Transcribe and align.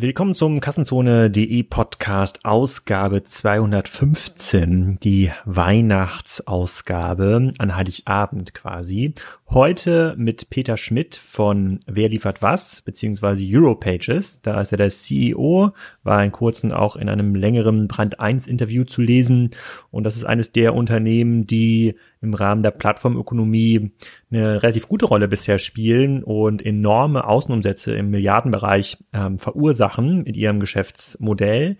Willkommen 0.00 0.36
zum 0.36 0.60
Kassenzone.de 0.60 1.64
Podcast 1.64 2.44
Ausgabe 2.44 3.24
215, 3.24 5.00
die 5.02 5.32
Weihnachtsausgabe 5.44 7.50
an 7.58 7.76
Heiligabend 7.76 8.54
quasi. 8.54 9.14
Heute 9.50 10.14
mit 10.16 10.50
Peter 10.50 10.76
Schmidt 10.76 11.16
von 11.16 11.80
Wer 11.88 12.10
liefert 12.10 12.42
was, 12.42 12.80
beziehungsweise 12.82 13.44
Europages. 13.44 14.40
Da 14.40 14.60
ist 14.60 14.70
er 14.70 14.78
der 14.78 14.90
CEO, 14.90 15.72
war 16.04 16.22
in 16.22 16.30
kurzem 16.30 16.70
auch 16.70 16.94
in 16.94 17.08
einem 17.08 17.34
längeren 17.34 17.88
Brand 17.88 18.20
1 18.20 18.46
Interview 18.46 18.84
zu 18.84 19.02
lesen. 19.02 19.50
Und 19.90 20.04
das 20.04 20.14
ist 20.14 20.24
eines 20.24 20.52
der 20.52 20.76
Unternehmen, 20.76 21.48
die 21.48 21.96
im 22.20 22.34
Rahmen 22.34 22.62
der 22.62 22.70
Plattformökonomie 22.70 23.92
eine 24.30 24.62
relativ 24.62 24.88
gute 24.88 25.06
Rolle 25.06 25.28
bisher 25.28 25.58
spielen 25.58 26.22
und 26.22 26.64
enorme 26.64 27.26
Außenumsätze 27.26 27.94
im 27.94 28.10
Milliardenbereich 28.10 28.98
ähm, 29.12 29.38
verursachen 29.38 30.24
mit 30.24 30.36
ihrem 30.36 30.60
Geschäftsmodell 30.60 31.76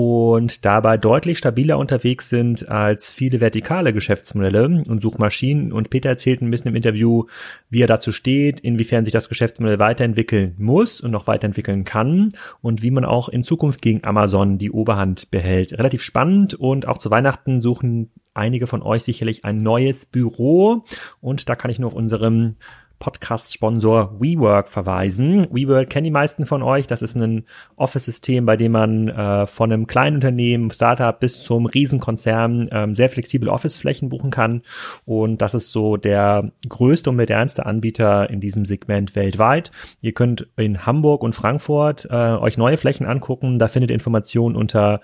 und 0.00 0.64
dabei 0.64 0.96
deutlich 0.96 1.38
stabiler 1.38 1.76
unterwegs 1.76 2.28
sind 2.28 2.68
als 2.68 3.12
viele 3.12 3.40
vertikale 3.40 3.92
Geschäftsmodelle 3.92 4.82
und 4.88 5.02
Suchmaschinen. 5.02 5.72
Und 5.72 5.90
Peter 5.90 6.10
erzählt 6.10 6.40
ein 6.40 6.50
bisschen 6.52 6.68
im 6.68 6.76
Interview, 6.76 7.24
wie 7.68 7.82
er 7.82 7.88
dazu 7.88 8.12
steht, 8.12 8.60
inwiefern 8.60 9.04
sich 9.04 9.12
das 9.12 9.28
Geschäftsmodell 9.28 9.80
weiterentwickeln 9.80 10.54
muss 10.56 11.00
und 11.00 11.10
noch 11.10 11.26
weiterentwickeln 11.26 11.82
kann 11.82 12.28
und 12.60 12.82
wie 12.82 12.92
man 12.92 13.04
auch 13.04 13.28
in 13.28 13.42
Zukunft 13.42 13.82
gegen 13.82 14.04
Amazon 14.04 14.58
die 14.58 14.70
Oberhand 14.70 15.32
behält. 15.32 15.76
Relativ 15.76 16.02
spannend 16.02 16.54
und 16.54 16.86
auch 16.86 16.98
zu 16.98 17.10
Weihnachten 17.10 17.60
suchen 17.60 18.12
einige 18.38 18.66
von 18.66 18.82
euch 18.82 19.02
sicherlich 19.02 19.44
ein 19.44 19.58
neues 19.58 20.06
Büro 20.06 20.84
und 21.20 21.48
da 21.48 21.56
kann 21.56 21.70
ich 21.70 21.78
nur 21.78 21.88
auf 21.88 21.94
unserem 21.94 22.54
Podcast-Sponsor 22.98 24.20
WeWork 24.20 24.68
verweisen. 24.68 25.46
WeWork 25.50 25.88
kennen 25.88 26.04
die 26.04 26.10
meisten 26.10 26.46
von 26.46 26.62
euch. 26.62 26.86
Das 26.86 27.02
ist 27.02 27.16
ein 27.16 27.44
Office-System, 27.76 28.44
bei 28.44 28.56
dem 28.56 28.72
man 28.72 29.08
äh, 29.08 29.46
von 29.46 29.72
einem 29.72 29.86
kleinen 29.86 30.16
Unternehmen, 30.16 30.70
Startup 30.70 31.18
bis 31.18 31.42
zum 31.42 31.66
Riesenkonzern 31.66 32.68
ähm, 32.72 32.94
sehr 32.94 33.08
flexible 33.08 33.48
Office-Flächen 33.48 34.08
buchen 34.08 34.30
kann. 34.30 34.62
Und 35.04 35.42
das 35.42 35.54
ist 35.54 35.70
so 35.70 35.96
der 35.96 36.50
größte 36.68 37.10
und 37.10 37.16
modernste 37.16 37.66
Anbieter 37.66 38.30
in 38.30 38.40
diesem 38.40 38.64
Segment 38.64 39.14
weltweit. 39.14 39.70
Ihr 40.00 40.12
könnt 40.12 40.48
in 40.56 40.84
Hamburg 40.84 41.22
und 41.22 41.34
Frankfurt 41.34 42.06
äh, 42.10 42.14
euch 42.14 42.58
neue 42.58 42.76
Flächen 42.76 43.06
angucken. 43.06 43.58
Da 43.58 43.68
findet 43.68 43.90
ihr 43.90 43.94
Informationen 43.94 44.56
unter 44.56 45.00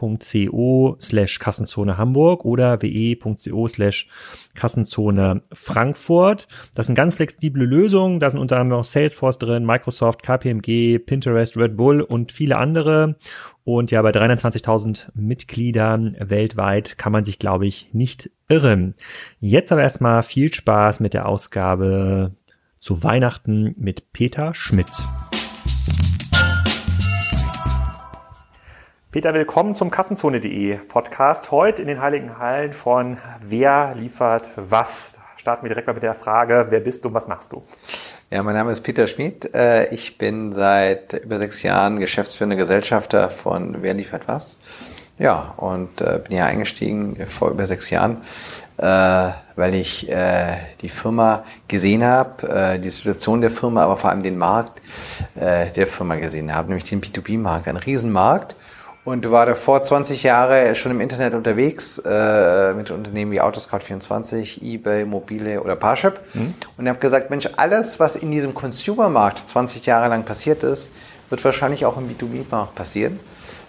we.co 0.00 0.96
slash 1.00 1.38
Kassenzone 1.38 1.96
Hamburg 1.96 2.44
oder 2.44 2.80
we.co 2.82 3.68
slash 3.68 4.08
Kassenzone 4.54 5.42
Frankfurt. 5.52 6.48
Das 6.74 6.86
sind 6.86 6.94
ganz 6.94 7.14
flexible 7.14 7.64
Lösungen. 7.64 8.20
Da 8.20 8.30
sind 8.30 8.40
unter 8.40 8.56
anderem 8.56 8.78
noch 8.78 8.84
Salesforce 8.84 9.38
drin, 9.38 9.64
Microsoft, 9.64 10.22
KPMG, 10.22 10.98
Pinterest, 10.98 11.56
Red 11.56 11.76
Bull 11.76 12.00
und 12.00 12.32
viele 12.32 12.56
andere. 12.56 13.16
Und 13.64 13.90
ja, 13.90 14.00
bei 14.02 14.10
320.000 14.10 15.08
Mitgliedern 15.14 16.16
weltweit 16.20 16.98
kann 16.98 17.12
man 17.12 17.24
sich, 17.24 17.38
glaube 17.38 17.66
ich, 17.66 17.92
nicht 17.92 18.30
irren. 18.48 18.94
Jetzt 19.40 19.72
aber 19.72 19.82
erstmal 19.82 20.22
viel 20.22 20.52
Spaß 20.52 21.00
mit 21.00 21.14
der 21.14 21.26
Ausgabe 21.26 22.32
zu 22.78 23.02
Weihnachten 23.02 23.74
mit 23.76 24.12
Peter 24.12 24.54
Schmidt. 24.54 24.86
Peter, 29.16 29.32
willkommen 29.32 29.74
zum 29.74 29.90
Kassenzone.de 29.90 30.76
Podcast. 30.88 31.50
Heute 31.50 31.80
in 31.80 31.88
den 31.88 32.02
Heiligen 32.02 32.38
Hallen 32.38 32.74
von 32.74 33.16
Wer 33.40 33.94
liefert 33.94 34.50
was? 34.56 35.18
Starten 35.38 35.64
wir 35.64 35.70
direkt 35.70 35.86
mal 35.86 35.94
mit 35.94 36.02
der 36.02 36.12
Frage, 36.12 36.66
wer 36.68 36.80
bist 36.80 37.02
du 37.02 37.08
und 37.08 37.14
was 37.14 37.26
machst 37.26 37.50
du? 37.54 37.62
Ja, 38.28 38.42
mein 38.42 38.54
Name 38.54 38.72
ist 38.72 38.82
Peter 38.82 39.06
Schmid. 39.06 39.54
Äh, 39.54 39.86
ich 39.94 40.18
bin 40.18 40.52
seit 40.52 41.14
über 41.14 41.38
sechs 41.38 41.62
Jahren 41.62 41.98
geschäftsführender 41.98 42.56
Gesellschafter 42.56 43.30
von 43.30 43.78
Wer 43.80 43.94
liefert 43.94 44.28
was? 44.28 44.58
Ja, 45.18 45.54
und 45.56 46.02
äh, 46.02 46.20
bin 46.22 46.36
hier 46.36 46.44
eingestiegen 46.44 47.16
vor 47.26 47.48
über 47.48 47.66
sechs 47.66 47.88
Jahren, 47.88 48.18
äh, 48.76 48.84
weil 48.84 49.74
ich 49.76 50.12
die 50.82 50.88
Firma 50.90 51.44
gesehen 51.68 52.04
habe, 52.04 52.78
die 52.78 52.90
Situation 52.90 53.40
der 53.40 53.48
Firma, 53.48 53.82
aber 53.82 53.96
vor 53.96 54.10
allem 54.10 54.22
den 54.22 54.36
Markt 54.36 54.82
der 55.34 55.86
Firma 55.86 56.16
gesehen 56.16 56.54
habe, 56.54 56.68
nämlich 56.68 56.84
den 56.84 57.00
B2B-Markt, 57.00 57.66
ein 57.68 57.78
Riesenmarkt 57.78 58.54
und 59.06 59.30
war 59.30 59.46
davor 59.46 59.84
20 59.84 60.24
Jahre 60.24 60.74
schon 60.74 60.90
im 60.90 61.00
Internet 61.00 61.34
unterwegs 61.34 61.98
äh, 62.04 62.74
mit 62.74 62.90
Unternehmen 62.90 63.30
wie 63.30 63.40
Autoscout24, 63.40 64.62
eBay, 64.62 65.04
Mobile 65.04 65.62
oder 65.62 65.76
Parship 65.76 66.18
mhm. 66.34 66.54
und 66.76 66.88
habe 66.88 66.98
gesagt, 66.98 67.30
Mensch, 67.30 67.48
alles, 67.56 68.00
was 68.00 68.16
in 68.16 68.32
diesem 68.32 68.52
Consumer-Markt 68.52 69.38
20 69.38 69.86
Jahre 69.86 70.08
lang 70.08 70.24
passiert 70.24 70.64
ist, 70.64 70.90
wird 71.30 71.44
wahrscheinlich 71.44 71.86
auch 71.86 71.96
im 71.96 72.08
B2B-Markt 72.08 72.74
passieren. 72.74 73.20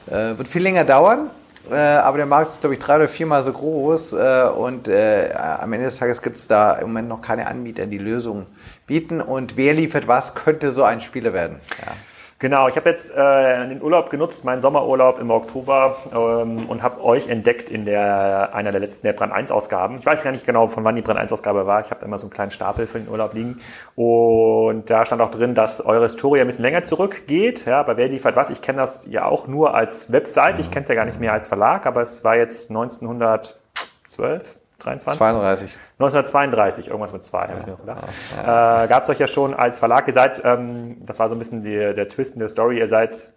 Äh, 0.07 0.39
wird 0.39 0.47
viel 0.47 0.63
länger 0.63 0.85
dauern, 0.85 1.29
äh, 1.69 1.75
aber 1.75 2.17
der 2.17 2.25
Markt 2.25 2.49
ist, 2.49 2.61
glaube 2.61 2.73
ich, 2.73 2.79
drei 2.79 2.95
oder 2.95 3.07
viermal 3.07 3.43
so 3.43 3.53
groß 3.53 4.13
äh, 4.13 4.49
und 4.57 4.87
äh, 4.87 5.35
am 5.35 5.71
Ende 5.71 5.85
des 5.85 5.97
Tages 5.97 6.23
gibt 6.23 6.37
es 6.39 6.47
da 6.47 6.73
im 6.73 6.87
Moment 6.87 7.09
noch 7.09 7.21
keine 7.21 7.45
Anbieter, 7.45 7.85
die 7.85 7.99
Lösungen 7.99 8.47
bieten 8.87 9.21
und 9.21 9.55
wer 9.55 9.75
liefert 9.75 10.07
was, 10.07 10.33
könnte 10.33 10.71
so 10.71 10.83
ein 10.83 10.99
Spieler 10.99 11.33
werden. 11.33 11.59
Ja. 11.85 11.91
Genau, 12.39 12.67
ich 12.67 12.75
habe 12.75 12.87
jetzt 12.91 13.09
äh, 13.09 13.67
den 13.67 13.81
Urlaub 13.81 14.11
genutzt, 14.11 14.45
meinen 14.45 14.61
Sommerurlaub 14.61 15.17
im 15.17 15.31
Oktober 15.31 15.97
ähm, 16.13 16.69
und 16.69 16.83
habe 16.83 17.03
euch 17.03 17.29
entdeckt 17.29 17.67
in 17.67 17.83
der 17.83 18.53
einer 18.53 18.71
der 18.71 18.79
letzten 18.79 19.07
der 19.07 19.13
Brand 19.13 19.33
1 19.33 19.49
Ausgaben. 19.49 19.97
Ich 19.97 20.05
weiß 20.05 20.23
gar 20.23 20.31
nicht 20.31 20.45
genau, 20.45 20.67
von 20.67 20.85
wann 20.85 20.95
die 20.95 21.01
Brand 21.01 21.17
1 21.17 21.33
Ausgabe 21.33 21.65
war. 21.65 21.81
Ich 21.81 21.89
habe 21.89 22.05
immer 22.05 22.19
so 22.19 22.27
einen 22.27 22.33
kleinen 22.33 22.51
Stapel 22.51 22.85
für 22.85 22.99
den 22.99 23.09
Urlaub 23.09 23.33
liegen 23.33 23.57
und 23.95 24.87
da 24.87 25.03
stand 25.03 25.19
auch 25.23 25.31
drin, 25.31 25.55
dass 25.55 25.83
eure 25.83 26.03
Historie 26.03 26.39
ein 26.39 26.45
bisschen 26.45 26.63
länger 26.63 26.83
zurückgeht. 26.83 27.65
Ja, 27.65 27.81
bei 27.81 27.97
wer 27.97 28.07
liefert 28.07 28.35
was? 28.35 28.51
Ich 28.51 28.61
kenne 28.61 28.81
das 28.81 29.07
ja 29.07 29.25
auch 29.25 29.47
nur 29.47 29.73
als 29.73 30.11
Website. 30.11 30.59
Ich 30.59 30.69
kenne 30.69 30.83
es 30.83 30.89
ja 30.89 30.95
gar 30.95 31.05
nicht 31.05 31.19
mehr 31.19 31.33
als 31.33 31.47
Verlag, 31.47 31.87
aber 31.87 32.01
es 32.01 32.23
war 32.23 32.35
jetzt 32.35 32.69
1912, 32.69 34.59
23? 34.79 35.17
32. 35.17 35.79
1932, 35.99 36.87
irgendwas 36.87 37.11
mit 37.11 37.25
zwei. 37.25 37.47
Ja, 37.47 37.53
ja, 37.85 38.83
Äh, 38.83 38.87
Gab 38.87 39.03
es 39.03 39.09
euch 39.09 39.19
ja 39.19 39.27
schon 39.27 39.53
als 39.53 39.79
Verlag. 39.79 40.07
Ihr 40.07 40.13
seid, 40.13 40.43
ähm, 40.45 40.97
das 41.05 41.19
war 41.19 41.29
so 41.29 41.35
ein 41.35 41.39
bisschen 41.39 41.61
die, 41.61 41.93
der 41.93 42.07
Twist 42.07 42.35
in 42.35 42.39
der 42.39 42.49
Story, 42.49 42.77
ihr 42.79 42.87
seid 42.87 43.29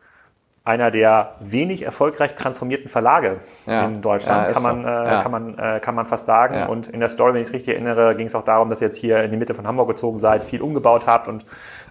einer 0.63 0.91
der 0.91 1.37
wenig 1.41 1.83
erfolgreich 1.83 2.35
transformierten 2.35 2.89
Verlage 2.89 3.39
ja. 3.67 3.87
in 3.87 4.03
Deutschland, 4.03 4.47
ja, 4.47 4.53
kann, 4.53 4.63
man, 4.63 4.83
so. 4.83 4.89
äh, 4.89 4.93
ja. 4.93 5.23
kann, 5.23 5.33
man, 5.33 5.59
äh, 5.59 5.81
kann 5.81 5.95
man 5.95 6.05
fast 6.07 6.27
sagen. 6.27 6.69
Und 6.69 6.87
in 6.87 7.01
der 7.01 7.09
Story, 7.09 7.33
wenn 7.33 7.41
ich 7.41 7.49
es 7.49 7.55
richtig 7.55 7.75
erinnere, 7.75 8.15
ging 8.15 8.27
es 8.27 8.35
auch 8.35 8.45
darum, 8.45 8.69
dass 8.69 8.83
ihr 8.83 8.89
jetzt 8.89 8.99
hier 8.99 9.23
in 9.23 9.31
die 9.31 9.39
Mitte 9.39 9.55
von 9.55 9.67
Hamburg 9.67 9.89
gezogen 9.89 10.19
seid, 10.19 10.45
viel 10.45 10.61
umgebaut 10.61 11.07
habt 11.07 11.29
und, 11.29 11.47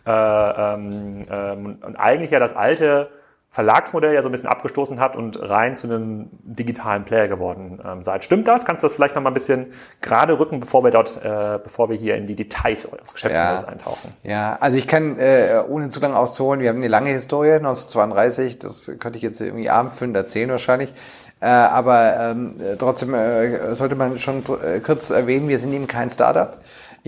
äh, 0.06 0.12
ähm, 0.12 1.24
ähm, 1.30 1.78
und 1.82 1.96
eigentlich 1.96 2.30
ja 2.30 2.40
das 2.40 2.56
alte 2.56 3.10
Verlagsmodell 3.52 4.14
ja 4.14 4.22
so 4.22 4.30
ein 4.30 4.32
bisschen 4.32 4.48
abgestoßen 4.48 5.00
hat 5.00 5.16
und 5.16 5.40
rein 5.42 5.76
zu 5.76 5.88
einem 5.88 6.30
digitalen 6.44 7.04
Player 7.04 7.28
geworden 7.28 7.82
ähm, 7.84 8.04
seid. 8.04 8.24
Stimmt 8.24 8.48
das? 8.48 8.64
Kannst 8.64 8.84
du 8.84 8.86
das 8.86 8.94
vielleicht 8.94 9.16
noch 9.16 9.24
mal 9.24 9.32
ein 9.32 9.34
bisschen 9.34 9.68
gerade 10.02 10.38
rücken, 10.38 10.60
bevor 10.60 10.84
wir 10.84 10.92
dort, 10.92 11.18
äh, 11.24 11.58
bevor 11.64 11.90
wir 11.90 11.98
hier 11.98 12.16
in 12.16 12.28
die 12.28 12.36
Details 12.36 12.86
eures 12.86 13.12
Geschäftsmodells 13.14 13.64
ja. 13.64 13.68
eintauchen? 13.68 14.14
Ja, 14.22 14.58
also 14.60 14.78
ich 14.78 14.86
kann, 14.86 15.18
äh, 15.18 15.64
ohne 15.68 15.90
zu 15.90 16.00
lange 16.00 16.16
auszuholen, 16.16 16.62
wir 16.62 16.70
haben 16.70 16.78
eine 16.78 16.88
lange 16.88 17.10
Historie, 17.10 17.54
1932, 17.54 18.60
das 18.60 18.92
könnte 19.00 19.18
ich 19.18 19.24
jetzt 19.24 19.42
irgendwie 19.42 19.72
abendfüllend 19.72 20.16
erzählen 20.16 20.52
wahrscheinlich. 20.52 20.94
Äh, 21.42 21.48
aber 21.48 22.18
ähm, 22.20 22.56
trotzdem 22.78 23.16
äh, 23.16 23.74
sollte 23.74 23.96
man 23.96 24.20
schon 24.20 24.44
äh, 24.64 24.80
kurz 24.80 25.10
erwähnen, 25.10 25.48
wir 25.48 25.58
sind 25.58 25.74
eben 25.74 25.88
kein 25.88 26.12
Startup. 26.12 26.58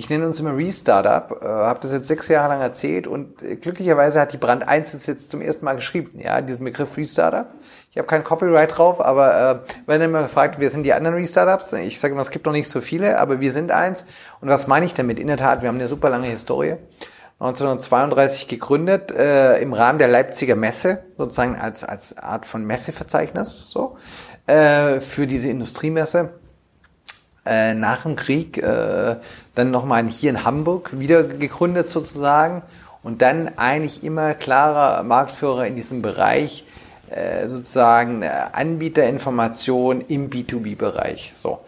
Ich 0.02 0.10
nenne 0.10 0.26
uns 0.26 0.40
immer 0.40 0.58
Restartup, 0.58 1.44
äh, 1.44 1.46
habe 1.46 1.80
das 1.80 1.94
jetzt 1.94 2.08
sechs 2.08 2.28
Jahre 2.28 2.50
lang 2.50 2.62
erzählt 2.62 3.06
und 3.06 3.44
äh, 3.44 3.56
glücklicherweise 3.56 4.20
hat 4.20 4.34
die 4.34 4.38
Brand 4.38 4.68
1 4.68 4.94
das 4.94 5.06
jetzt 5.06 5.30
zum 5.30 5.42
ersten 5.42 5.64
Mal 5.64 5.76
geschrieben, 5.76 6.20
ja, 6.20 6.42
diesen 6.42 6.66
Begriff 6.66 6.98
Restartup. 6.98 7.54
Ich 7.92 8.00
habe 8.00 8.08
kein 8.08 8.24
Copyright 8.24 8.76
drauf, 8.76 9.00
aber 9.00 9.64
äh, 9.64 9.74
wenn 9.86 10.02
immer 10.02 10.24
gefragt, 10.24 10.56
wer 10.58 10.72
sind 10.72 10.86
die 10.86 10.94
anderen 10.94 11.18
Restartups? 11.18 11.74
Ich 11.74 12.00
sage 12.00 12.14
immer, 12.14 12.24
es 12.24 12.32
gibt 12.32 12.48
noch 12.48 12.52
nicht 12.52 12.68
so 12.68 12.82
viele, 12.82 13.20
aber 13.20 13.42
wir 13.42 13.52
sind 13.52 13.72
eins. 13.72 14.06
Und 14.40 14.50
was 14.50 14.66
meine 14.66 14.88
ich 14.88 14.96
damit? 14.96 15.20
In 15.20 15.28
der 15.28 15.38
Tat, 15.38 15.62
wir 15.62 15.70
haben 15.70 15.76
eine 15.76 15.88
super 15.88 16.10
lange 16.10 16.30
Historie. 16.30 16.78
1932 17.38 18.48
gegründet, 18.48 19.12
äh, 19.12 19.60
im 19.60 19.74
Rahmen 19.74 20.00
der 20.00 20.08
Leipziger 20.08 20.56
Messe, 20.56 21.04
sozusagen 21.16 21.56
als, 21.56 21.84
als 21.84 22.18
Art 22.18 22.48
von 22.48 22.66
Messeverzeichnis, 22.66 23.66
so, 23.68 23.98
äh, 24.48 25.00
für 25.00 25.28
diese 25.28 25.50
Industriemesse 25.50 26.41
äh, 27.46 27.74
nach 27.74 28.04
dem 28.04 28.16
Krieg 28.16 28.58
äh, 28.58 29.16
dann 29.56 29.72
nochmal 29.72 30.08
hier 30.08 30.30
in 30.30 30.44
Hamburg 30.44 31.00
wieder 31.00 31.24
gegründet 31.24 31.90
sozusagen 31.90 32.62
und 33.04 33.22
dann 33.22 33.58
eigentlich 33.58 34.04
immer 34.04 34.34
klarer 34.34 35.04
Marktführer 35.04 35.66
in 35.66 35.76
diesem 35.76 36.02
Bereich 36.02 36.66
äh, 37.10 37.48
sozusagen 37.48 38.22
äh, 38.22 38.30
Anbieterinformation 38.52 40.02
im 40.08 40.30
B2B-Bereich. 40.30 41.34
So. 41.36 41.60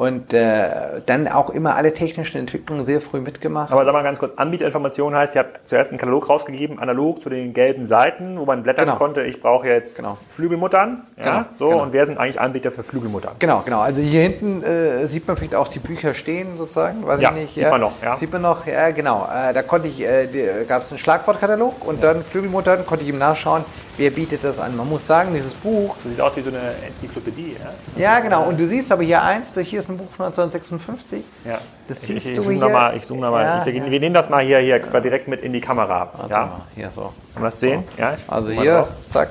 Und 0.00 0.32
äh, 0.32 1.02
dann 1.04 1.28
auch 1.28 1.50
immer 1.50 1.76
alle 1.76 1.92
technischen 1.92 2.38
Entwicklungen 2.38 2.86
sehr 2.86 3.02
früh 3.02 3.20
mitgemacht. 3.20 3.70
Aber 3.70 3.84
sag 3.84 3.92
mal 3.92 4.02
ganz 4.02 4.18
kurz, 4.18 4.32
Anbieterinformation 4.34 5.14
heißt, 5.14 5.34
ihr 5.34 5.40
habt 5.40 5.68
zuerst 5.68 5.90
einen 5.90 5.98
Katalog 5.98 6.26
rausgegeben, 6.30 6.78
analog 6.78 7.20
zu 7.20 7.28
den 7.28 7.52
gelben 7.52 7.84
Seiten, 7.84 8.38
wo 8.38 8.46
man 8.46 8.62
blättern 8.62 8.86
Genau. 8.86 8.96
konnte, 8.96 9.24
ich 9.24 9.42
brauche 9.42 9.68
jetzt 9.68 9.98
Genau. 9.98 10.16
Flügelmuttern. 10.30 11.02
Ja, 11.18 11.22
Genau, 11.22 11.44
so, 11.52 11.68
genau. 11.68 11.82
und 11.82 11.92
wer 11.92 12.06
sind 12.06 12.16
eigentlich 12.16 12.40
Anbieter 12.40 12.70
für 12.70 12.82
Flügelmuttern? 12.82 13.34
Genau, 13.40 13.60
genau. 13.62 13.80
Also 13.80 14.00
hier 14.00 14.22
hinten 14.22 14.62
äh, 14.62 15.06
sieht 15.06 15.28
man 15.28 15.36
vielleicht 15.36 15.54
auch 15.54 15.68
die 15.68 15.80
Bücher 15.80 16.14
stehen, 16.14 16.56
sozusagen. 16.56 17.06
Weiß 17.06 17.20
Ja, 17.20 17.28
ich 17.32 17.36
nicht. 17.36 17.54
sieht 17.56 17.70
man 17.70 17.82
noch, 17.82 18.02
ja. 18.02 18.16
Sieht 18.16 18.32
man 18.32 18.40
noch, 18.40 18.66
ja, 18.66 18.92
genau. 18.92 19.28
Äh, 19.30 19.52
da 19.52 19.60
konnte 19.60 19.88
ich, 19.88 20.00
äh, 20.00 20.64
gab 20.66 20.80
es 20.80 20.90
einen 20.92 20.98
Schlagwortkatalog 20.98 21.86
und 21.86 22.02
dann 22.02 22.24
Flügelmuttern, 22.24 22.86
konnte 22.86 23.04
ich 23.04 23.10
ihm 23.10 23.18
nachschauen, 23.18 23.64
wer 24.00 24.10
bietet 24.10 24.42
das 24.42 24.58
an. 24.58 24.74
Man 24.76 24.88
muss 24.88 25.06
sagen, 25.06 25.34
dieses 25.34 25.52
Buch, 25.52 25.94
Das 26.02 26.10
sieht 26.10 26.20
aus 26.20 26.36
wie 26.36 26.40
so 26.40 26.48
eine 26.48 26.72
Enzyklopädie. 26.86 27.56
Ja, 27.96 28.14
ja 28.14 28.20
genau, 28.20 28.44
und 28.44 28.58
du 28.58 28.66
siehst 28.66 28.90
aber 28.90 29.02
hier 29.02 29.22
eins, 29.22 29.48
hier 29.60 29.78
ist 29.80 29.90
ein 29.90 29.98
Buch 29.98 30.10
von 30.10 30.26
1956. 30.26 31.22
ja. 31.44 31.58
Das 31.86 31.98
ich, 32.02 32.06
siehst 32.06 32.26
ich, 32.26 32.34
du 32.34 32.40
ich 32.40 32.46
zoome 32.46 32.64
hier. 32.66 32.68
mal, 32.68 32.96
ich 32.96 33.06
zoome 33.06 33.20
noch 33.20 33.30
mal. 33.32 33.42
Ja, 33.44 33.66
ich, 33.66 33.74
ja. 33.74 33.90
Wir 33.90 34.00
nehmen 34.00 34.14
das 34.14 34.28
mal 34.30 34.42
hier, 34.44 34.58
hier 34.58 34.78
direkt 34.78 35.28
mit 35.28 35.42
in 35.42 35.52
die 35.52 35.60
Kamera. 35.60 36.10
Warte 36.16 36.32
Ja, 36.32 36.46
mal, 36.46 36.60
hier 36.74 36.90
so. 36.90 37.02
kann 37.02 37.12
man 37.34 37.44
das 37.44 37.60
sehen? 37.60 37.84
Ja, 37.98 38.14
ich 38.14 38.32
Also 38.32 38.52
hier, 38.52 38.76
drauf. 38.78 38.88
zack. 39.06 39.30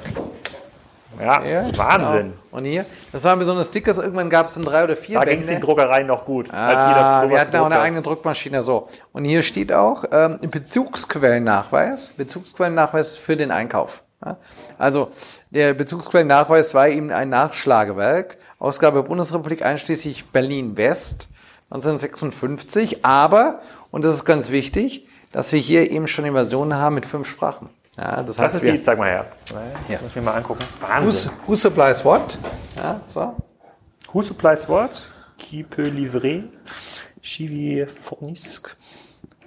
Ja, 1.19 1.42
Hier, 1.42 1.72
Wahnsinn. 1.75 2.18
Genau. 2.31 2.33
Und 2.57 2.65
hier, 2.65 2.86
das 3.12 3.24
waren 3.25 3.39
besonders 3.39 3.68
Stickers, 3.68 3.98
irgendwann 3.98 4.30
gab 4.30 4.45
es 4.45 4.54
dann 4.54 4.63
drei 4.63 4.83
oder 4.86 4.95
vier 4.95 5.19
Da 5.19 5.25
ging 5.25 5.42
es 5.42 5.48
den 5.48 5.60
Druckereien 5.60 6.07
noch 6.07 6.24
gut, 6.25 6.48
Ah, 6.54 7.25
wir 7.27 7.39
hatten 7.42 7.56
auch 7.57 7.65
eine 7.65 7.80
eigene 7.80 8.01
Druckmaschine, 8.01 8.63
so. 8.63 8.88
Und 9.12 9.25
hier 9.25 9.44
steht 9.44 9.74
auch 9.74 10.06
ähm, 10.12 10.39
Bezugsquellennachweis, 10.50 12.12
Bezugsquellennachweis 12.15 13.18
für 13.18 13.36
den 13.36 13.51
Einkauf. 13.51 14.04
Also 14.77 15.12
der 15.50 15.74
Bezugsquellennachweis 15.74 16.74
war 16.74 16.89
eben 16.89 17.12
ein 17.12 17.30
Nachschlagewerk, 17.30 18.38
Ausgabe 18.60 19.04
Bundesrepublik 19.04 19.66
einschließlich 19.66 20.27
Berlin-West 20.31 21.30
1956, 21.71 23.06
aber, 23.06 23.62
und 23.92 24.04
das 24.04 24.16
ist 24.16 24.25
ganz 24.25 24.50
wichtig, 24.50 25.07
dass 25.31 25.51
wir 25.51 25.60
hier 25.60 25.89
eben 25.92 26.07
schon 26.07 26.25
die 26.25 26.31
Version 26.31 26.74
haben 26.75 26.95
mit 26.95 27.06
fünf 27.06 27.30
Sprachen. 27.30 27.69
Ja, 27.98 28.18
das 28.24 28.38
Das 28.38 28.39
heißt, 28.39 28.56
ist 28.56 28.62
wir, 28.63 28.71
die, 28.74 28.81
zeig 28.81 28.98
mal 28.98 29.10
her. 29.10 29.25
Ja. 29.88 30.00
Muss 30.01 30.10
ich 30.10 30.16
mir 30.16 30.22
mal 30.24 30.33
angucken. 30.36 30.63
who, 30.80 30.88
Wahnsinn. 30.88 31.31
who 31.45 31.56
supplies 31.56 32.04
what? 32.04 32.38
Ja, 32.75 33.01
so. 33.07 33.36
Who 34.13 34.22
supplies 34.22 34.68
what? 34.68 35.04
Qui 35.38 35.63
peut 35.63 35.94
livrer? 35.94 36.44
Chivi 37.22 37.86
fournisque? 37.86 38.72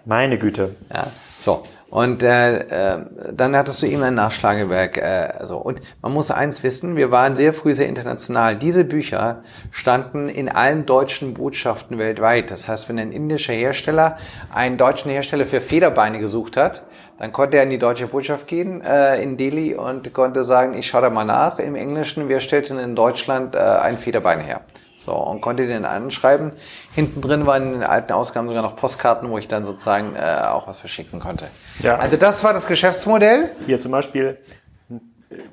Meine 0.04 0.38
Güte. 0.38 0.76
Ja, 0.92 1.06
so. 1.42 1.64
Und 1.90 2.22
äh, 2.22 2.94
äh, 2.94 3.04
dann 3.32 3.54
hattest 3.54 3.82
du 3.82 3.86
eben 3.86 4.02
ein 4.02 4.14
Nachschlagewerk. 4.14 4.96
Äh, 4.96 5.44
so. 5.44 5.58
Und 5.58 5.82
man 6.00 6.12
muss 6.12 6.30
eins 6.30 6.62
wissen, 6.62 6.96
wir 6.96 7.10
waren 7.10 7.36
sehr 7.36 7.52
früh 7.52 7.74
sehr 7.74 7.88
international. 7.88 8.56
Diese 8.56 8.84
Bücher 8.84 9.42
standen 9.70 10.28
in 10.28 10.48
allen 10.48 10.86
deutschen 10.86 11.34
Botschaften 11.34 11.98
weltweit. 11.98 12.50
Das 12.50 12.66
heißt, 12.66 12.88
wenn 12.88 12.98
ein 12.98 13.12
indischer 13.12 13.52
Hersteller 13.52 14.16
einen 14.50 14.78
deutschen 14.78 15.10
Hersteller 15.10 15.44
für 15.44 15.60
Federbeine 15.60 16.18
gesucht 16.18 16.56
hat, 16.56 16.84
dann 17.18 17.32
konnte 17.32 17.58
er 17.58 17.64
in 17.64 17.70
die 17.70 17.78
deutsche 17.78 18.06
Botschaft 18.06 18.46
gehen 18.46 18.80
äh, 18.80 19.22
in 19.22 19.36
Delhi 19.36 19.74
und 19.74 20.14
konnte 20.14 20.44
sagen, 20.44 20.74
ich 20.78 20.86
schaue 20.86 21.02
da 21.02 21.10
mal 21.10 21.24
nach 21.24 21.58
im 21.58 21.74
Englischen, 21.74 22.28
wer 22.28 22.40
stellt 22.40 22.70
denn 22.70 22.78
in 22.78 22.96
Deutschland 22.96 23.54
äh, 23.54 23.58
ein 23.58 23.98
Federbein 23.98 24.40
her? 24.40 24.62
So, 25.04 25.14
und 25.14 25.40
konnte 25.40 25.66
den 25.66 25.84
anschreiben. 25.84 26.52
Hinten 26.94 27.20
drin 27.20 27.46
waren 27.46 27.62
in 27.64 27.72
den 27.72 27.82
alten 27.82 28.12
Ausgaben 28.12 28.48
sogar 28.48 28.62
noch 28.62 28.76
Postkarten, 28.76 29.28
wo 29.30 29.38
ich 29.38 29.48
dann 29.48 29.64
sozusagen 29.64 30.14
äh, 30.14 30.42
auch 30.46 30.68
was 30.68 30.78
verschicken 30.78 31.20
konnte. 31.20 31.46
Ja. 31.80 31.96
Also 31.96 32.16
das 32.16 32.44
war 32.44 32.52
das 32.52 32.66
Geschäftsmodell. 32.66 33.50
Hier 33.66 33.80
zum 33.80 33.92
Beispiel 33.92 34.38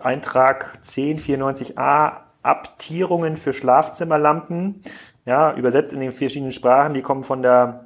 Eintrag 0.02 0.74
1094a, 0.84 2.12
Abtierungen 2.44 3.36
für 3.36 3.54
Schlafzimmerlampen. 3.54 4.84
Ja, 5.26 5.54
übersetzt 5.54 5.94
in 5.94 6.00
den 6.00 6.12
verschiedenen 6.12 6.52
Sprachen. 6.52 6.94
Die 6.94 7.02
kommen 7.02 7.24
von 7.24 7.42
der 7.42 7.86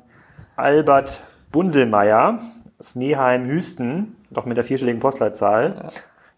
Albert 0.56 1.20
Bunselmeier 1.52 2.40
aus 2.80 2.96
Neheim-Hüsten, 2.96 4.16
doch 4.32 4.46
mit 4.46 4.58
der 4.58 4.64
vierstelligen 4.64 5.00
Postleitzahl. 5.00 5.90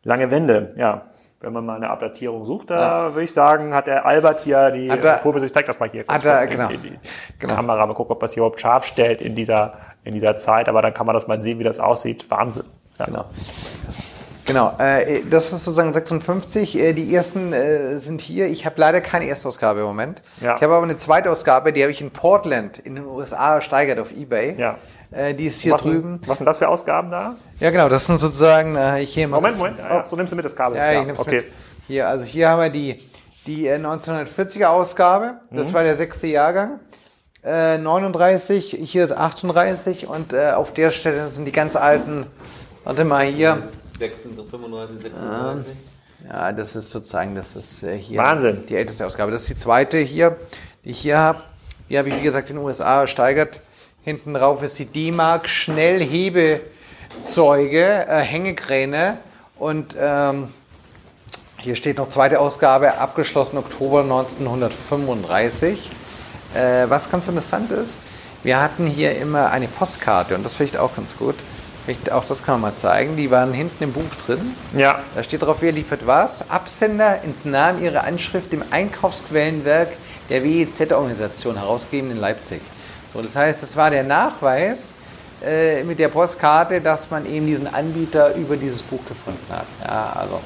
Lange 0.04 0.30
Wände, 0.30 0.74
ja. 0.77 1.06
Wenn 1.41 1.53
man 1.53 1.65
mal 1.65 1.75
eine 1.75 1.89
Abdatierung 1.89 2.45
sucht, 2.45 2.69
da 2.69 3.13
würde 3.13 3.23
ich 3.23 3.31
sagen, 3.33 3.73
hat 3.73 3.87
der 3.87 4.05
Albert 4.05 4.39
hier 4.39 4.71
die 4.71 4.87
er- 4.87 5.17
Kurve, 5.17 5.45
ich 5.45 5.53
zeig 5.53 5.65
das 5.65 5.79
mal 5.79 5.89
hier. 5.89 6.05
Hat 6.07 6.23
er- 6.25 6.47
genau. 6.47 6.67
die, 6.69 6.77
die 6.77 6.99
Genau. 7.39 7.55
Kamera, 7.55 7.85
mal 7.85 7.93
gucken, 7.93 8.13
ob 8.13 8.19
das 8.21 8.33
hier 8.33 8.41
überhaupt 8.41 8.59
scharf 8.61 8.85
stellt 8.85 9.21
in 9.21 9.35
dieser, 9.35 9.73
in 10.03 10.13
dieser 10.13 10.35
Zeit, 10.37 10.69
aber 10.69 10.81
dann 10.81 10.93
kann 10.93 11.05
man 11.05 11.13
das 11.13 11.27
mal 11.27 11.39
sehen, 11.39 11.59
wie 11.59 11.63
das 11.63 11.79
aussieht. 11.79 12.25
Wahnsinn. 12.31 12.63
Ja. 12.97 13.05
Genau. 13.05 13.25
Genau, 14.47 14.73
äh, 14.77 15.23
das 15.29 15.45
ist 15.51 15.65
sozusagen 15.65 15.91
56. 15.91 16.77
Äh, 16.79 16.93
die 16.93 17.13
ersten 17.15 17.51
äh, 17.51 17.97
sind 17.97 18.21
hier. 18.21 18.45
Ich 18.47 18.65
habe 18.67 18.75
leider 18.77 19.01
keine 19.01 19.25
Erstausgabe 19.25 19.79
im 19.79 19.88
Moment. 19.88 20.21
Ja. 20.39 20.55
Ich 20.55 20.61
habe 20.61 20.75
aber 20.75 20.83
eine 20.83 20.95
Zweitausgabe, 20.97 21.73
die 21.73 21.81
habe 21.81 21.91
ich 21.91 21.99
in 22.01 22.11
Portland 22.11 22.77
in 22.77 22.93
den 22.95 23.05
USA 23.07 23.55
ersteigert 23.55 23.97
auf 23.99 24.11
Ebay. 24.15 24.53
Ja. 24.55 24.77
Äh, 25.15 25.33
die 25.33 25.45
ist 25.45 25.62
hier 25.62 25.71
was, 25.73 25.83
drüben. 25.83 26.13
Sind, 26.19 26.27
was 26.27 26.38
sind 26.39 26.45
das 26.45 26.57
für 26.57 26.67
Ausgaben 26.67 27.09
da? 27.09 27.35
Ja, 27.59 27.71
genau, 27.71 27.88
das 27.88 28.06
sind 28.06 28.17
sozusagen 28.17 28.75
äh, 28.75 28.97
hier 29.06 29.27
mal 29.27 29.38
Moment, 29.38 29.57
Moment. 29.57 29.79
Ja, 29.79 30.00
ja, 30.00 30.06
so 30.06 30.15
nimmst 30.15 30.31
du 30.33 30.35
mit 30.35 30.44
das 30.44 30.56
Kabel. 30.56 30.77
Ja, 30.77 30.91
ich 31.00 31.06
nehm's 31.06 31.19
okay. 31.19 31.35
mit. 31.38 31.45
Hier, 31.88 32.07
also 32.09 32.25
hier 32.25 32.50
haben 32.50 32.62
wir 32.62 32.69
die, 32.69 33.01
die 33.47 33.67
äh, 33.67 33.77
1940er 33.77 34.65
Ausgabe. 34.65 35.35
Das 35.51 35.69
Mhm. 35.69 35.73
war 35.73 35.83
der 35.83 35.95
sechste 35.95 36.27
Jahrgang. 36.27 36.79
Äh, 37.44 37.77
39, 37.77 38.77
hier 38.81 39.03
ist 39.06 39.12
38 39.12 40.07
und 40.07 40.33
äh, 40.33 40.51
auf 40.51 40.73
der 40.73 40.91
Stelle 40.91 41.27
sind 41.27 41.45
die 41.45 41.51
ganz 41.51 41.75
alten. 41.75 42.25
Warte 42.83 43.06
mal 43.06 43.25
hier. 43.25 43.62
36, 44.00 44.50
35, 44.50 45.01
36. 45.01 45.71
Ja, 46.27 46.51
das 46.51 46.75
ist 46.75 46.89
sozusagen, 46.89 47.35
das 47.35 47.56
ist 47.56 47.83
äh, 47.83 47.97
hier 47.97 48.17
Wahnsinn. 48.19 48.63
die 48.67 48.75
älteste 48.75 49.06
Ausgabe. 49.06 49.31
Das 49.31 49.41
ist 49.41 49.50
die 49.50 49.56
zweite 49.56 50.00
hier, 50.00 50.38
die 50.83 50.89
ich 50.89 51.00
hier 51.00 51.19
habe. 51.19 51.39
Die 51.88 51.97
habe 52.00 52.09
ich, 52.09 52.17
wie 52.17 52.21
gesagt, 52.23 52.50
in 52.50 52.56
den 52.56 52.65
USA 52.65 53.01
ersteigert. 53.01 53.62
Hinten 54.05 54.33
drauf 54.35 54.61
ist 54.61 54.77
die 54.77 54.85
D-Mark 54.85 55.49
Schnellhebezeuge, 55.49 58.05
äh, 58.07 58.19
Hängekräne 58.19 59.17
und 59.57 59.97
ähm, 59.99 60.49
hier 61.57 61.75
steht 61.75 61.97
noch 61.97 62.09
zweite 62.09 62.39
Ausgabe, 62.39 62.99
abgeschlossen 62.99 63.57
Oktober 63.57 64.03
1935. 64.03 65.89
Äh, 66.53 66.87
was 66.87 67.09
ganz 67.09 67.27
interessant 67.27 67.71
ist, 67.71 67.97
wir 68.43 68.61
hatten 68.61 68.85
hier 68.85 69.17
immer 69.17 69.49
eine 69.49 69.67
Postkarte 69.67 70.35
und 70.35 70.45
das 70.45 70.57
finde 70.57 70.73
ich 70.73 70.79
auch 70.79 70.95
ganz 70.95 71.17
gut. 71.17 71.33
Vielleicht 71.85 72.11
Auch 72.11 72.25
das 72.25 72.43
kann 72.43 72.61
man 72.61 72.73
mal 72.73 72.77
zeigen. 72.77 73.15
Die 73.15 73.31
waren 73.31 73.53
hinten 73.53 73.85
im 73.85 73.91
Buch 73.91 74.13
drin. 74.23 74.55
Ja, 74.77 74.99
Da 75.15 75.23
steht 75.23 75.41
drauf, 75.41 75.63
wer 75.63 75.71
liefert 75.71 76.05
was. 76.05 76.47
Absender 76.51 77.23
entnahm 77.23 77.83
ihre 77.83 78.03
Anschrift 78.03 78.53
dem 78.53 78.63
Einkaufsquellenwerk 78.69 79.93
der 80.29 80.43
WEZ-Organisation, 80.43 81.57
herausgegeben 81.57 82.11
in 82.11 82.17
Leipzig. 82.17 82.61
So, 83.15 83.21
das 83.21 83.33
heißt, 83.33 83.63
es 83.63 83.77
war 83.77 83.89
der 83.89 84.03
Nachweis 84.03 84.94
äh, 85.41 85.83
mit 85.85 86.00
der 86.00 86.09
Postkarte, 86.09 86.81
dass 86.81 87.09
man 87.09 87.25
eben 87.25 87.45
diesen 87.45 87.73
Anbieter 87.73 88.35
über 88.35 88.57
dieses 88.57 88.81
Buch 88.81 89.00
gefunden 89.07 89.45
hat. 89.50 89.65
Ja, 89.88 90.13
also. 90.19 90.41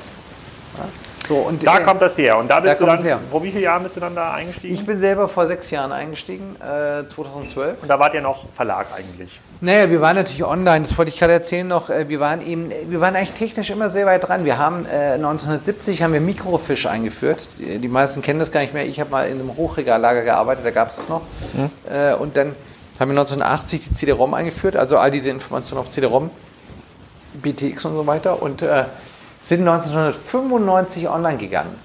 Ja. 0.78 1.09
So, 1.30 1.36
und 1.36 1.64
da 1.64 1.78
äh, 1.78 1.84
kommt 1.84 2.02
das 2.02 2.18
her. 2.18 2.40
Und 2.40 2.50
da 2.50 2.60
bist 2.60 2.82
da 2.82 2.86
du 2.98 3.04
dann, 3.04 3.20
vor 3.30 3.44
wie 3.44 3.52
vielen 3.52 3.64
Jahren 3.64 3.84
bist 3.84 3.96
du 3.96 4.00
dann 4.00 4.16
da 4.16 4.34
eingestiegen? 4.34 4.74
ich 4.74 4.84
bin 4.84 5.00
selber 5.00 5.28
vor 5.28 5.46
sechs 5.46 5.70
Jahren 5.70 5.92
eingestiegen, 5.92 6.56
äh, 6.56 7.06
2012. 7.06 7.84
und 7.84 7.88
da 7.88 8.00
wart 8.00 8.16
ihr 8.16 8.22
noch 8.22 8.46
Verlag 8.56 8.88
eigentlich. 8.98 9.40
Naja, 9.62 9.92
wir 9.92 10.02
waren 10.02 10.16
natürlich 10.16 10.44
online, 10.44 10.86
das 10.86 10.98
wollte 10.98 11.10
ich 11.10 11.20
gerade 11.20 11.34
erzählen 11.34 11.68
noch. 11.68 11.92
Äh, 11.92 12.10
Wir 12.10 12.20
waren 12.20 12.42
eben, 12.42 12.72
wir 12.88 13.00
waren 13.00 13.16
eigentlich 13.16 13.34
technisch 13.34 13.70
immer 13.70 13.92
sehr 13.92 14.08
weit 14.08 14.28
dran. 14.28 14.44
Wir 14.44 14.58
haben 14.58 14.88
äh, 14.88 15.14
1970 15.14 16.02
haben 16.02 16.14
wir 16.14 16.20
Mikrofisch 16.20 16.88
eingeführt. 16.88 17.60
Die, 17.60 17.78
die 17.78 17.88
meisten 17.88 18.24
kennen 18.24 18.40
das 18.40 18.52
gar 18.52 18.62
nicht 18.62 18.74
mehr. 18.74 18.88
Ich 18.88 19.00
habe 19.00 19.12
mal 19.12 19.28
in 19.28 19.40
einem 19.40 19.56
Hochregallager 19.56 20.24
gearbeitet, 20.24 20.66
da 20.66 20.72
gab 20.72 20.90
es 20.90 20.98
es 20.98 21.10
noch. 21.10 21.22
Äh, 21.88 22.16
und 22.16 22.38
dann 22.38 22.56
haben 23.00 23.12
wir 23.12 23.20
1980 23.20 23.90
die 23.90 23.94
CD-ROM 23.94 24.34
eingeführt, 24.34 24.76
also 24.76 24.98
all 24.98 25.12
diese 25.12 25.30
Informationen 25.30 25.82
auf 25.82 25.90
CD-ROM, 25.90 26.32
BTX 27.36 27.86
und 27.86 27.94
so 27.94 28.08
weiter. 28.08 28.42
Und 28.42 28.64
äh, 28.64 28.86
sind 29.40 29.68
1995 29.68 31.10
online 31.10 31.38
gegangen. 31.38 31.76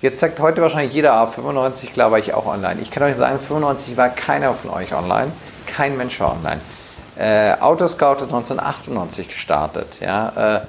Jetzt 0.00 0.20
sagt 0.20 0.38
heute 0.40 0.60
wahrscheinlich 0.60 0.94
jeder, 0.94 1.14
ah, 1.14 1.26
95, 1.26 1.92
klar 1.92 2.10
war 2.10 2.18
ich 2.18 2.34
auch 2.34 2.46
online. 2.46 2.80
Ich 2.82 2.90
kann 2.90 3.02
euch 3.02 3.16
sagen, 3.16 3.38
95 3.38 3.96
war 3.96 4.10
keiner 4.10 4.54
von 4.54 4.70
euch 4.70 4.94
online. 4.94 5.32
Kein 5.66 5.96
Mensch 5.96 6.20
war 6.20 6.32
online. 6.32 6.60
Äh, 7.16 7.54
Autoscout 7.60 8.16
ist 8.18 8.24
1998 8.32 9.28
gestartet. 9.28 10.00
Ja? 10.00 10.56
Äh, 10.56 10.60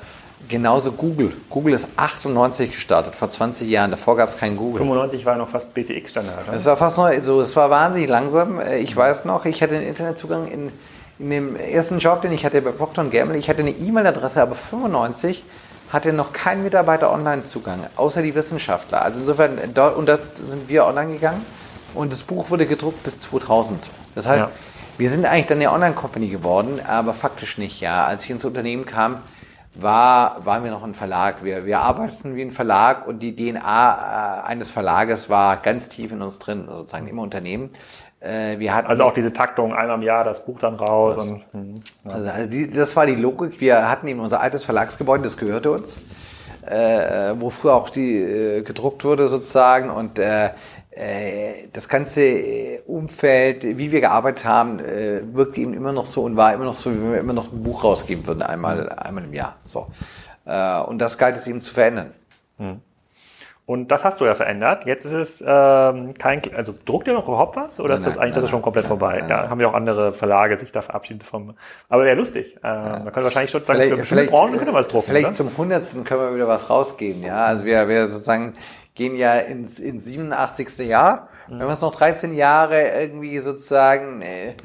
genauso 0.47 0.93
Google. 0.93 1.33
Google 1.49 1.73
ist 1.73 1.89
98 1.97 2.71
gestartet, 2.71 3.15
vor 3.15 3.29
20 3.29 3.67
Jahren. 3.67 3.91
Davor 3.91 4.15
gab 4.15 4.29
es 4.29 4.37
kein 4.37 4.55
Google. 4.55 4.77
95 4.79 5.25
war 5.25 5.35
noch 5.35 5.49
fast 5.49 5.73
BTX-Standard. 5.73 6.45
Es 6.53 6.65
war 6.65 6.77
fast 6.77 6.97
neu, 6.97 7.21
so, 7.21 7.41
es 7.41 7.55
war 7.55 7.69
wahnsinnig 7.69 8.09
langsam. 8.09 8.59
Äh, 8.59 8.77
Ich 8.77 8.95
weiß 8.95 9.25
noch, 9.25 9.45
ich 9.45 9.61
hatte 9.61 9.75
einen 9.75 9.87
Internetzugang 9.87 10.47
in, 10.47 10.71
in 11.19 11.29
dem 11.29 11.55
ersten 11.55 11.99
Job, 11.99 12.21
den 12.21 12.31
ich 12.31 12.45
hatte 12.45 12.61
bei 12.61 12.71
Procter 12.71 13.03
Gamble. 13.05 13.37
Ich 13.37 13.49
hatte 13.49 13.61
eine 13.61 13.71
E-Mail-Adresse, 13.71 14.41
aber 14.41 14.55
95 14.55 15.43
hatte 15.89 16.13
noch 16.13 16.33
kein 16.33 16.63
Mitarbeiter 16.63 17.11
Online-Zugang, 17.11 17.87
außer 17.95 18.21
die 18.21 18.35
Wissenschaftler. 18.35 19.01
Also 19.01 19.19
insofern, 19.19 19.57
dort, 19.73 19.95
und 19.95 20.07
da 20.09 20.17
sind 20.33 20.67
wir 20.67 20.85
online 20.85 21.13
gegangen 21.13 21.45
und 21.93 22.11
das 22.11 22.23
Buch 22.23 22.49
wurde 22.49 22.65
gedruckt 22.65 23.03
bis 23.03 23.19
2000. 23.19 23.89
Das 24.15 24.27
heißt, 24.27 24.45
Ja. 24.45 24.51
wir 24.97 25.09
sind 25.09 25.25
eigentlich 25.25 25.45
dann 25.45 25.59
eine 25.59 25.71
Online-Company 25.71 26.27
geworden, 26.27 26.79
aber 26.87 27.13
faktisch 27.13 27.57
nicht, 27.57 27.79
ja. 27.81 28.05
Als 28.05 28.23
ich 28.23 28.31
ins 28.31 28.45
Unternehmen 28.45 28.85
kam, 28.85 29.19
war, 29.75 30.45
waren 30.45 30.63
wir 30.63 30.71
noch 30.71 30.83
ein 30.83 30.93
Verlag. 30.93 31.43
Wir, 31.43 31.65
wir 31.65 31.79
arbeiteten 31.79 32.35
wie 32.35 32.41
ein 32.41 32.51
Verlag 32.51 33.07
und 33.07 33.19
die 33.19 33.35
DNA 33.35 34.41
äh, 34.41 34.47
eines 34.47 34.71
Verlages 34.71 35.29
war 35.29 35.57
ganz 35.57 35.89
tief 35.89 36.11
in 36.11 36.21
uns 36.21 36.39
drin, 36.39 36.65
sozusagen 36.67 37.07
im 37.07 37.19
Unternehmen. 37.19 37.69
Äh, 38.19 38.57
wir 38.59 38.73
hatten, 38.73 38.87
also 38.87 39.03
auch 39.03 39.13
diese 39.13 39.33
Taktung, 39.33 39.73
einmal 39.73 39.97
im 39.97 40.03
Jahr 40.03 40.23
das 40.23 40.45
Buch 40.45 40.59
dann 40.59 40.75
raus. 40.75 41.17
Das, 41.17 41.29
und, 41.29 41.43
hm, 41.51 41.75
ja. 42.05 42.11
also, 42.11 42.29
also 42.29 42.49
die, 42.49 42.71
das 42.71 42.95
war 42.95 43.05
die 43.05 43.15
Logik. 43.15 43.59
Wir 43.59 43.89
hatten 43.89 44.07
eben 44.07 44.19
unser 44.19 44.41
altes 44.41 44.63
Verlagsgebäude, 44.63 45.23
das 45.23 45.37
gehörte 45.37 45.71
uns, 45.71 45.99
äh, 46.65 47.33
wo 47.37 47.49
früher 47.49 47.75
auch 47.75 47.89
die 47.89 48.17
äh, 48.17 48.61
gedruckt 48.61 49.03
wurde 49.03 49.27
sozusagen 49.27 49.89
und 49.89 50.17
äh, 50.17 50.49
das 51.73 51.89
ganze 51.89 52.21
äh, 52.21 52.81
Umfeld, 52.87 53.63
wie 53.63 53.91
wir 53.91 54.01
gearbeitet 54.01 54.45
haben, 54.45 54.79
äh, 54.79 55.21
wirkte 55.33 55.61
eben 55.61 55.73
immer 55.73 55.91
noch 55.91 56.05
so 56.05 56.23
und 56.23 56.37
war 56.37 56.53
immer 56.53 56.65
noch 56.65 56.75
so, 56.75 56.91
wie 56.91 57.01
wenn 57.01 57.11
wir 57.11 57.19
immer 57.19 57.33
noch 57.33 57.51
ein 57.51 57.63
Buch 57.63 57.83
rausgeben 57.83 58.25
würden, 58.25 58.41
einmal, 58.41 58.89
einmal 58.89 59.23
im 59.23 59.33
Jahr. 59.33 59.57
So. 59.65 59.87
Und 60.45 60.99
das 60.99 61.17
galt 61.17 61.35
es 61.37 61.47
eben 61.47 61.59
zu 61.59 61.73
verändern. 61.73 62.13
Hm. 62.59 62.79
Und 63.67 63.87
das 63.87 64.03
hast 64.03 64.21
du 64.21 64.25
ja 64.25 64.35
verändert. 64.35 64.85
Jetzt 64.85 65.05
ist 65.05 65.13
es 65.13 65.41
ähm, 65.45 66.13
kein, 66.13 66.39
also 66.55 66.75
druckt 66.85 67.07
ihr 67.07 67.15
noch 67.15 67.27
überhaupt 67.27 67.55
was 67.55 67.79
oder 67.79 67.89
nein, 67.89 67.97
ist 67.97 68.05
das 68.05 68.17
eigentlich 68.19 68.21
nein, 68.21 68.33
das 68.35 68.43
ist 68.43 68.49
schon 68.51 68.61
komplett 68.61 68.83
nein, 68.83 68.89
vorbei? 68.89 69.23
ja, 69.27 69.49
haben 69.49 69.59
ja 69.59 69.67
auch 69.67 69.73
andere 69.73 70.13
Verlage 70.13 70.55
sich 70.57 70.71
da 70.71 70.83
verabschiedet 70.83 71.23
vom. 71.23 71.55
Aber 71.89 72.05
wäre 72.05 72.15
lustig. 72.15 72.55
Äh, 72.63 72.67
ja. 72.67 72.83
Man 72.83 73.05
könnte 73.05 73.23
wahrscheinlich 73.23 73.49
schon 73.49 73.65
sagen, 73.65 73.79
vielleicht, 73.79 73.97
für 73.97 74.05
vielleicht, 74.05 74.29
Branchen 74.29 74.57
könnte 74.57 74.73
was 74.73 74.87
drucken. 74.87 75.07
Vielleicht 75.07 75.25
oder? 75.25 75.33
zum 75.33 75.57
hundertsten 75.57 76.03
können 76.03 76.21
wir 76.21 76.35
wieder 76.35 76.47
was 76.47 76.69
rausgeben. 76.69 77.23
Ja, 77.23 77.45
also 77.45 77.65
wir, 77.65 77.87
wir 77.87 78.07
sozusagen 78.07 78.53
gehen 78.95 79.15
ja 79.15 79.35
ins, 79.35 79.79
ins 79.79 80.05
87. 80.05 80.79
Jahr. 80.79 81.29
Mhm. 81.47 81.59
Wenn 81.59 81.67
wir 81.67 81.73
es 81.73 81.81
noch 81.81 81.93
13 81.93 82.33
Jahre 82.33 82.81
irgendwie 82.99 83.37
sozusagen 83.39 84.21
äh, 84.21 84.55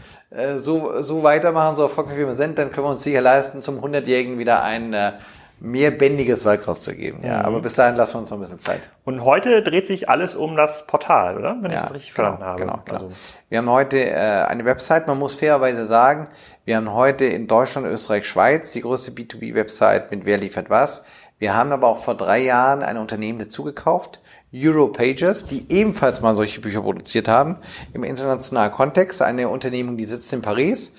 so, 0.57 1.03
so 1.03 1.23
weitermachen, 1.23 1.77
so 1.77 1.83
erfolgreich 1.83 2.17
wie 2.17 2.27
wir 2.27 2.33
sind, 2.33 2.59
dann 2.59 2.71
können 2.71 2.87
wir 2.87 2.93
uns 2.93 3.03
sicher 3.03 3.21
leisten, 3.21 3.61
zum 3.61 3.81
100-Jährigen 3.81 4.39
wieder 4.39 4.63
ein 4.63 4.95
äh, 4.95 5.13
mehr 5.61 5.91
bändiges 5.91 6.45
Werk 6.45 6.67
rauszugeben. 6.67 7.21
Ja, 7.23 7.41
mhm. 7.41 7.45
aber 7.45 7.61
bis 7.61 7.75
dahin 7.75 7.97
lassen 7.97 8.15
wir 8.15 8.21
uns 8.21 8.31
noch 8.31 8.39
ein 8.39 8.41
bisschen 8.41 8.59
Zeit. 8.59 8.91
Und 9.05 9.25
heute 9.25 9.63
dreht 9.63 9.87
sich 9.87 10.09
alles 10.09 10.35
um 10.35 10.57
das 10.57 10.87
Portal, 10.87 11.37
oder? 11.37 11.57
Wenn 11.61 11.71
ja, 11.71 11.79
ich 11.79 11.83
das 11.83 11.95
richtig 11.95 12.15
genau, 12.15 12.29
verstanden 12.29 12.45
habe. 12.45 12.61
Genau, 12.61 12.79
genau. 12.85 13.05
Also. 13.05 13.17
Wir 13.49 13.59
haben 13.59 13.71
heute 13.71 13.99
äh, 13.99 14.15
eine 14.15 14.65
Website, 14.65 15.07
man 15.07 15.19
muss 15.19 15.35
fairerweise 15.35 15.85
sagen, 15.85 16.29
wir 16.65 16.77
haben 16.77 16.93
heute 16.93 17.27
in 17.27 17.47
Deutschland, 17.47 17.87
Österreich, 17.87 18.27
Schweiz 18.27 18.73
die 18.73 18.81
größte 18.81 19.11
B2B-Website 19.11 20.11
mit 20.11 20.25
Wer 20.25 20.39
liefert 20.39 20.71
was. 20.71 21.03
Wir 21.41 21.55
haben 21.55 21.73
aber 21.73 21.89
auch 21.89 21.97
vor 21.97 22.15
drei 22.15 22.39
Jahren 22.41 22.83
ein 22.83 22.99
Unternehmen 22.99 23.39
dazugekauft, 23.39 24.21
Europages, 24.55 25.47
die 25.47 25.65
ebenfalls 25.71 26.21
mal 26.21 26.37
solche 26.37 26.61
Bücher 26.61 26.83
produziert 26.83 27.29
haben, 27.29 27.57
im 27.95 28.05
internationalen 28.05 28.71
Kontext. 28.71 29.23
Eine 29.23 29.49
Unternehmung, 29.49 29.97
die 29.97 30.05
sitzt 30.05 30.31
in 30.35 30.43
Paris 30.43 30.93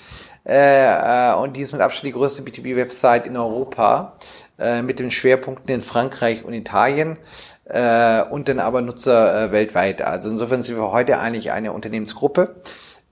äh, 0.44 1.30
äh, 1.30 1.36
und 1.36 1.56
die 1.56 1.62
ist 1.62 1.74
mit 1.74 1.82
Abstand 1.82 2.08
die 2.08 2.14
größte 2.14 2.42
B2B-Website 2.42 3.28
in 3.28 3.38
Europa 3.38 4.18
äh, 4.58 4.82
mit 4.82 4.98
den 4.98 5.12
Schwerpunkten 5.12 5.76
in 5.76 5.84
Frankreich 5.84 6.44
und 6.44 6.54
Italien 6.54 7.20
äh, 7.66 8.24
und 8.24 8.50
dann 8.50 8.60
aber 8.60 8.82
Nutzer 8.82 9.44
äh, 9.44 9.52
weltweit. 9.52 10.02
Also 10.02 10.28
insofern 10.28 10.64
sind 10.64 10.76
wir 10.76 10.92
heute 10.92 11.20
eigentlich 11.20 11.52
eine 11.52 11.72
Unternehmensgruppe 11.72 12.56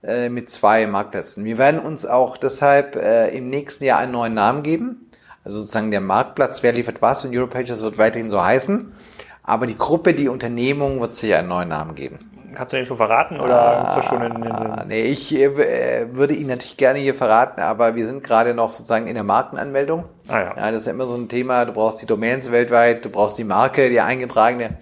äh, 0.02 0.28
mit 0.30 0.50
zwei 0.50 0.88
Marktplätzen. 0.88 1.44
Wir 1.44 1.58
werden 1.58 1.78
uns 1.78 2.06
auch 2.06 2.36
deshalb 2.36 2.96
äh, 2.96 3.28
im 3.28 3.50
nächsten 3.50 3.84
Jahr 3.84 4.00
einen 4.00 4.10
neuen 4.10 4.34
Namen 4.34 4.64
geben. 4.64 5.09
Also 5.44 5.60
sozusagen 5.60 5.90
der 5.90 6.00
Marktplatz, 6.00 6.62
wer 6.62 6.72
liefert 6.72 7.00
was 7.02 7.24
und 7.24 7.34
Europages 7.34 7.82
wird 7.82 7.98
weiterhin 7.98 8.30
so 8.30 8.44
heißen. 8.44 8.92
Aber 9.42 9.66
die 9.66 9.78
Gruppe, 9.78 10.14
die 10.14 10.28
Unternehmung 10.28 11.00
wird 11.00 11.14
sich 11.14 11.34
einen 11.34 11.48
neuen 11.48 11.68
Namen 11.68 11.94
geben. 11.94 12.18
Kannst 12.54 12.72
du 12.72 12.76
den 12.76 12.86
schon 12.86 12.96
verraten 12.96 13.40
oder 13.40 13.60
ah, 13.60 13.94
gibt's 13.94 14.08
schon 14.08 14.22
in, 14.22 14.34
in, 14.34 14.42
in 14.44 14.88
Nee, 14.88 15.02
ich 15.02 15.34
äh, 15.34 16.14
würde 16.14 16.34
ihn 16.34 16.48
natürlich 16.48 16.76
gerne 16.76 16.98
hier 16.98 17.14
verraten, 17.14 17.60
aber 17.60 17.94
wir 17.94 18.06
sind 18.06 18.24
gerade 18.24 18.54
noch 18.54 18.70
sozusagen 18.72 19.06
in 19.06 19.14
der 19.14 19.24
Markenanmeldung. 19.24 20.04
Ah, 20.28 20.40
ja. 20.40 20.56
ja. 20.56 20.70
Das 20.70 20.78
ist 20.78 20.86
ja 20.86 20.92
immer 20.92 21.06
so 21.06 21.14
ein 21.14 21.28
Thema, 21.28 21.64
du 21.64 21.72
brauchst 21.72 22.02
die 22.02 22.06
Domains 22.06 22.50
weltweit, 22.50 23.04
du 23.04 23.08
brauchst 23.08 23.38
die 23.38 23.44
Marke, 23.44 23.88
die 23.88 24.00
eingetragene. 24.00 24.78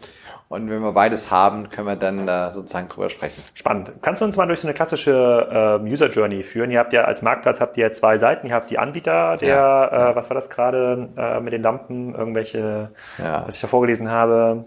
Und 0.49 0.71
wenn 0.71 0.81
wir 0.81 0.93
beides 0.93 1.31
haben, 1.31 1.69
können 1.69 1.87
wir 1.87 1.97
dann 1.97 2.27
da 2.27 2.51
sozusagen 2.51 2.89
drüber 2.89 3.11
sprechen. 3.11 3.43
Spannend. 3.53 3.93
Kannst 4.01 4.23
du 4.23 4.25
uns 4.25 4.37
mal 4.37 4.47
durch 4.47 4.61
so 4.61 4.67
eine 4.67 4.73
klassische 4.73 5.79
äh, 5.83 5.91
User 5.91 6.09
Journey 6.09 6.43
führen? 6.43 6.71
Ihr 6.71 6.79
habt 6.79 6.95
ja 6.95 7.05
als 7.05 7.21
Marktplatz 7.21 7.61
habt 7.61 7.77
ihr 7.77 7.93
zwei 7.93 8.17
Seiten. 8.17 8.47
Ihr 8.47 8.55
habt 8.55 8.71
die 8.71 8.79
Anbieter, 8.79 9.37
der, 9.37 9.49
ja, 9.49 10.11
äh, 10.11 10.17
was 10.17 10.31
war 10.31 10.35
das 10.35 10.49
gerade 10.49 11.09
äh, 11.19 11.41
mit 11.41 11.53
den 11.53 11.63
Lampen, 11.63 12.15
irgendwelche, 12.15 12.89
ja. 13.19 13.45
was 13.47 13.57
ich 13.57 13.61
da 13.61 13.69
vorgelesen 13.69 14.11
habe. 14.11 14.65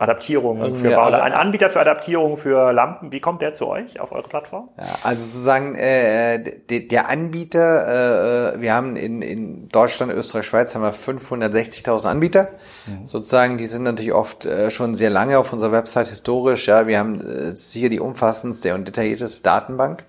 Adaptierungen 0.00 0.76
für 0.76 0.96
Bauler. 0.96 1.22
Ein 1.22 1.34
Anbieter 1.34 1.68
für 1.68 1.78
Adaptierungen 1.78 2.38
für 2.38 2.72
Lampen. 2.72 3.12
Wie 3.12 3.20
kommt 3.20 3.42
der 3.42 3.52
zu 3.52 3.66
euch 3.66 4.00
auf 4.00 4.12
eure 4.12 4.26
Plattform? 4.28 4.70
Ja, 4.78 4.86
also 5.02 5.22
sozusagen 5.22 5.74
äh, 5.74 6.42
de, 6.42 6.88
der 6.88 7.10
Anbieter, 7.10 8.54
äh, 8.54 8.60
wir 8.62 8.72
haben 8.72 8.96
in, 8.96 9.20
in 9.20 9.68
Deutschland, 9.68 10.10
Österreich, 10.10 10.46
Schweiz 10.46 10.74
haben 10.74 10.80
wir 10.80 10.94
560.000 10.94 12.08
Anbieter. 12.08 12.48
Mhm. 12.86 13.06
Sozusagen, 13.06 13.58
die 13.58 13.66
sind 13.66 13.82
natürlich 13.82 14.14
oft 14.14 14.46
äh, 14.46 14.70
schon 14.70 14.94
sehr 14.94 15.10
lange 15.10 15.38
auf 15.38 15.52
unserer 15.52 15.72
Website 15.72 16.08
historisch. 16.08 16.66
Ja, 16.66 16.86
wir 16.86 16.98
haben 16.98 17.20
äh, 17.20 17.54
hier 17.54 17.90
die 17.90 18.00
umfassendste 18.00 18.74
und 18.74 18.88
detaillierteste 18.88 19.42
Datenbank 19.42 20.06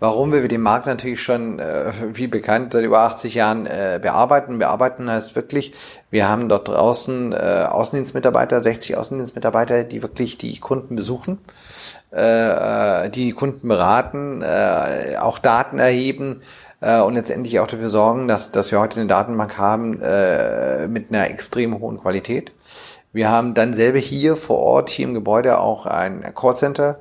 warum 0.00 0.32
wir 0.32 0.46
den 0.48 0.60
Markt 0.60 0.86
natürlich 0.86 1.22
schon, 1.22 1.58
äh, 1.58 1.92
wie 2.12 2.26
bekannt, 2.26 2.72
seit 2.72 2.84
über 2.84 3.00
80 3.00 3.34
Jahren 3.34 3.66
äh, 3.66 3.98
bearbeiten. 4.00 4.58
Bearbeiten 4.58 5.10
heißt 5.10 5.36
wirklich, 5.36 5.72
wir 6.10 6.28
haben 6.28 6.48
dort 6.48 6.68
draußen 6.68 7.32
äh, 7.32 7.66
Außendienstmitarbeiter, 7.70 8.62
60 8.62 8.96
Außendienstmitarbeiter, 8.96 9.84
die 9.84 10.02
wirklich 10.02 10.38
die 10.38 10.58
Kunden 10.58 10.96
besuchen, 10.96 11.38
äh, 12.12 13.06
äh, 13.06 13.10
die 13.10 13.32
Kunden 13.32 13.68
beraten, 13.68 14.42
äh, 14.42 15.16
auch 15.18 15.38
Daten 15.38 15.78
erheben, 15.78 16.40
äh, 16.84 17.00
und 17.00 17.14
letztendlich 17.14 17.58
auch 17.60 17.66
dafür 17.66 17.88
sorgen, 17.88 18.28
dass, 18.28 18.52
dass 18.52 18.70
wir 18.70 18.78
heute 18.78 19.00
eine 19.00 19.08
Datenbank 19.08 19.56
haben 19.58 20.00
äh, 20.02 20.86
mit 20.86 21.10
einer 21.10 21.30
extrem 21.30 21.80
hohen 21.80 21.98
Qualität. 21.98 22.52
Wir 23.14 23.30
haben 23.30 23.54
dann 23.54 23.74
selber 23.74 24.00
hier 24.00 24.36
vor 24.36 24.58
Ort, 24.58 24.90
hier 24.90 25.06
im 25.06 25.14
Gebäude 25.14 25.60
auch 25.60 25.86
ein 25.86 26.34
Callcenter 26.34 26.98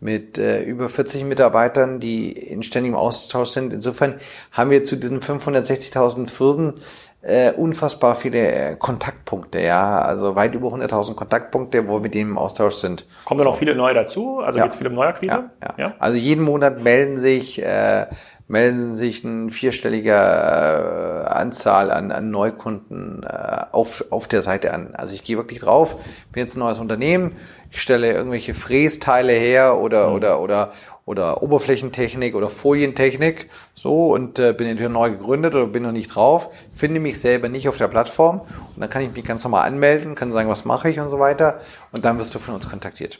mit 0.00 0.36
äh, 0.36 0.60
über 0.60 0.88
40 0.88 1.24
Mitarbeitern, 1.24 2.00
die 2.00 2.32
in 2.32 2.64
ständigem 2.64 2.96
Austausch 2.96 3.50
sind. 3.50 3.72
Insofern 3.72 4.16
haben 4.50 4.70
wir 4.70 4.82
zu 4.82 4.96
diesen 4.96 5.20
560.000 5.20 6.28
Firmen 6.28 6.74
äh, 7.22 7.52
unfassbar 7.52 8.16
viele 8.16 8.52
äh, 8.52 8.76
Kontaktpunkte, 8.76 9.60
ja, 9.60 10.00
also 10.00 10.34
weit 10.34 10.56
über 10.56 10.66
100.000 10.66 11.14
Kontaktpunkte, 11.14 11.86
wo 11.86 11.98
wir 11.98 12.00
mit 12.00 12.14
denen 12.14 12.32
im 12.32 12.38
Austausch 12.38 12.74
sind. 12.74 13.06
Kommen 13.24 13.38
da 13.38 13.44
so. 13.44 13.50
noch 13.50 13.58
viele 13.58 13.76
neue 13.76 13.94
dazu? 13.94 14.40
Also 14.40 14.58
ja. 14.58 14.64
jetzt 14.64 14.76
viele 14.76 14.90
Neuakquise? 14.90 15.32
Ja, 15.32 15.50
ja. 15.62 15.74
ja, 15.78 15.94
Also 16.00 16.18
jeden 16.18 16.44
Monat 16.44 16.82
melden 16.82 17.18
sich 17.18 17.62
äh, 17.62 18.06
melden 18.52 18.94
sich 18.94 19.24
ein 19.24 19.48
vierstelliger 19.48 21.24
äh, 21.24 21.26
Anzahl 21.26 21.90
an, 21.90 22.12
an 22.12 22.30
Neukunden 22.30 23.22
äh, 23.22 23.64
auf, 23.72 24.04
auf 24.10 24.28
der 24.28 24.42
Seite 24.42 24.74
an. 24.74 24.94
Also 24.94 25.14
ich 25.14 25.24
gehe 25.24 25.38
wirklich 25.38 25.60
drauf, 25.60 25.96
bin 26.32 26.42
jetzt 26.42 26.54
ein 26.54 26.58
neues 26.58 26.78
Unternehmen, 26.78 27.34
ich 27.70 27.80
stelle 27.80 28.12
irgendwelche 28.12 28.52
Frästeile 28.52 29.32
her 29.32 29.78
oder, 29.78 30.10
mhm. 30.10 30.16
oder, 30.16 30.40
oder, 30.40 30.72
oder 31.06 31.42
Oberflächentechnik 31.42 32.34
oder 32.34 32.50
Folientechnik, 32.50 33.48
so, 33.72 34.12
und 34.12 34.38
äh, 34.38 34.52
bin 34.52 34.68
entweder 34.68 34.90
neu 34.90 35.12
gegründet 35.12 35.54
oder 35.54 35.66
bin 35.66 35.84
noch 35.84 35.92
nicht 35.92 36.14
drauf, 36.14 36.50
finde 36.72 37.00
mich 37.00 37.18
selber 37.18 37.48
nicht 37.48 37.70
auf 37.70 37.78
der 37.78 37.88
Plattform 37.88 38.40
und 38.40 38.80
dann 38.82 38.90
kann 38.90 39.00
ich 39.00 39.10
mich 39.12 39.24
ganz 39.24 39.42
normal 39.44 39.66
anmelden, 39.66 40.14
kann 40.14 40.30
sagen, 40.30 40.50
was 40.50 40.66
mache 40.66 40.90
ich 40.90 41.00
und 41.00 41.08
so 41.08 41.18
weiter 41.18 41.60
und 41.90 42.04
dann 42.04 42.18
wirst 42.18 42.34
du 42.34 42.38
von 42.38 42.54
uns 42.54 42.68
kontaktiert. 42.68 43.18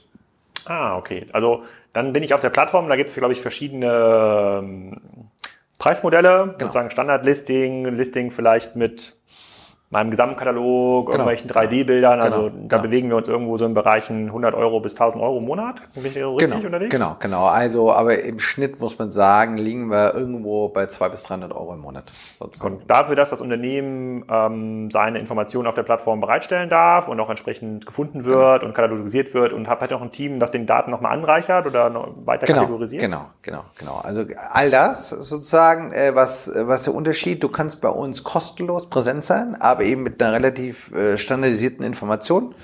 Ah, 0.64 0.97
okay. 0.97 1.26
Also 1.33 1.64
dann 1.92 2.12
bin 2.12 2.23
ich 2.23 2.35
auf 2.35 2.40
der 2.40 2.50
Plattform, 2.50 2.88
da 2.88 2.97
gibt 2.97 3.11
es, 3.11 3.14
glaube 3.14 3.33
ich, 3.33 3.40
verschiedene 3.40 4.61
ähm, 4.62 5.00
Preismodelle, 5.78 6.45
genau. 6.45 6.59
sozusagen 6.59 6.90
Standard-Listing, 6.90 7.87
Listing 7.87 8.31
vielleicht 8.31 8.76
mit 8.76 9.16
meinem 9.92 10.11
Gesamtkatalog, 10.11 11.06
genau. 11.12 11.28
irgendwelchen 11.28 11.50
3D-Bildern. 11.50 12.20
Genau. 12.20 12.25
Also 12.25 12.49
da 12.49 12.76
genau. 12.76 12.82
bewegen 12.82 13.08
wir 13.11 13.16
uns 13.16 13.28
irgendwo 13.28 13.58
so 13.58 13.66
in 13.66 13.75
Bereichen 13.75 14.26
100 14.28 14.54
Euro 14.54 14.80
bis 14.80 14.94
1000 14.94 15.22
Euro 15.22 15.38
im 15.38 15.46
Monat. 15.46 15.82
Bin 15.94 16.06
ich 16.06 16.16
richtig 16.16 16.38
genau. 16.38 16.56
unterwegs? 16.56 16.90
Genau, 16.90 17.16
genau. 17.20 17.44
Also, 17.44 17.92
aber 17.92 18.18
im 18.20 18.38
Schnitt 18.38 18.80
muss 18.80 18.99
man 18.99 19.12
sagen, 19.12 19.58
liegen 19.58 19.90
wir 19.90 20.14
irgendwo 20.14 20.68
bei 20.68 20.87
200 20.87 21.12
bis 21.12 21.22
300 21.25 21.52
Euro 21.52 21.75
im 21.75 21.80
Monat. 21.80 22.11
Sozusagen. 22.38 22.76
Und 22.76 22.90
dafür, 22.90 23.16
dass 23.16 23.28
das 23.30 23.42
Unternehmen 23.42 24.25
ähm, 24.30 24.90
seine 24.90 25.18
Informationen 25.18 25.68
auf 25.68 25.75
der 25.75 25.82
Plattform 25.82 26.22
bereitstellen 26.22 26.70
darf 26.70 27.08
und 27.08 27.20
auch 27.20 27.28
entsprechend 27.28 27.84
gefunden 27.84 28.25
wird 28.25 28.61
genau. 28.61 28.68
und 28.68 28.75
katalogisiert 28.75 29.34
wird 29.34 29.52
und 29.52 29.68
hat 29.68 29.82
halt 29.82 29.92
auch 29.92 30.00
ein 30.00 30.11
Team, 30.11 30.38
das 30.38 30.50
den 30.50 30.64
Daten 30.64 30.90
nochmal 30.90 31.12
anreichert 31.12 31.66
oder 31.66 31.90
noch 31.90 32.08
weiter 32.25 32.46
genau, 32.46 32.61
kategorisiert? 32.61 33.02
Genau, 33.02 33.26
genau, 33.42 33.64
genau. 33.78 34.00
Also 34.02 34.25
all 34.52 34.70
das 34.70 35.11
sozusagen, 35.11 35.92
äh, 35.92 36.14
was, 36.14 36.50
was 36.54 36.84
der 36.84 36.94
Unterschied, 36.94 37.42
du 37.42 37.50
kannst 37.50 37.82
bei 37.82 37.90
uns 37.90 38.25
kostenlos 38.25 38.88
präsent 38.88 39.22
sein, 39.22 39.54
aber 39.61 39.81
aber 39.82 39.90
eben 39.90 40.02
mit 40.04 40.22
einer 40.22 40.32
relativ 40.32 40.92
äh, 40.92 41.18
standardisierten 41.18 41.84
Information. 41.84 42.54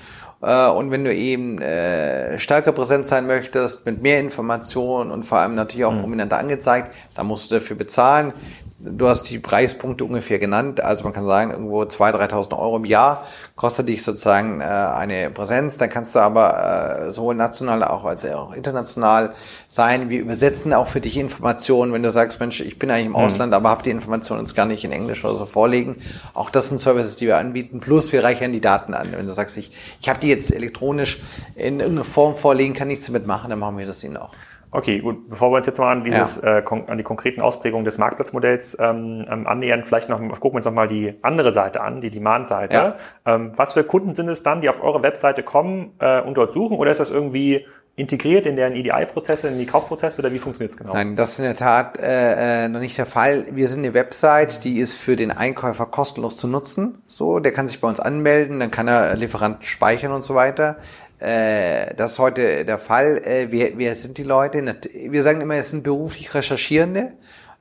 Äh, 0.41 0.69
und 0.69 0.91
wenn 0.91 1.05
du 1.05 1.13
eben 1.13 1.61
äh, 1.61 2.39
stärker 2.39 2.73
präsent 2.73 3.07
sein 3.07 3.27
möchtest, 3.27 3.85
mit 3.87 4.01
mehr 4.03 4.21
Informationen 4.21 5.11
und 5.11 5.25
vor 5.25 5.39
allem 5.39 5.55
natürlich 5.55 5.85
auch 5.85 5.93
mhm. 5.93 6.01
prominenter 6.01 6.39
angezeigt, 6.39 6.95
dann 7.15 7.27
musst 7.27 7.51
du 7.51 7.57
dafür 7.57 7.77
bezahlen. 7.77 8.33
Du 8.81 9.09
hast 9.09 9.25
die 9.25 9.39
Preispunkte 9.39 10.05
ungefähr 10.05 10.39
genannt. 10.39 10.83
Also 10.83 11.05
man 11.05 11.13
kann 11.13 11.27
sagen, 11.27 11.51
irgendwo 11.51 11.83
2.000, 11.83 12.31
3.000 12.31 12.59
Euro 12.59 12.77
im 12.77 12.85
Jahr 12.85 13.27
kostet 13.57 13.89
dich 13.89 14.03
sozusagen 14.03 14.61
äh, 14.61 14.65
eine 14.65 15.31
Präsenz. 15.31 15.79
Dann 15.79 15.89
kannst 15.89 16.15
du 16.15 16.21
aber 16.21 17.07
äh, 17.07 17.13
sowohl 17.13 17.35
national 17.35 17.83
auch 17.83 18.05
als 18.05 18.25
auch 18.27 18.53
international 18.53 19.33
sein. 19.69 20.11
Wir 20.11 20.21
übersetzen 20.21 20.73
auch 20.73 20.87
für 20.87 21.01
dich 21.01 21.17
Informationen, 21.17 21.93
wenn 21.93 22.03
du 22.03 22.13
sagst, 22.13 22.39
Mensch, 22.41 22.61
ich 22.61 22.79
bin 22.79 22.91
eigentlich 22.91 23.07
im 23.07 23.13
mhm. 23.13 23.17
Ausland, 23.17 23.53
aber 23.53 23.69
habe 23.69 23.83
die 23.83 23.91
Informationen 23.91 24.43
jetzt 24.43 24.55
gar 24.55 24.67
nicht 24.67 24.85
in 24.85 24.93
Englisch 24.93 25.25
oder 25.25 25.35
so 25.35 25.47
vorlegen. 25.47 25.97
Auch 26.35 26.51
das 26.51 26.69
sind 26.69 26.79
Services, 26.79 27.17
die 27.17 27.27
wir 27.27 27.39
anbieten. 27.39 27.81
Plus 27.81 28.13
wir 28.13 28.23
reichern 28.23 28.53
die 28.53 28.61
Daten 28.61 28.95
an. 28.95 29.09
Wenn 29.13 29.27
du 29.27 29.33
sagst, 29.33 29.57
ich, 29.57 29.73
ich 30.01 30.09
habe 30.09 30.21
die 30.21 30.29
jetzt 30.29 30.53
elektronisch 30.53 31.21
in 31.57 31.81
irgendeiner 31.81 32.05
Form 32.05 32.37
vorlegen, 32.37 32.75
kann 32.75 32.89
nichts 32.89 33.07
damit 33.07 33.27
machen, 33.27 33.51
dann 33.51 33.59
machen 33.59 33.77
wir 33.77 33.87
das 33.87 34.05
ihnen 34.05 34.17
auch. 34.17 34.31
Okay, 34.71 35.01
gut. 35.01 35.29
Bevor 35.29 35.51
wir 35.51 35.57
uns 35.57 35.67
jetzt 35.67 35.79
mal 35.79 35.93
an 35.93 36.05
dieses, 36.05 36.41
ja. 36.43 36.59
äh, 36.59 36.65
an 36.87 36.99
die 36.99 37.05
konkreten 37.05 37.41
Ausprägungen 37.41 37.85
des 37.85 37.99
Marktplatzmodells 37.99 38.77
ähm, 38.79 39.25
ähm, 39.31 39.47
annähern, 39.47 39.85
vielleicht 39.85 40.09
noch 40.09 40.19
gucken 40.19 40.53
wir 40.53 40.57
uns 40.57 40.67
noch 40.67 40.73
mal 40.73 40.89
die 40.89 41.15
andere 41.23 41.53
Seite 41.53 41.81
an, 41.81 42.01
die 42.01 42.11
Demand-Seite. 42.11 42.77
Ja. 42.77 42.97
Ähm, 43.25 43.53
was 43.57 43.73
für 43.73 43.85
Kunden 43.85 44.15
sind 44.15 44.29
es 44.29 44.43
dann, 44.43 44.61
die 44.61 44.69
auf 44.69 44.83
eure 44.83 45.03
Webseite 45.03 45.43
kommen 45.43 45.93
äh, 46.01 46.21
und 46.21 46.37
dort 46.37 46.53
suchen? 46.53 46.77
Oder 46.77 46.91
ist 46.91 47.01
das 47.01 47.11
irgendwie 47.11 47.65
integriert 47.99 48.47
in 48.47 48.55
deren 48.55 48.75
EDI-Prozesse, 48.75 49.49
in 49.49 49.59
die 49.59 49.67
Kaufprozesse 49.67 50.21
oder 50.21 50.33
wie 50.33 50.39
funktioniert 50.39 50.73
es 50.73 50.79
genau? 50.79 50.93
Nein, 50.93 51.17
das 51.17 51.31
ist 51.31 51.39
in 51.41 51.45
der 51.47 51.57
Tat 51.57 51.99
äh, 51.99 52.65
äh, 52.65 52.69
noch 52.69 52.79
nicht 52.79 52.97
der 52.97 53.07
Fall. 53.07 53.47
Wir 53.51 53.67
sind 53.69 53.81
eine 53.81 53.93
Website, 53.93 54.63
die 54.63 54.79
ist 54.79 54.95
für 54.95 55.17
den 55.17 55.33
Einkäufer 55.33 55.85
kostenlos 55.87 56.37
zu 56.37 56.47
nutzen. 56.47 57.03
So, 57.09 57.41
der 57.41 57.53
kann 57.53 57.67
sich 57.67 57.81
bei 57.81 57.89
uns 57.89 57.99
anmelden, 57.99 58.61
dann 58.61 58.71
kann 58.71 58.87
er 58.87 59.17
Lieferanten 59.17 59.63
speichern 59.63 60.13
und 60.13 60.23
so 60.23 60.37
weiter. 60.37 60.77
Äh, 61.19 61.95
das 61.95 62.13
ist 62.13 62.19
heute 62.19 62.65
der 62.65 62.79
Fall. 62.79 63.19
Äh, 63.25 63.49
wer, 63.51 63.73
wer 63.77 63.95
sind 63.95 64.19
die 64.19 64.23
Leute? 64.23 64.77
Wir 64.93 65.23
sagen 65.23 65.41
immer, 65.41 65.57
es 65.57 65.71
sind 65.71 65.83
beruflich 65.83 66.35
Recherchierende. 66.35 67.15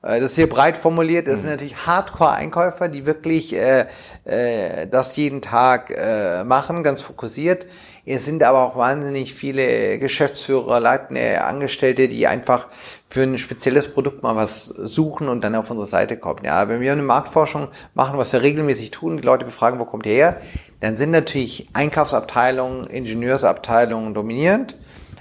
Äh, 0.03 0.19
das 0.19 0.31
ist 0.31 0.35
hier 0.35 0.49
breit 0.49 0.77
formuliert. 0.77 1.27
Das 1.27 1.39
sind 1.39 1.47
mhm. 1.47 1.53
natürlich 1.53 1.87
Hardcore-Einkäufer, 1.87 2.87
die 2.87 3.05
wirklich 3.05 3.55
äh, 3.55 3.87
äh, 4.25 4.87
das 4.87 5.15
jeden 5.15 5.41
Tag 5.41 5.91
äh, 5.91 6.43
machen, 6.43 6.83
ganz 6.83 7.01
fokussiert. 7.01 7.65
Es 8.09 8.23
sind 8.23 8.41
aber 8.41 8.63
auch 8.63 8.77
wahnsinnig 8.77 9.33
viele 9.33 9.99
Geschäftsführer, 9.99 10.79
leitende 10.79 11.43
Angestellte, 11.43 12.07
die 12.07 12.25
einfach 12.25 12.67
für 13.09 13.23
ein 13.23 13.37
spezielles 13.37 13.91
Produkt 13.91 14.23
mal 14.23 14.37
was 14.37 14.65
suchen 14.65 15.27
und 15.27 15.43
dann 15.43 15.55
auf 15.55 15.69
unsere 15.69 15.89
Seite 15.89 16.15
kommen. 16.15 16.45
Ja, 16.45 16.69
wenn 16.69 16.79
wir 16.79 16.93
eine 16.93 17.01
Marktforschung 17.01 17.67
machen, 17.95 18.17
was 18.17 18.31
wir 18.31 18.41
regelmäßig 18.41 18.91
tun, 18.91 19.17
die 19.17 19.23
Leute 19.23 19.43
befragen, 19.43 19.77
wo 19.79 19.83
kommt 19.83 20.05
ihr 20.05 20.13
her, 20.13 20.41
dann 20.79 20.95
sind 20.95 21.11
natürlich 21.11 21.69
Einkaufsabteilungen, 21.73 22.85
Ingenieursabteilungen 22.85 24.13
dominierend 24.13 24.75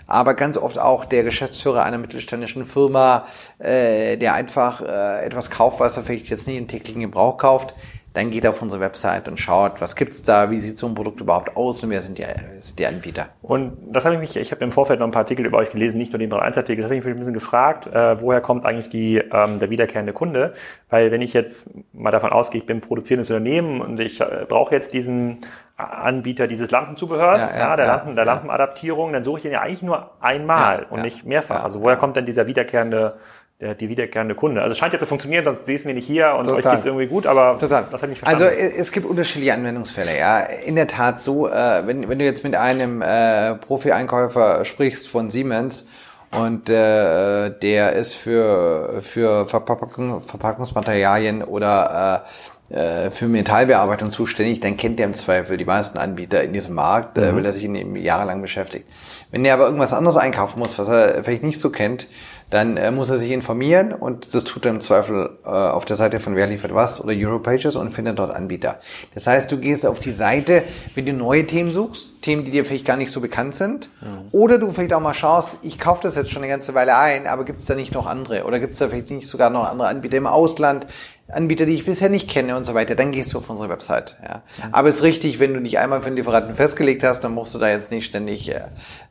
aber 0.06 0.34
ganz 0.34 0.56
oft 0.56 0.78
auch 0.78 1.04
der 1.04 1.24
Geschäftsführer 1.24 1.82
einer 1.82 1.98
mittelständischen 1.98 2.64
Firma, 2.64 3.26
äh, 3.58 4.16
der 4.16 4.34
einfach 4.34 4.80
äh, 4.80 5.24
etwas 5.24 5.50
kauft, 5.50 5.80
was 5.80 5.96
er 5.96 6.04
vielleicht 6.04 6.28
jetzt 6.28 6.46
nicht 6.46 6.58
im 6.58 6.68
täglichen 6.68 7.02
Gebrauch 7.02 7.38
kauft, 7.38 7.74
dann 8.16 8.30
geht 8.30 8.44
er 8.44 8.50
auf 8.50 8.62
unsere 8.62 8.80
Website 8.80 9.28
und 9.28 9.38
schaut, 9.38 9.82
was 9.82 9.94
gibt's 9.94 10.22
da, 10.22 10.50
wie 10.50 10.56
sieht 10.56 10.78
so 10.78 10.86
ein 10.86 10.94
Produkt 10.94 11.20
überhaupt 11.20 11.54
aus 11.54 11.84
und 11.84 11.90
wer 11.90 12.00
sind 12.00 12.16
die, 12.16 12.24
sind 12.60 12.78
die 12.78 12.86
Anbieter. 12.86 13.26
Und 13.42 13.76
das 13.92 14.06
habe 14.06 14.14
ich 14.14 14.20
mich, 14.20 14.36
ich 14.36 14.52
habe 14.52 14.64
im 14.64 14.72
Vorfeld 14.72 15.00
noch 15.00 15.06
ein 15.06 15.10
paar 15.10 15.22
Artikel 15.22 15.44
über 15.44 15.58
euch 15.58 15.70
gelesen, 15.70 15.98
nicht 15.98 16.12
nur 16.12 16.18
den 16.18 16.32
3.1-Artikel, 16.32 16.80
da 16.80 16.84
habe 16.84 16.96
ich 16.96 17.04
mich 17.04 17.12
ein 17.12 17.18
bisschen 17.18 17.34
gefragt, 17.34 17.86
äh, 17.88 18.18
woher 18.22 18.40
kommt 18.40 18.64
eigentlich 18.64 18.88
die, 18.88 19.18
ähm, 19.18 19.58
der 19.58 19.68
wiederkehrende 19.68 20.14
Kunde? 20.14 20.54
Weil 20.88 21.10
wenn 21.10 21.20
ich 21.20 21.34
jetzt 21.34 21.68
mal 21.92 22.10
davon 22.10 22.30
ausgehe, 22.30 22.62
ich 22.62 22.66
bin 22.66 22.78
ein 22.78 22.80
produzierendes 22.80 23.30
Unternehmen 23.30 23.82
und 23.82 24.00
ich 24.00 24.18
äh, 24.22 24.46
brauche 24.48 24.74
jetzt 24.74 24.94
diesen 24.94 25.40
Anbieter 25.76 26.46
dieses 26.46 26.70
Lampenzubehörs, 26.70 27.42
ja, 27.42 27.50
ja, 27.50 27.58
ja 27.58 27.76
der, 27.76 27.84
ja, 27.84 27.96
Lampen, 27.96 28.16
der 28.16 28.24
Lampenadaptierung, 28.24 29.12
dann 29.12 29.24
suche 29.24 29.36
ich 29.38 29.42
den 29.42 29.52
ja 29.52 29.60
eigentlich 29.60 29.82
nur 29.82 30.12
einmal 30.20 30.86
und 30.88 31.02
nicht 31.02 31.26
mehrfach. 31.26 31.62
also 31.62 31.82
woher 31.82 31.96
kommt 31.96 32.16
denn 32.16 32.24
dieser 32.24 32.46
wiederkehrende 32.46 33.18
der, 33.60 33.74
die 33.74 33.88
wiederkehrende 33.88 34.34
Kunde. 34.34 34.60
Also 34.60 34.72
es 34.72 34.78
scheint 34.78 34.92
ja 34.92 34.98
zu 34.98 35.06
funktionieren, 35.06 35.44
sonst 35.44 35.64
seht 35.64 35.78
es 35.78 35.84
mir 35.86 35.94
nicht 35.94 36.06
hier 36.06 36.34
und 36.34 36.44
Total. 36.44 36.58
euch 36.58 36.70
geht 36.70 36.80
es 36.80 36.86
irgendwie 36.86 37.06
gut, 37.06 37.26
aber 37.26 37.58
Total. 37.58 37.86
das 37.90 38.02
habe 38.02 38.12
ich 38.12 38.18
verstanden. 38.18 38.44
Also 38.44 38.78
es 38.78 38.92
gibt 38.92 39.06
unterschiedliche 39.06 39.54
Anwendungsfälle, 39.54 40.16
ja. 40.16 40.40
In 40.40 40.76
der 40.76 40.86
Tat 40.86 41.18
so, 41.18 41.48
äh, 41.48 41.86
wenn, 41.86 42.08
wenn 42.08 42.18
du 42.18 42.24
jetzt 42.24 42.44
mit 42.44 42.54
einem 42.54 43.00
äh, 43.00 43.54
Profi-Einkäufer 43.54 44.64
sprichst 44.64 45.08
von 45.08 45.30
Siemens 45.30 45.86
und 46.32 46.68
äh, 46.68 47.50
der 47.50 47.92
ist 47.92 48.14
für, 48.14 48.98
für 49.00 49.48
Verpackung, 49.48 50.20
Verpackungsmaterialien 50.20 51.42
oder 51.42 52.24
äh, 52.26 52.28
für 52.68 53.28
Metallbearbeitung 53.28 54.10
zuständig, 54.10 54.58
dann 54.58 54.76
kennt 54.76 54.98
der 54.98 55.06
im 55.06 55.14
Zweifel 55.14 55.56
die 55.56 55.64
meisten 55.64 55.98
Anbieter 55.98 56.42
in 56.42 56.52
diesem 56.52 56.74
Markt, 56.74 57.16
äh, 57.16 57.30
mhm. 57.30 57.36
weil 57.36 57.46
er 57.46 57.52
sich 57.52 57.62
in 57.62 57.74
dem 57.74 57.94
jahrelang 57.94 58.42
beschäftigt. 58.42 58.86
Wenn 59.30 59.44
er 59.44 59.54
aber 59.54 59.66
irgendwas 59.66 59.92
anderes 59.92 60.16
einkaufen 60.16 60.58
muss, 60.58 60.76
was 60.76 60.88
er 60.88 61.22
vielleicht 61.22 61.44
nicht 61.44 61.60
so 61.60 61.70
kennt, 61.70 62.08
dann 62.50 62.76
äh, 62.76 62.90
muss 62.90 63.08
er 63.10 63.18
sich 63.18 63.30
informieren 63.30 63.92
und 63.92 64.34
das 64.34 64.42
tut 64.42 64.64
er 64.64 64.72
im 64.72 64.80
Zweifel 64.80 65.38
äh, 65.44 65.48
auf 65.48 65.84
der 65.84 65.94
Seite 65.94 66.18
von 66.18 66.34
Wer 66.34 66.48
liefert 66.48 66.74
was 66.74 67.00
oder 67.00 67.12
Europages 67.14 67.76
und 67.76 67.92
findet 67.92 68.18
dort 68.18 68.32
Anbieter. 68.32 68.80
Das 69.14 69.28
heißt, 69.28 69.50
du 69.52 69.58
gehst 69.58 69.86
auf 69.86 70.00
die 70.00 70.10
Seite, 70.10 70.64
wenn 70.96 71.06
du 71.06 71.12
neue 71.12 71.46
Themen 71.46 71.70
suchst, 71.70 72.15
Themen, 72.26 72.44
die 72.44 72.50
dir 72.50 72.64
vielleicht 72.64 72.84
gar 72.84 72.96
nicht 72.96 73.12
so 73.12 73.20
bekannt 73.20 73.54
sind, 73.54 73.88
mhm. 74.00 74.28
oder 74.32 74.58
du 74.58 74.72
vielleicht 74.72 74.92
auch 74.92 75.00
mal 75.00 75.14
schaust, 75.14 75.58
ich 75.62 75.78
kaufe 75.78 76.02
das 76.02 76.16
jetzt 76.16 76.32
schon 76.32 76.42
eine 76.42 76.50
ganze 76.50 76.74
Weile 76.74 76.98
ein, 76.98 77.28
aber 77.28 77.44
gibt 77.44 77.60
es 77.60 77.66
da 77.66 77.76
nicht 77.76 77.94
noch 77.94 78.06
andere 78.06 78.42
oder 78.42 78.58
gibt 78.58 78.72
es 78.72 78.80
da 78.80 78.88
vielleicht 78.88 79.10
nicht 79.10 79.28
sogar 79.28 79.48
noch 79.48 79.64
andere 79.64 79.86
Anbieter 79.86 80.16
im 80.16 80.26
Ausland, 80.26 80.88
Anbieter, 81.28 81.66
die 81.66 81.74
ich 81.74 81.84
bisher 81.84 82.08
nicht 82.08 82.28
kenne 82.28 82.56
und 82.56 82.64
so 82.64 82.74
weiter, 82.74 82.96
dann 82.96 83.12
gehst 83.12 83.32
du 83.32 83.38
auf 83.38 83.48
unsere 83.48 83.68
Website. 83.68 84.16
Ja. 84.22 84.42
Mhm. 84.64 84.74
Aber 84.74 84.88
es 84.88 84.96
ist 84.96 85.02
richtig, 85.04 85.38
wenn 85.38 85.54
du 85.54 85.60
dich 85.60 85.78
einmal 85.78 86.00
für 86.02 86.10
den 86.10 86.16
Lieferanten 86.16 86.54
festgelegt 86.54 87.04
hast, 87.04 87.20
dann 87.20 87.32
musst 87.32 87.54
du 87.54 87.60
da 87.60 87.68
jetzt 87.68 87.92
nicht 87.92 88.06
ständig 88.06 88.48
äh, 88.48 88.62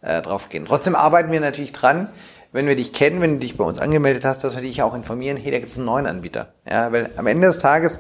äh, 0.02 0.22
drauf 0.22 0.50
gehen. 0.50 0.66
Trotzdem 0.68 0.96
arbeiten 0.96 1.32
wir 1.32 1.40
natürlich 1.40 1.72
dran, 1.72 2.10
wenn 2.52 2.68
wir 2.68 2.76
dich 2.76 2.92
kennen, 2.92 3.22
wenn 3.22 3.36
du 3.36 3.40
dich 3.40 3.56
bei 3.56 3.64
uns 3.64 3.80
angemeldet 3.80 4.26
hast, 4.26 4.44
dass 4.44 4.56
wir 4.56 4.62
dich 4.62 4.82
auch 4.82 4.94
informieren, 4.94 5.38
hey, 5.38 5.52
da 5.52 5.60
gibt 5.60 5.72
es 5.72 5.78
einen 5.78 5.86
neuen 5.86 6.06
Anbieter. 6.06 6.54
Ja, 6.70 6.92
weil 6.92 7.12
am 7.16 7.28
Ende 7.28 7.48
des 7.48 7.60
Tages, 7.60 8.00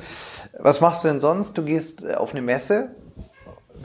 was 0.59 0.81
machst 0.81 1.05
du 1.05 1.07
denn 1.07 1.21
sonst? 1.21 1.57
Du 1.57 1.63
gehst 1.63 2.05
auf 2.15 2.31
eine 2.31 2.41
Messe, 2.41 2.89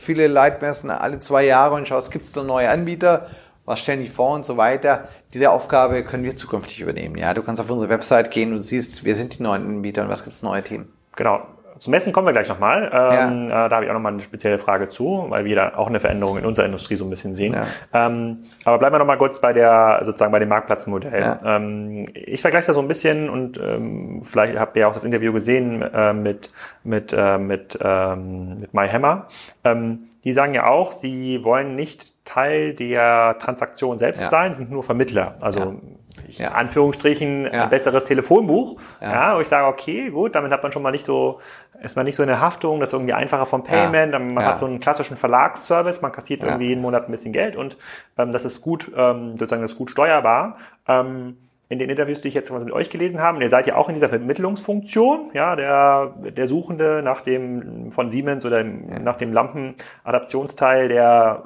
viele 0.00 0.26
Leitmessen 0.26 0.90
alle 0.90 1.18
zwei 1.18 1.44
Jahre 1.44 1.76
und 1.76 1.86
schaust, 1.86 2.10
gibt 2.10 2.24
es 2.24 2.32
da 2.32 2.42
neue 2.42 2.70
Anbieter? 2.70 3.28
Was 3.66 3.80
stellen 3.80 4.00
die 4.00 4.08
vor 4.08 4.34
und 4.34 4.44
so 4.44 4.56
weiter? 4.56 5.08
Diese 5.32 5.50
Aufgabe 5.50 6.02
können 6.02 6.24
wir 6.24 6.34
zukünftig 6.34 6.80
übernehmen. 6.80 7.16
Ja, 7.16 7.34
du 7.34 7.42
kannst 7.42 7.60
auf 7.60 7.70
unsere 7.70 7.90
Website 7.90 8.30
gehen 8.30 8.52
und 8.52 8.62
siehst, 8.62 9.04
wer 9.04 9.14
sind 9.14 9.38
die 9.38 9.42
neuen 9.42 9.62
Anbieter 9.64 10.02
und 10.02 10.08
was 10.08 10.24
gibt 10.24 10.34
es 10.34 10.42
neue 10.42 10.64
Themen. 10.64 10.92
Genau. 11.14 11.46
Zum 11.80 11.92
Messen 11.92 12.12
kommen 12.12 12.26
wir 12.26 12.32
gleich 12.32 12.48
nochmal. 12.48 12.90
Ähm, 12.92 13.48
ja. 13.48 13.66
äh, 13.66 13.68
da 13.70 13.76
habe 13.76 13.86
ich 13.86 13.90
auch 13.90 13.94
nochmal 13.94 14.12
eine 14.12 14.20
spezielle 14.20 14.58
Frage 14.58 14.88
zu, 14.88 15.24
weil 15.30 15.46
wir 15.46 15.56
da 15.56 15.72
auch 15.76 15.86
eine 15.86 15.98
Veränderung 15.98 16.36
in 16.36 16.44
unserer 16.44 16.66
Industrie 16.66 16.96
so 16.96 17.04
ein 17.04 17.10
bisschen 17.10 17.34
sehen. 17.34 17.54
Ja. 17.54 18.06
Ähm, 18.06 18.44
aber 18.64 18.78
bleiben 18.78 18.94
wir 18.94 18.98
nochmal 18.98 19.16
kurz 19.16 19.40
bei 19.40 19.54
der, 19.54 20.02
sozusagen 20.04 20.30
bei 20.30 20.38
dem 20.38 20.50
Marktplatzmodell. 20.50 21.22
Ja. 21.22 21.56
Ähm, 21.56 22.04
ich 22.12 22.42
vergleiche 22.42 22.66
das 22.66 22.76
so 22.76 22.82
ein 22.82 22.88
bisschen 22.88 23.30
und 23.30 23.58
ähm, 23.58 24.20
vielleicht 24.22 24.58
habt 24.58 24.76
ihr 24.76 24.88
auch 24.88 24.92
das 24.92 25.04
Interview 25.04 25.32
gesehen 25.32 25.80
äh, 25.80 26.12
mit, 26.12 26.52
mit, 26.84 27.14
äh, 27.16 27.38
mit, 27.38 27.78
ähm, 27.80 28.60
mit 28.60 28.74
MyHammer. 28.74 29.28
Ähm, 29.64 30.00
die 30.24 30.34
sagen 30.34 30.52
ja 30.52 30.68
auch, 30.68 30.92
sie 30.92 31.42
wollen 31.44 31.76
nicht 31.76 32.12
Teil 32.26 32.74
der 32.74 33.38
Transaktion 33.38 33.96
selbst 33.96 34.28
sein, 34.28 34.54
sind 34.54 34.70
nur 34.70 34.82
Vermittler. 34.82 35.36
Also 35.40 35.80
ja. 36.28 36.48
in 36.48 36.54
Anführungsstrichen 36.54 37.44
ja. 37.44 37.64
ein 37.64 37.70
besseres 37.70 38.04
Telefonbuch. 38.04 38.80
Ja. 39.00 39.12
ja, 39.12 39.36
wo 39.36 39.40
ich 39.40 39.48
sage, 39.48 39.66
okay, 39.66 40.10
gut, 40.10 40.34
damit 40.34 40.52
hat 40.52 40.62
man 40.62 40.72
schon 40.72 40.82
mal 40.82 40.90
nicht 40.90 41.06
so, 41.06 41.40
ist 41.82 41.96
man 41.96 42.06
nicht 42.06 42.16
so 42.16 42.22
eine 42.22 42.40
Haftung, 42.40 42.80
das 42.80 42.90
ist 42.90 42.94
irgendwie 42.94 43.12
einfacher 43.12 43.46
vom 43.46 43.64
Payment, 43.64 44.12
man 44.12 44.44
hat 44.44 44.58
so 44.58 44.66
einen 44.66 44.80
klassischen 44.80 45.16
Verlagsservice, 45.16 46.02
man 46.02 46.12
kassiert 46.12 46.42
irgendwie 46.42 46.68
jeden 46.68 46.82
Monat 46.82 47.06
ein 47.06 47.10
bisschen 47.10 47.32
Geld 47.32 47.56
und 47.56 47.76
ähm, 48.18 48.32
das 48.32 48.44
ist 48.44 48.60
gut, 48.60 48.90
ähm, 48.96 49.36
sozusagen 49.36 49.62
das 49.62 49.72
ist 49.72 49.78
gut 49.78 49.90
steuerbar. 49.90 50.58
Ähm, 50.86 51.36
in 51.70 51.78
den 51.78 51.88
Interviews, 51.88 52.20
die 52.20 52.26
ich 52.26 52.34
jetzt 52.34 52.52
mit 52.52 52.72
euch 52.72 52.90
gelesen 52.90 53.20
habe, 53.20 53.40
ihr 53.40 53.48
seid 53.48 53.68
ja 53.68 53.76
auch 53.76 53.88
in 53.88 53.94
dieser 53.94 54.08
Vermittlungsfunktion, 54.08 55.30
ja, 55.34 55.54
der, 55.54 56.14
der 56.36 56.48
Suchende 56.48 57.00
nach 57.00 57.22
dem 57.22 57.92
von 57.92 58.10
Siemens 58.10 58.44
oder 58.44 58.64
nach 58.64 59.18
dem 59.18 59.32
Lampenadaptionsteil, 59.32 60.88
der 60.88 61.44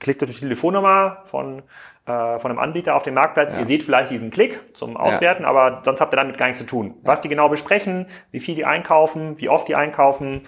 klickt 0.00 0.24
auf 0.24 0.30
die 0.30 0.40
Telefonnummer 0.40 1.18
von 1.24 1.62
äh, 2.06 2.38
von 2.38 2.50
einem 2.50 2.58
Anbieter 2.58 2.94
auf 2.94 3.02
dem 3.02 3.14
Marktplatz. 3.14 3.52
Ja. 3.52 3.60
Ihr 3.60 3.66
seht 3.66 3.82
vielleicht 3.82 4.10
diesen 4.10 4.30
Klick 4.30 4.60
zum 4.74 4.96
Auswerten, 4.96 5.42
ja. 5.42 5.48
aber 5.48 5.82
sonst 5.84 6.00
habt 6.00 6.12
ihr 6.12 6.16
damit 6.16 6.38
gar 6.38 6.46
nichts 6.46 6.60
zu 6.60 6.66
tun. 6.66 6.94
Ja. 7.02 7.08
Was 7.08 7.20
die 7.20 7.28
genau 7.28 7.48
besprechen, 7.48 8.06
wie 8.30 8.40
viel 8.40 8.54
die 8.54 8.64
einkaufen, 8.64 9.40
wie 9.40 9.48
oft 9.48 9.68
die 9.68 9.76
einkaufen, 9.76 10.42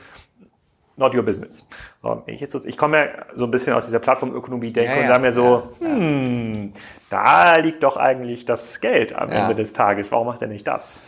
not 0.97 1.15
your 1.15 1.23
business. 1.23 1.67
Ich, 2.27 2.41
jetzt, 2.41 2.55
ich 2.67 2.77
komme 2.77 2.99
ja 2.99 3.07
so 3.35 3.45
ein 3.45 3.51
bisschen 3.51 3.75
aus 3.75 3.87
dieser 3.87 3.99
Plattformökonomie 3.99 4.73
denke 4.73 4.99
und 5.01 5.07
sage 5.07 5.23
mir 5.23 5.33
so, 5.33 5.71
hm, 5.81 6.73
da 7.11 7.57
liegt 7.57 7.83
doch 7.83 7.97
eigentlich 7.97 8.45
das 8.45 8.81
Geld 8.81 9.15
am 9.15 9.31
Ende 9.31 9.55
des 9.55 9.73
Tages. 9.73 10.11
Warum 10.12 10.27
macht 10.27 10.43
er 10.43 10.49
nicht 10.49 10.67
das? 10.67 11.01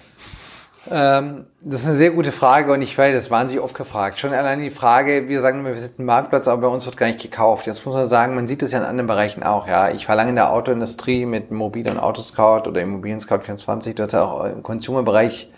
Ähm, 0.90 1.47
das 1.61 1.81
ist 1.81 1.87
eine 1.88 1.97
sehr 1.97 2.11
gute 2.11 2.33
Frage 2.33 2.73
und 2.73 2.83
ich 2.83 2.97
werde 2.99 3.14
das 3.14 3.31
wahnsinnig 3.31 3.62
oft 3.62 3.75
gefragt. 3.75 4.18
Schon 4.18 4.33
allein 4.33 4.61
die 4.61 4.70
Frage, 4.70 5.29
wir 5.29 5.40
sagen 5.40 5.61
immer, 5.61 5.70
wir 5.70 5.77
sind 5.79 5.99
ein 5.99 6.05
Marktplatz, 6.05 6.47
aber 6.49 6.62
bei 6.62 6.68
uns 6.68 6.85
wird 6.85 6.97
gar 6.97 7.07
nicht 7.07 7.20
gekauft. 7.20 7.66
Jetzt 7.66 7.87
muss 7.87 7.94
man 7.94 8.09
sagen, 8.09 8.35
man 8.35 8.47
sieht 8.47 8.62
das 8.62 8.73
ja 8.73 8.79
in 8.79 8.85
anderen 8.85 9.07
Bereichen 9.07 9.42
auch. 9.42 9.66
Ja, 9.66 9.90
Ich 9.90 10.09
war 10.09 10.16
lange 10.16 10.31
in 10.31 10.37
der 10.37 10.53
Autoindustrie 10.53 11.27
mit 11.27 11.51
Mobil 11.51 11.88
und 11.90 11.99
Autoscout 11.99 12.68
oder 12.68 12.83
Immobilien 12.83 13.20
Scout 13.20 13.40
24. 13.40 13.94
Du 13.94 14.03
hast 14.03 14.12
ja 14.12 14.25
auch 14.25 14.44
im 14.44 14.62
Consumer-Bereich 14.62 15.51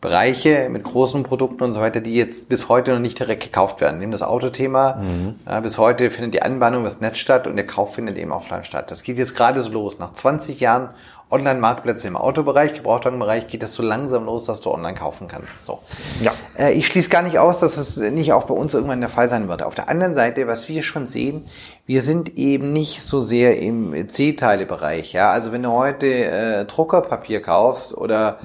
Bereiche 0.00 0.70
mit 0.70 0.82
großen 0.82 1.22
Produkten 1.24 1.62
und 1.62 1.74
so 1.74 1.80
weiter, 1.80 2.00
die 2.00 2.14
jetzt 2.14 2.48
bis 2.48 2.70
heute 2.70 2.92
noch 2.92 3.00
nicht 3.00 3.18
direkt 3.18 3.42
gekauft 3.42 3.82
werden. 3.82 3.98
Nehmen 3.98 4.12
das 4.12 4.22
Autothema. 4.22 4.94
Mhm. 4.94 5.34
Ja, 5.46 5.60
bis 5.60 5.76
heute 5.76 6.10
findet 6.10 6.32
die 6.32 6.40
Anbahnung 6.40 6.84
das 6.84 7.00
Netz 7.00 7.18
statt 7.18 7.46
und 7.46 7.56
der 7.56 7.66
Kauf 7.66 7.96
findet 7.96 8.16
eben 8.16 8.32
offline 8.32 8.64
statt. 8.64 8.90
Das 8.90 9.02
geht 9.02 9.18
jetzt 9.18 9.36
gerade 9.36 9.60
so 9.60 9.70
los. 9.70 9.98
Nach 9.98 10.14
20 10.14 10.58
Jahren 10.58 10.88
Online-Marktplätze 11.30 12.08
im 12.08 12.16
Autobereich, 12.16 12.74
Gebrauchtwagenbereich 12.74 13.46
geht 13.46 13.62
das 13.62 13.74
so 13.74 13.82
langsam 13.82 14.24
los, 14.24 14.46
dass 14.46 14.60
du 14.60 14.70
online 14.70 14.98
kaufen 14.98 15.28
kannst. 15.28 15.64
So. 15.64 15.78
Ja. 16.20 16.32
Äh, 16.58 16.72
ich 16.72 16.86
schließe 16.86 17.08
gar 17.08 17.22
nicht 17.22 17.38
aus, 17.38 17.60
dass 17.60 17.76
es 17.76 17.96
nicht 17.96 18.32
auch 18.32 18.44
bei 18.44 18.54
uns 18.54 18.74
irgendwann 18.74 19.00
der 19.00 19.10
Fall 19.10 19.28
sein 19.28 19.48
wird. 19.48 19.62
Auf 19.62 19.74
der 19.74 19.88
anderen 19.88 20.14
Seite, 20.14 20.46
was 20.48 20.68
wir 20.68 20.82
schon 20.82 21.06
sehen, 21.06 21.44
wir 21.86 22.02
sind 22.02 22.36
eben 22.36 22.72
nicht 22.72 23.02
so 23.02 23.20
sehr 23.20 23.58
im 23.58 24.08
C-Teile-Bereich. 24.08 25.12
Ja, 25.12 25.30
also 25.30 25.52
wenn 25.52 25.62
du 25.62 25.70
heute 25.70 26.06
äh, 26.06 26.64
Druckerpapier 26.64 27.40
kaufst 27.42 27.96
oder 27.96 28.38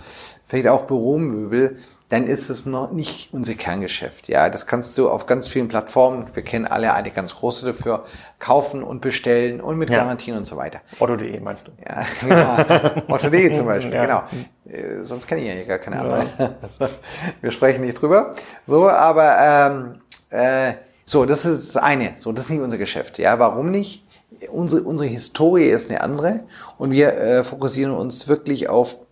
vielleicht 0.47 0.67
auch 0.67 0.83
Büromöbel, 0.83 1.77
dann 2.15 2.27
ist 2.27 2.49
es 2.49 2.65
noch 2.65 2.91
nicht 2.93 3.29
unser 3.33 3.55
Kerngeschäft. 3.55 4.29
Ja, 4.29 4.49
das 4.49 4.65
kannst 4.65 4.97
du 4.97 5.09
auf 5.09 5.25
ganz 5.25 5.47
vielen 5.47 5.67
Plattformen, 5.67 6.25
wir 6.33 6.43
kennen 6.43 6.65
alle 6.65 6.93
eine 6.93 7.11
ganz 7.11 7.35
große 7.35 7.65
dafür, 7.65 8.05
kaufen 8.39 8.83
und 8.83 9.01
bestellen 9.01 9.59
und 9.59 9.77
mit 9.77 9.89
ja. 9.89 9.97
Garantien 9.97 10.37
und 10.37 10.45
so 10.45 10.55
weiter. 10.55 10.79
Otto.de 10.99 11.37
meinst 11.41 11.67
du? 11.67 11.71
Ja, 11.83 12.05
genau. 12.21 13.01
Otto.de 13.13 13.53
zum 13.53 13.65
Beispiel, 13.65 13.93
ja. 13.93 14.05
genau. 14.05 14.23
Äh, 14.65 15.03
sonst 15.03 15.27
kenne 15.27 15.41
ich 15.41 15.47
ja 15.47 15.63
gar 15.65 15.79
keine 15.79 15.99
andere. 15.99 16.25
Ja. 16.79 16.89
wir 17.41 17.51
sprechen 17.51 17.81
nicht 17.81 18.01
drüber. 18.01 18.33
So, 18.65 18.89
aber 18.89 19.37
ähm, 19.41 19.99
äh, 20.29 20.73
so, 21.03 21.25
das 21.25 21.45
ist 21.45 21.75
das 21.75 21.83
eine. 21.83 22.13
So, 22.15 22.31
das 22.31 22.45
ist 22.45 22.49
nicht 22.49 22.61
unser 22.61 22.77
Geschäft. 22.77 23.17
Ja, 23.17 23.39
warum 23.39 23.71
nicht? 23.71 24.05
Unsere, 24.51 24.83
unsere 24.83 25.09
Historie 25.09 25.65
ist 25.65 25.89
eine 25.89 26.01
andere 26.01 26.43
und 26.77 26.91
wir 26.91 27.13
äh, 27.17 27.43
fokussieren 27.43 27.93
uns 27.93 28.27
wirklich 28.27 28.69
auf 28.69 29.04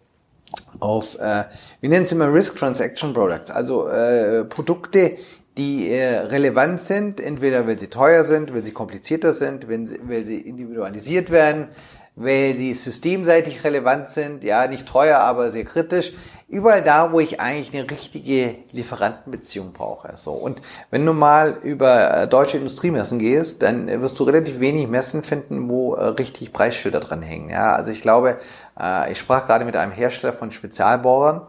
auf, 0.83 1.15
äh, 1.15 1.45
wir 1.79 1.89
nennen 1.89 2.03
es 2.03 2.11
immer 2.11 2.31
Risk 2.31 2.57
Transaction 2.57 3.13
Products, 3.13 3.49
also 3.49 3.87
äh, 3.87 4.43
Produkte, 4.43 5.17
die 5.57 5.89
äh, 5.89 6.17
relevant 6.17 6.81
sind, 6.81 7.21
entweder 7.21 7.67
weil 7.67 7.79
sie 7.79 7.87
teuer 7.87 8.23
sind, 8.23 8.53
weil 8.53 8.63
sie 8.63 8.71
komplizierter 8.71 9.33
sind, 9.33 9.67
wenn 9.67 9.85
sie, 9.85 9.99
weil 10.03 10.25
sie 10.25 10.41
individualisiert 10.41 11.31
werden, 11.31 11.69
weil 12.15 12.55
sie 12.55 12.73
systemseitig 12.73 13.63
relevant 13.63 14.07
sind, 14.07 14.43
ja, 14.43 14.67
nicht 14.67 14.87
teuer, 14.87 15.19
aber 15.19 15.51
sehr 15.51 15.65
kritisch. 15.65 16.13
Überall 16.47 16.83
da, 16.83 17.11
wo 17.11 17.19
ich 17.19 17.39
eigentlich 17.39 17.75
eine 17.75 17.89
richtige 17.89 18.55
Lieferantenbeziehung 18.71 19.73
brauche. 19.73 20.13
So. 20.15 20.33
Und 20.33 20.61
wenn 20.91 21.03
du 21.03 21.13
mal 21.13 21.57
über 21.63 22.15
äh, 22.15 22.27
deutsche 22.27 22.57
Industriemessen 22.57 23.17
gehst, 23.17 23.63
dann 23.63 23.87
wirst 24.01 24.19
du 24.19 24.23
relativ 24.23 24.59
wenig 24.59 24.87
Messen 24.87 25.23
finden, 25.23 25.67
wo 25.67 25.95
äh, 25.95 26.05
richtig 26.09 26.53
Preisschilder 26.53 26.99
dran 26.99 27.23
hängen. 27.23 27.49
Ja, 27.49 27.73
also 27.75 27.91
ich 27.91 28.01
glaube, 28.01 28.37
äh, 28.79 29.11
ich 29.11 29.17
sprach 29.17 29.47
gerade 29.47 29.65
mit 29.65 29.75
einem 29.75 29.91
Hersteller 29.91 30.33
von 30.33 30.51
Spezialbohrern, 30.51 31.41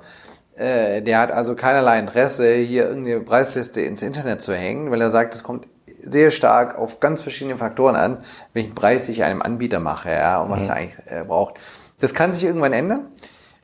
der 0.56 1.18
hat 1.18 1.32
also 1.32 1.56
keinerlei 1.56 1.98
Interesse, 1.98 2.54
hier 2.54 2.88
irgendeine 2.88 3.22
Preisliste 3.22 3.80
ins 3.80 4.02
Internet 4.02 4.40
zu 4.40 4.54
hängen, 4.54 4.92
weil 4.92 5.00
er 5.00 5.10
sagt, 5.10 5.34
es 5.34 5.42
kommt 5.42 5.66
sehr 6.10 6.30
stark 6.30 6.78
auf 6.78 7.00
ganz 7.00 7.22
verschiedene 7.22 7.58
Faktoren 7.58 7.96
an, 7.96 8.18
welchen 8.52 8.74
Preis 8.74 9.08
ich 9.08 9.24
einem 9.24 9.42
Anbieter 9.42 9.80
mache, 9.80 10.10
ja, 10.10 10.40
und 10.40 10.50
was 10.50 10.64
mhm. 10.64 10.68
er 10.68 10.76
eigentlich 10.76 10.98
äh, 11.06 11.24
braucht. 11.24 11.54
Das 12.00 12.14
kann 12.14 12.32
sich 12.32 12.44
irgendwann 12.44 12.72
ändern. 12.72 13.08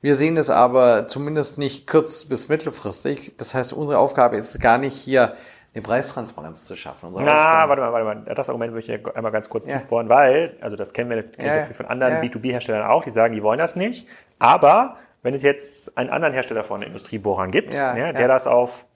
Wir 0.00 0.14
sehen 0.14 0.34
das 0.34 0.48
aber 0.48 1.08
zumindest 1.08 1.58
nicht 1.58 1.86
kurz- 1.86 2.24
bis 2.24 2.48
mittelfristig. 2.48 3.34
Das 3.36 3.54
heißt, 3.54 3.72
unsere 3.72 3.98
Aufgabe 3.98 4.36
ist 4.36 4.54
es 4.54 4.60
gar 4.60 4.78
nicht 4.78 4.94
hier 4.94 5.34
eine 5.74 5.82
Preistransparenz 5.82 6.64
zu 6.64 6.74
schaffen. 6.74 7.08
Unsere 7.08 7.24
Na, 7.24 7.68
warte 7.68 7.82
mal, 7.82 7.92
warte 7.92 8.04
mal. 8.04 8.34
Das 8.34 8.48
Argument 8.48 8.72
möchte 8.72 8.94
ich 8.94 9.16
einmal 9.16 9.30
ganz 9.30 9.48
kurz 9.48 9.66
ja. 9.66 9.78
tiefbohren, 9.78 10.08
weil, 10.08 10.56
also 10.60 10.76
das 10.76 10.92
kennen 10.92 11.10
wir 11.10 11.22
kennen 11.22 11.68
ja, 11.68 11.74
von 11.74 11.86
anderen 11.86 12.14
ja. 12.14 12.20
B2B-Herstellern 12.20 12.86
auch, 12.88 13.04
die 13.04 13.10
sagen, 13.10 13.34
die 13.34 13.42
wollen 13.42 13.58
das 13.58 13.76
nicht. 13.76 14.08
Aber 14.38 14.96
wenn 15.22 15.34
es 15.34 15.42
jetzt 15.42 15.96
einen 15.96 16.10
anderen 16.10 16.32
Hersteller 16.32 16.64
von 16.64 16.82
Industriebohrern 16.82 17.50
gibt, 17.50 17.74
ja, 17.74 17.94
der 17.94 18.26
das 18.26 18.46
auf 18.46 18.86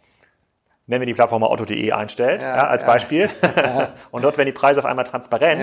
nennen 0.87 1.03
wir 1.03 1.07
die 1.07 1.15
Plattform 1.15 1.41
mal 1.41 1.49
Otto.de 1.49 1.93
einstellt, 1.93 2.43
ja, 2.43 2.57
ja, 2.57 2.67
als 2.67 2.83
ja. 2.83 2.89
Beispiel, 2.89 3.31
und 4.11 4.25
dort 4.25 4.37
werden 4.37 4.47
die 4.47 4.53
Preise 4.53 4.81
auf 4.81 4.87
einmal 4.87 5.05
transparent, 5.05 5.63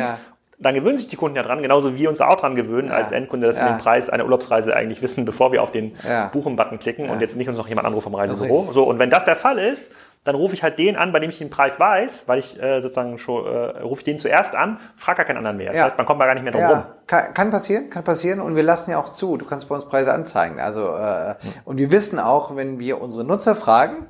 dann 0.59 0.75
gewöhnen 0.75 0.97
sich 0.97 1.07
die 1.07 1.15
Kunden 1.15 1.35
ja 1.35 1.41
dran, 1.41 1.63
genauso 1.63 1.95
wie 1.95 1.99
wir 1.99 2.09
uns 2.09 2.19
da 2.19 2.27
auch 2.27 2.35
dran 2.35 2.53
gewöhnen 2.53 2.91
als 2.91 3.11
Endkunde, 3.11 3.47
dass 3.47 3.57
wir 3.57 3.65
den 3.65 3.79
Preis 3.79 4.11
einer 4.11 4.25
Urlaubsreise 4.25 4.75
eigentlich 4.75 5.01
wissen, 5.01 5.25
bevor 5.25 5.51
wir 5.51 5.63
auf 5.63 5.71
den 5.71 5.95
Buchen-Button 6.33 6.77
klicken 6.77 7.09
und 7.09 7.19
jetzt 7.19 7.35
nicht 7.35 7.49
uns 7.49 7.57
noch 7.57 7.67
jemand 7.67 7.87
anruft 7.87 8.03
vom 8.03 8.13
Reisebüro. 8.13 8.71
So, 8.71 8.83
und 8.83 8.99
wenn 8.99 9.09
das 9.09 9.25
der 9.25 9.35
Fall 9.35 9.57
ist, 9.57 9.91
dann 10.23 10.35
rufe 10.35 10.53
ich 10.53 10.61
halt 10.61 10.77
den 10.77 10.97
an, 10.97 11.11
bei 11.11 11.19
dem 11.19 11.31
ich 11.31 11.39
den 11.39 11.49
Preis 11.49 11.79
weiß, 11.79 12.23
weil 12.27 12.39
ich 12.39 12.61
äh, 12.61 12.79
sozusagen 12.79 13.17
schon, 13.17 13.43
äh, 13.45 13.79
rufe 13.79 14.01
ich 14.01 14.03
den 14.05 14.19
zuerst 14.19 14.55
an, 14.55 14.79
frage 14.95 15.17
gar 15.17 15.25
keinen 15.25 15.37
anderen 15.37 15.57
mehr. 15.57 15.67
Das 15.67 15.77
ja. 15.77 15.83
heißt, 15.85 15.97
man 15.97 16.05
kommt 16.05 16.21
da 16.21 16.25
gar 16.25 16.35
nicht 16.35 16.43
mehr 16.43 16.51
drum 16.51 16.61
ja. 16.61 16.69
rum. 16.69 16.83
Kann, 17.07 17.33
kann 17.33 17.49
passieren, 17.49 17.89
kann 17.89 18.03
passieren 18.03 18.39
und 18.39 18.55
wir 18.55 18.61
lassen 18.61 18.91
ja 18.91 18.99
auch 18.99 19.09
zu. 19.09 19.37
Du 19.37 19.45
kannst 19.45 19.67
bei 19.67 19.73
uns 19.73 19.85
Preise 19.85 20.13
anzeigen. 20.13 20.59
Also 20.59 20.95
äh, 20.95 21.35
hm. 21.41 21.53
und 21.65 21.79
wir 21.79 21.91
wissen 21.91 22.19
auch, 22.19 22.55
wenn 22.55 22.77
wir 22.77 23.01
unsere 23.01 23.25
Nutzer 23.25 23.55
fragen, 23.55 24.05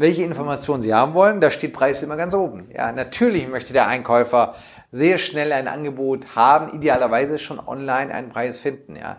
welche 0.00 0.22
Informationen 0.22 0.80
Sie 0.80 0.94
haben 0.94 1.12
wollen. 1.12 1.42
Da 1.42 1.50
steht 1.50 1.74
Preis 1.74 2.02
immer 2.02 2.16
ganz 2.16 2.32
oben. 2.32 2.68
Ja, 2.74 2.90
natürlich 2.90 3.46
möchte 3.48 3.74
der 3.74 3.86
Einkäufer 3.86 4.54
sehr 4.90 5.18
schnell 5.18 5.52
ein 5.52 5.68
Angebot 5.68 6.34
haben, 6.34 6.74
idealerweise 6.74 7.38
schon 7.38 7.60
online 7.60 8.12
einen 8.12 8.30
Preis 8.30 8.56
finden. 8.56 8.96
Ja, 8.96 9.18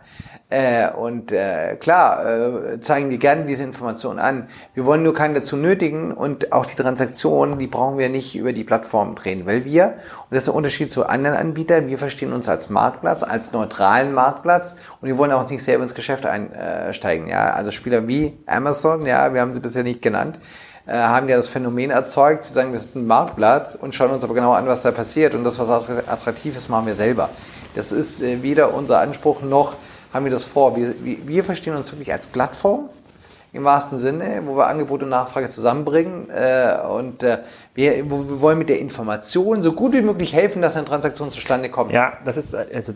äh, 0.50 0.92
und 0.92 1.32
äh, 1.32 1.76
klar 1.76 2.26
äh, 2.26 2.80
zeigen 2.80 3.12
wir 3.12 3.20
gerne 3.20 3.46
diese 3.46 3.64
Informationen 3.64 4.18
an. 4.18 4.48
Wir 4.74 4.84
wollen 4.84 5.04
nur 5.04 5.14
keinen 5.14 5.36
dazu 5.36 5.56
nötigen 5.56 6.14
und 6.14 6.52
auch 6.52 6.66
die 6.66 6.76
Transaktionen, 6.76 7.60
die 7.60 7.68
brauchen 7.68 8.00
wir 8.00 8.10
nicht 8.10 8.36
über 8.36 8.52
die 8.52 8.64
Plattform 8.64 9.14
drehen, 9.14 9.46
weil 9.46 9.64
wir 9.64 9.86
und 9.86 10.32
das 10.32 10.40
ist 10.40 10.48
der 10.48 10.56
Unterschied 10.56 10.90
zu 10.90 11.06
anderen 11.06 11.38
Anbietern. 11.38 11.90
Wir 11.90 12.00
verstehen 12.00 12.34
uns 12.34 12.50
als 12.50 12.72
Marktplatz, 12.72 13.22
als 13.22 13.52
neutralen 13.52 14.16
Marktplatz 14.16 14.76
und 15.00 15.08
wir 15.08 15.18
wollen 15.20 15.32
auch 15.32 15.48
nicht 15.48 15.64
selber 15.64 15.84
ins 15.84 15.94
Geschäft 15.94 16.26
einsteigen. 16.26 17.28
Ja, 17.28 17.52
also 17.52 17.70
Spieler 17.70 18.08
wie 18.08 18.40
Amazon, 18.48 19.06
ja, 19.06 19.32
wir 19.32 19.42
haben 19.42 19.54
sie 19.54 19.60
bisher 19.60 19.84
nicht 19.84 20.02
genannt 20.02 20.40
äh, 20.86 20.94
haben 20.94 21.30
ja 21.30 21.38
das 21.38 21.48
Phänomen 21.48 21.92
erzeugt, 21.92 22.46
sie 22.46 22.54
sagen, 22.54 22.72
wir 22.72 22.80
sind 22.80 22.96
ein 22.96 23.08
Marktplatz 23.08 23.76
und 23.76 23.94
schauen 23.94 24.12
uns 24.12 24.24
aber 24.24 24.34
genau 24.34 24.54
an, 24.54 24.68
was 24.68 24.82
da 24.82 24.92
passiert 24.92 25.36
und 25.36 25.44
das, 25.44 25.60
was 25.60 25.70
attraktiv 25.70 26.58
ist, 26.58 26.70
machen 26.70 26.88
wir 26.88 26.96
selber. 26.96 27.30
Das 27.76 27.92
ist 27.92 28.22
äh, 28.22 28.42
weder 28.42 28.74
unser 28.74 29.00
Anspruch 29.00 29.42
noch 29.42 29.76
haben 30.14 30.26
wir 30.26 30.32
das 30.32 30.44
vor. 30.44 30.76
Wir, 30.76 30.94
wir 31.04 31.44
verstehen 31.44 31.76
uns 31.76 31.92
wirklich 31.92 32.12
als 32.12 32.28
Plattform 32.28 32.90
im 33.54 33.66
wahrsten 33.66 34.00
Sinne, 34.00 34.42
wo 34.46 34.56
wir 34.56 34.68
Angebot 34.68 35.04
und 35.04 35.10
Nachfrage 35.10 35.50
zusammenbringen 35.50 36.30
äh, 36.30 36.78
und 36.88 37.22
äh, 37.22 37.40
wir, 37.74 37.98
wir 37.98 38.42
wollen 38.42 38.58
mit 38.58 38.70
der 38.70 38.80
Information 38.80 39.62
so 39.62 39.74
gut 39.74 39.92
wie 39.94 40.02
möglich 40.02 40.34
helfen, 40.34 40.62
dass 40.62 40.78
eine 40.78 40.86
Transaktion 40.86 41.30
zustande 41.30 41.70
kommt. 41.70 41.92
Ja, 41.92 42.14
das 42.24 42.38
ist 42.38 42.56
also, 42.56 42.94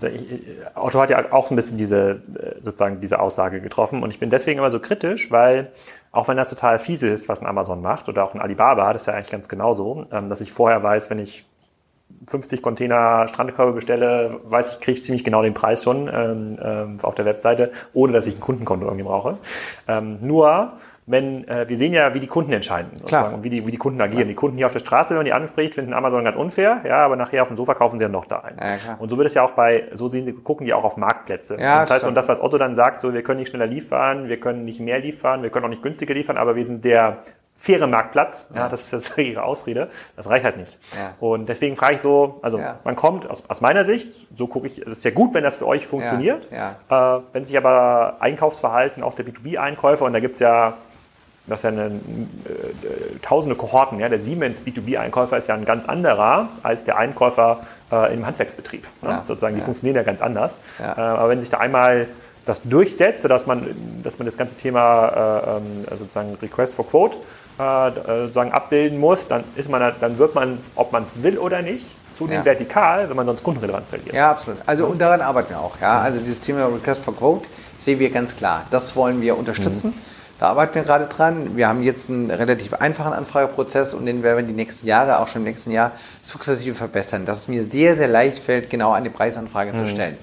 Otto 0.76 1.02
hat 1.02 1.10
ja 1.10 1.32
auch 1.34 1.50
ein 1.50 1.58
bisschen 1.58 1.78
diese 1.78 2.22
äh, 2.40 2.62
sozusagen 2.64 3.02
diese 3.02 3.20
Aussage 3.20 3.60
getroffen 3.60 4.02
und 4.02 4.12
ich 4.12 4.20
bin 4.20 4.30
deswegen 4.30 4.60
immer 4.60 4.72
so 4.72 4.80
kritisch, 4.80 5.30
weil 5.30 5.72
auch 6.16 6.28
wenn 6.28 6.38
das 6.38 6.50
total 6.50 6.80
fiese 6.80 7.10
ist, 7.10 7.28
was 7.28 7.42
ein 7.42 7.48
Amazon 7.48 7.82
macht 7.82 8.08
oder 8.08 8.24
auch 8.24 8.34
ein 8.34 8.42
Alibaba, 8.42 8.94
das 8.94 9.04
ist 9.04 9.08
ja 9.08 9.14
eigentlich 9.14 9.32
ganz 9.32 9.50
genauso, 9.50 10.06
ähm, 10.12 10.30
dass 10.30 10.42
ich 10.42 10.52
vorher 10.52 10.82
weiß, 10.82 11.10
wenn 11.10 11.20
ich 11.20 11.46
50 12.28 12.62
Container 12.62 13.28
Strandkörbe 13.28 13.74
bestelle, 13.74 14.40
weiß 14.46 14.74
ich, 14.74 14.80
kriege 14.80 14.98
ich 14.98 15.04
ziemlich 15.04 15.24
genau 15.24 15.42
den 15.42 15.54
Preis 15.54 15.84
schon 15.84 16.08
ähm, 16.12 16.58
ähm, 16.62 17.00
auf 17.02 17.16
der 17.16 17.26
Webseite, 17.26 17.72
ohne 17.94 18.14
dass 18.14 18.28
ich 18.28 18.36
ein 18.36 18.40
Kundenkonto 18.40 18.86
irgendwie 18.86 19.04
brauche. 19.04 19.38
Ähm, 19.88 20.20
nur 20.22 20.74
wenn 21.08 21.48
äh, 21.48 21.70
wir 21.70 21.78
sehen 21.78 21.94
ja, 21.94 22.14
wie 22.14 22.20
die 22.20 22.28
Kunden 22.28 22.52
entscheiden 22.52 22.90
und 23.34 23.44
wie 23.44 23.50
die, 23.50 23.68
wie 23.68 23.72
die 23.72 23.78
Kunden 23.78 24.02
agieren. 24.02 24.22
Klar. 24.22 24.30
Die 24.30 24.36
Kunden 24.36 24.58
hier 24.58 24.66
auf 24.66 24.74
der 24.74 24.80
Straße, 24.80 25.10
wenn 25.12 25.18
man 25.18 25.26
die 25.26 25.34
anspricht, 25.34 25.76
finden 25.76 25.94
Amazon 25.94 26.24
ganz 26.24 26.36
unfair, 26.36 26.82
ja, 26.84 26.98
aber 27.00 27.16
nachher 27.16 27.44
auf 27.44 27.50
dem 27.50 27.58
Sofa 27.58 27.76
kaufen 27.76 28.00
sie 28.00 28.06
dann 28.06 28.14
doch 28.14 28.26
da 28.26 28.40
ein. 28.40 28.58
Ja, 28.60 28.96
und 28.98 29.10
so 29.10 29.18
wird 29.18 29.28
es 29.28 29.36
ja 29.36 29.44
auch 29.44 29.52
bei, 29.52 29.88
so 29.94 30.08
sehen, 30.08 30.44
gucken 30.44 30.66
die 30.66 30.74
auch 30.74 30.84
auf 30.84 30.98
Marktplätze. 30.98 31.58
Ja, 31.60 31.82
das 31.82 31.92
heißt, 31.92 32.06
und 32.06 32.16
das, 32.16 32.28
was 32.28 32.42
Otto 32.42 32.58
dann 32.58 32.74
sagt, 32.74 33.00
so 33.00 33.14
wir 33.14 33.22
können 33.22 33.40
nicht 33.40 33.50
schneller 33.50 33.68
liefern, 33.68 34.30
wir 34.30 34.40
können 34.40 34.66
nicht 34.66 34.80
mehr 34.80 35.00
liefern, 35.00 35.44
wir 35.44 35.52
können 35.52 35.66
auch 35.66 35.70
nicht 35.70 35.84
günstiger 35.84 36.14
liefern, 36.14 36.38
aber 36.38 36.56
wir 36.56 36.66
sind 36.66 36.84
der 36.84 37.20
faire 37.56 37.88
Marktplatz. 37.88 38.48
Ja. 38.54 38.62
ja, 38.62 38.70
das 38.70 38.86
ist 38.86 38.92
jetzt 38.92 39.18
ihre 39.18 39.44
Ausrede. 39.44 39.90
Das 40.16 40.28
reicht 40.28 40.44
halt 40.44 40.58
nicht. 40.58 40.78
Ja. 40.98 41.14
Und 41.20 41.48
deswegen 41.48 41.76
frage 41.76 41.96
ich 41.96 42.02
so, 42.02 42.40
also 42.42 42.58
ja. 42.60 42.80
man 42.84 42.96
kommt 42.96 43.30
aus, 43.30 43.44
aus 43.48 43.62
meiner 43.62 43.86
Sicht, 43.86 44.14
so 44.36 44.48
gucke 44.48 44.68
ich, 44.68 44.80
es 44.80 44.88
ist 44.88 45.06
ja 45.06 45.12
gut, 45.12 45.34
wenn 45.34 45.44
das 45.44 45.58
für 45.58 45.68
euch 45.68 45.88
funktioniert. 45.88 46.48
Äh, 46.90 47.20
wenn 47.34 47.46
sich 47.46 47.58
aber 47.58 48.18
Einkaufsverhalten 48.20 49.04
auch 49.04 49.14
der 49.14 49.26
B2B-Einkäufer, 49.26 50.06
und 50.06 50.14
da 50.14 50.20
gibt's 50.20 50.40
ja 50.40 50.74
das 51.48 51.60
ist 51.60 51.64
ja 51.64 51.70
eine, 51.70 51.86
äh, 51.86 51.92
tausende 53.22 53.56
Kohorten. 53.56 54.00
Ja? 54.00 54.10
Der 54.10 54.20
Siemens 54.20 54.62
B2B-Einkäufer 54.62 55.38
ist 55.38 55.48
ja 55.48 55.56
ein 55.56 55.66
ganz 55.66 55.86
anderer 55.86 56.50
als 56.64 56.84
der 56.84 56.98
Einkäufer 56.98 57.62
äh, 57.92 58.14
im 58.14 58.26
Handwerksbetrieb. 58.26 58.88
Ne? 59.02 59.10
Ja, 59.10 59.24
Sozusagen, 59.26 59.56
die 59.56 59.62
funktionieren 59.62 59.96
ja 59.96 60.04
ganz 60.04 60.22
anders. 60.22 60.60
Ja. 60.80 60.94
Äh, 60.98 61.02
aber 61.02 61.30
wenn 61.30 61.40
sich 61.40 61.50
da 61.50 61.60
einmal 61.60 62.08
das 62.46 62.62
durchsetzt, 62.64 63.26
dass 63.26 63.46
man, 63.46 63.68
dass 64.04 64.20
man 64.20 64.26
das 64.26 64.38
ganze 64.38 64.56
Thema 64.56 65.08
äh, 65.08 65.58
ähm, 65.58 65.98
sozusagen 65.98 66.36
Request 66.42 66.76
for 66.76 66.88
Quote 66.88 67.18
äh, 67.58 67.92
sozusagen 68.22 68.52
abbilden 68.52 69.00
muss, 69.00 69.28
dann 69.28 69.44
ist 69.56 69.70
man, 69.70 69.94
dann 70.00 70.18
wird 70.18 70.36
man, 70.36 70.60
ob 70.76 70.92
man 70.92 71.06
es 71.12 71.24
will 71.24 71.38
oder 71.38 71.62
nicht, 71.62 71.86
zu 72.18 72.28
ja. 72.28 72.46
vertikal, 72.46 73.10
wenn 73.10 73.16
man 73.16 73.26
sonst 73.26 73.44
Kundenrelevanz 73.44 73.90
verliert. 73.90 74.16
Ja, 74.16 74.32
absolut. 74.32 74.60
Also 74.66 74.86
und 74.86 75.00
daran 75.00 75.22
arbeiten 75.22 75.50
wir 75.50 75.60
auch. 75.60 75.80
Ja, 75.82 76.00
also 76.00 76.20
dieses 76.20 76.40
Thema 76.40 76.68
Request 76.68 77.04
for 77.04 77.16
Quote 77.16 77.48
sehen 77.78 78.00
wir 78.00 78.10
ganz 78.10 78.36
klar. 78.36 78.66
Das 78.72 78.96
wollen 78.96 79.22
wir 79.22 79.38
unterstützen. 79.38 79.90
Mhm. 79.90 80.15
Da 80.40 80.48
arbeiten 80.48 80.76
wir 80.76 80.84
gerade 80.84 81.06
dran. 81.06 81.56
Wir 81.56 81.68
haben 81.68 81.82
jetzt 81.82 82.10
einen 82.10 82.30
relativ 82.30 82.74
einfachen 82.74 83.14
Anfrageprozess 83.14 83.94
und 83.94 84.06
den 84.06 84.22
werden 84.22 84.38
wir 84.38 84.44
die 84.44 84.54
nächsten 84.54 84.86
Jahre, 84.86 85.20
auch 85.20 85.28
schon 85.28 85.42
im 85.42 85.48
nächsten 85.48 85.72
Jahr, 85.72 85.92
sukzessive 86.22 86.76
verbessern. 86.76 87.26
Dass 87.26 87.40
es 87.40 87.48
mir 87.48 87.68
sehr, 87.70 87.96
sehr 87.96 88.10
leicht 88.10 88.40
fällt, 88.40 88.70
genau 88.70 88.92
eine 88.92 89.10
Preisanfrage 89.10 89.72
mhm. 89.72 89.76
zu 89.76 89.88
stellen. 89.88 90.18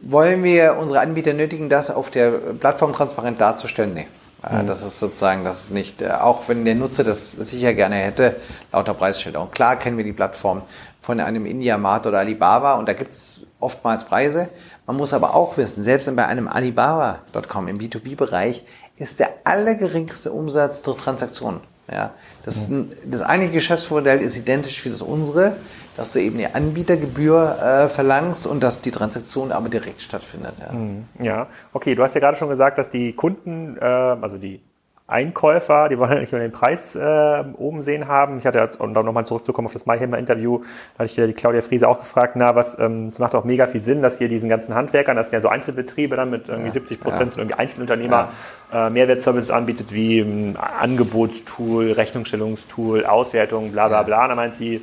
Wollen 0.00 0.42
wir 0.44 0.76
unsere 0.78 1.00
Anbieter 1.00 1.34
nötigen, 1.34 1.68
das 1.68 1.90
auf 1.90 2.10
der 2.10 2.30
Plattform 2.30 2.92
transparent 2.92 3.40
darzustellen? 3.40 3.94
Nee. 3.94 4.06
Mhm. 4.50 4.66
Das 4.66 4.82
ist 4.82 4.98
sozusagen, 4.98 5.44
das 5.44 5.64
ist 5.64 5.70
nicht, 5.72 6.00
äh, 6.00 6.10
auch 6.10 6.48
wenn 6.48 6.64
der 6.64 6.76
Nutzer 6.76 7.04
das 7.04 7.32
sicher 7.32 7.74
gerne 7.74 7.96
hätte, 7.96 8.36
lauter 8.72 8.94
Preisschilder. 8.94 9.42
Und 9.42 9.52
klar 9.52 9.76
kennen 9.76 9.96
wir 9.96 10.04
die 10.04 10.12
Plattform 10.12 10.62
von 11.00 11.20
einem 11.20 11.44
Indiamart 11.44 12.06
oder 12.06 12.18
Alibaba 12.18 12.74
und 12.74 12.88
da 12.88 12.92
gibt's 12.92 13.40
oftmals 13.60 14.04
Preise. 14.04 14.48
Man 14.86 14.96
muss 14.96 15.12
aber 15.12 15.34
auch 15.34 15.56
wissen, 15.56 15.82
selbst 15.82 16.14
bei 16.14 16.26
einem 16.26 16.48
Alibaba.com 16.48 17.68
im 17.68 17.78
B2B-Bereich 17.78 18.64
ist 18.98 19.20
der 19.20 19.30
allergeringste 19.44 20.32
Umsatz 20.32 20.82
der 20.82 20.96
Transaktion. 20.96 21.60
Ja, 21.90 22.10
das, 22.44 22.68
mhm. 22.68 22.90
das 23.06 23.22
eine 23.22 23.50
Geschäftsmodell 23.50 24.20
ist 24.20 24.36
identisch 24.36 24.84
wie 24.84 24.90
das 24.90 25.00
unsere, 25.00 25.56
dass 25.96 26.12
du 26.12 26.20
eben 26.20 26.36
die 26.36 26.46
Anbietergebühr 26.46 27.58
äh, 27.58 27.88
verlangst 27.88 28.46
und 28.46 28.62
dass 28.62 28.82
die 28.82 28.90
Transaktion 28.90 29.52
aber 29.52 29.70
direkt 29.70 30.02
stattfindet. 30.02 30.52
Ja. 30.60 30.72
Mhm. 30.72 31.04
ja, 31.18 31.46
okay. 31.72 31.94
Du 31.94 32.02
hast 32.02 32.14
ja 32.14 32.20
gerade 32.20 32.36
schon 32.36 32.50
gesagt, 32.50 32.76
dass 32.76 32.90
die 32.90 33.14
Kunden, 33.14 33.78
äh, 33.78 33.84
also 33.84 34.36
die 34.36 34.60
Einkäufer, 35.08 35.88
die 35.88 35.98
wollen 35.98 36.12
ja 36.12 36.20
nicht 36.20 36.32
nur 36.32 36.40
den 36.40 36.52
Preis 36.52 36.94
äh, 36.94 37.44
oben 37.56 37.80
sehen 37.80 38.08
haben. 38.08 38.36
Ich 38.38 38.46
hatte, 38.46 38.58
jetzt, 38.58 38.78
um 38.78 38.92
nochmal 38.92 39.24
zurückzukommen 39.24 39.64
auf 39.64 39.72
das 39.72 39.86
MyHammer-Interview, 39.86 40.58
da 40.58 40.98
hatte 40.98 41.06
ich 41.06 41.14
die 41.14 41.32
Claudia 41.32 41.62
Friese 41.62 41.88
auch 41.88 41.98
gefragt, 41.98 42.36
na, 42.36 42.54
was, 42.54 42.78
ähm, 42.78 43.08
es 43.08 43.18
macht 43.18 43.34
auch 43.34 43.44
mega 43.44 43.66
viel 43.66 43.82
Sinn, 43.82 44.02
dass 44.02 44.18
hier 44.18 44.28
diesen 44.28 44.50
ganzen 44.50 44.74
Handwerkern, 44.74 45.16
das 45.16 45.28
sind 45.28 45.34
ja 45.34 45.40
so 45.40 45.48
Einzelbetriebe 45.48 46.14
dann 46.14 46.28
mit 46.28 46.50
irgendwie 46.50 46.68
ja, 46.68 46.74
70 46.74 47.00
Prozent 47.00 47.20
ja. 47.20 47.30
sind 47.30 47.40
irgendwie 47.40 47.58
Einzelunternehmer, 47.58 48.28
ja. 48.70 48.86
äh, 48.86 48.90
Mehrwertservices 48.90 49.50
anbietet 49.50 49.94
wie 49.94 50.20
ein 50.20 50.56
Angebotstool, 50.56 51.92
Rechnungsstellungstool, 51.92 53.06
Auswertung, 53.06 53.72
bla 53.72 53.88
bla 53.88 54.02
bla. 54.02 54.28
Da 54.28 54.34
meint 54.34 54.56
sie, 54.56 54.82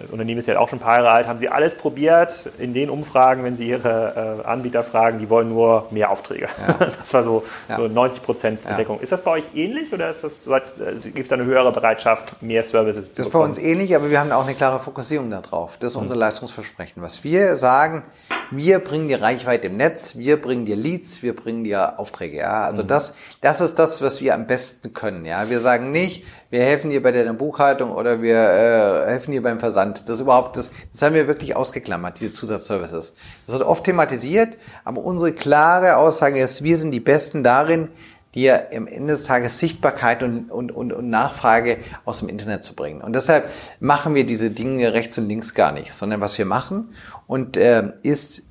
das 0.00 0.10
Unternehmen 0.10 0.38
ist 0.38 0.46
ja 0.46 0.58
auch 0.58 0.68
schon 0.68 0.78
ein 0.78 0.82
paar 0.82 0.96
Jahre 0.96 1.10
alt, 1.10 1.26
haben 1.26 1.38
sie 1.38 1.48
alles 1.48 1.76
probiert 1.76 2.44
in 2.58 2.74
den 2.74 2.90
Umfragen, 2.90 3.44
wenn 3.44 3.56
sie 3.56 3.68
ihre 3.68 4.42
äh, 4.44 4.46
Anbieter 4.46 4.84
fragen, 4.84 5.18
die 5.18 5.30
wollen 5.30 5.48
nur 5.48 5.86
mehr 5.90 6.10
Aufträge. 6.10 6.48
Ja. 6.66 6.86
Das 7.06 7.14
war 7.14 7.22
so, 7.22 7.44
ja. 7.68 7.76
so 7.76 7.86
90 7.86 8.22
Prozent 8.22 8.60
Deckung. 8.76 8.96
Ja. 8.96 9.02
Ist 9.02 9.12
das 9.12 9.22
bei 9.22 9.32
euch 9.32 9.44
ähnlich 9.54 9.92
oder 9.92 10.10
ist 10.10 10.24
das, 10.24 10.46
äh, 10.46 10.94
gibt 11.04 11.20
es 11.20 11.28
da 11.28 11.36
eine 11.36 11.44
höhere 11.44 11.72
Bereitschaft, 11.72 12.42
mehr 12.42 12.62
Services 12.62 13.10
zu 13.10 13.16
Das 13.16 13.26
ist 13.26 13.32
bei 13.32 13.38
uns 13.38 13.58
ähnlich, 13.58 13.94
aber 13.94 14.10
wir 14.10 14.18
haben 14.18 14.32
auch 14.32 14.44
eine 14.44 14.54
klare 14.54 14.80
Fokussierung 14.80 15.30
darauf. 15.30 15.76
Das 15.76 15.92
ist 15.92 15.96
unser 15.96 16.14
mhm. 16.14 16.20
Leistungsversprechen. 16.20 17.02
Was 17.02 17.22
wir 17.22 17.56
sagen, 17.56 18.02
wir 18.50 18.78
bringen 18.80 19.08
dir 19.08 19.22
Reichweite 19.22 19.68
im 19.68 19.76
Netz, 19.76 20.16
wir 20.16 20.40
bringen 20.40 20.64
dir 20.64 20.76
Leads, 20.76 21.22
wir 21.22 21.34
bringen 21.34 21.64
dir 21.64 21.98
Aufträge. 21.98 22.38
Ja, 22.38 22.64
also 22.64 22.82
mhm. 22.82 22.88
das, 22.88 23.14
das 23.40 23.60
ist 23.60 23.78
das, 23.78 24.02
was 24.02 24.20
wir 24.20 24.34
am 24.34 24.46
besten 24.46 24.92
können. 24.92 25.24
Ja, 25.24 25.48
wir 25.50 25.60
sagen 25.60 25.90
nicht, 25.90 26.24
wir 26.50 26.60
helfen 26.60 26.90
dir 26.90 27.02
bei 27.02 27.12
der 27.12 27.32
Buchhaltung 27.32 27.90
oder 27.90 28.22
wir 28.22 28.36
äh, 28.36 29.10
helfen 29.10 29.32
dir 29.32 29.42
beim 29.42 29.58
Versand. 29.58 30.08
Das 30.08 30.20
überhaupt, 30.20 30.56
das, 30.56 30.70
das 30.92 31.02
haben 31.02 31.14
wir 31.14 31.26
wirklich 31.26 31.56
ausgeklammert, 31.56 32.20
diese 32.20 32.32
Zusatzservices. 32.32 33.14
Das 33.46 33.58
wird 33.58 33.66
oft 33.66 33.84
thematisiert, 33.84 34.56
aber 34.84 35.02
unsere 35.02 35.32
klare 35.32 35.96
Aussage 35.96 36.40
ist, 36.40 36.62
wir 36.62 36.78
sind 36.78 36.92
die 36.92 37.00
Besten 37.00 37.42
darin, 37.42 37.88
dir 38.34 38.68
am 38.74 38.86
Ende 38.86 39.14
des 39.14 39.24
Tages 39.24 39.58
Sichtbarkeit 39.58 40.22
und, 40.22 40.50
und, 40.50 40.70
und, 40.70 40.92
und 40.92 41.08
Nachfrage 41.08 41.78
aus 42.04 42.20
dem 42.20 42.28
Internet 42.28 42.64
zu 42.64 42.74
bringen. 42.74 43.00
Und 43.00 43.16
deshalb 43.16 43.50
machen 43.80 44.14
wir 44.14 44.26
diese 44.26 44.50
Dinge 44.50 44.92
rechts 44.92 45.16
und 45.16 45.26
links 45.26 45.54
gar 45.54 45.72
nicht, 45.72 45.92
sondern 45.92 46.20
was 46.20 46.36
wir 46.36 46.44
machen 46.44 46.90
und 47.26 47.56
äh, 47.56 47.92
ist, 48.02 48.42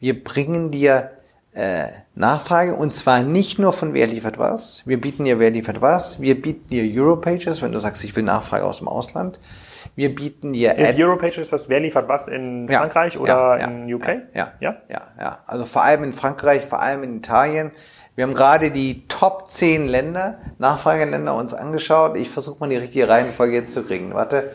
wir 0.00 0.24
bringen 0.24 0.70
dir 0.70 1.10
äh, 1.56 1.88
Nachfrage 2.14 2.74
und 2.74 2.92
zwar 2.92 3.22
nicht 3.22 3.58
nur 3.58 3.72
von 3.72 3.94
wer 3.94 4.06
liefert 4.06 4.38
was. 4.38 4.82
Wir 4.84 5.00
bieten 5.00 5.24
dir 5.24 5.38
wer 5.38 5.50
liefert 5.50 5.80
was. 5.80 6.20
Wir 6.20 6.40
bieten 6.40 6.68
dir 6.68 7.02
Europages, 7.02 7.62
wenn 7.62 7.72
du 7.72 7.80
sagst, 7.80 8.04
ich 8.04 8.14
will 8.14 8.24
Nachfrage 8.24 8.64
aus 8.64 8.78
dem 8.78 8.88
Ausland. 8.88 9.38
Wir 9.94 10.14
bieten 10.14 10.52
dir 10.52 10.76
Ist 10.76 10.98
Europages 10.98 11.48
das 11.48 11.70
wer 11.70 11.80
liefert 11.80 12.08
was 12.08 12.28
in 12.28 12.68
Frankreich 12.68 13.14
ja, 13.14 13.20
oder 13.20 13.58
ja, 13.58 13.66
in 13.68 13.92
UK? 13.92 14.06
Ja, 14.34 14.52
ja, 14.60 14.76
ja, 14.90 15.02
ja. 15.18 15.38
Also 15.46 15.64
vor 15.64 15.82
allem 15.82 16.04
in 16.04 16.12
Frankreich, 16.12 16.66
vor 16.66 16.80
allem 16.82 17.02
in 17.02 17.16
Italien. 17.16 17.72
Wir 18.16 18.24
haben 18.24 18.34
gerade 18.34 18.70
die 18.70 19.08
Top 19.08 19.48
10 19.48 19.88
Länder, 19.88 20.38
Nachfrageländer 20.58 21.34
uns 21.34 21.54
angeschaut. 21.54 22.18
Ich 22.18 22.28
versuche 22.28 22.60
mal 22.60 22.68
die 22.68 22.76
richtige 22.76 23.08
Reihenfolge 23.08 23.66
zu 23.66 23.82
kriegen. 23.82 24.12
Warte, 24.12 24.52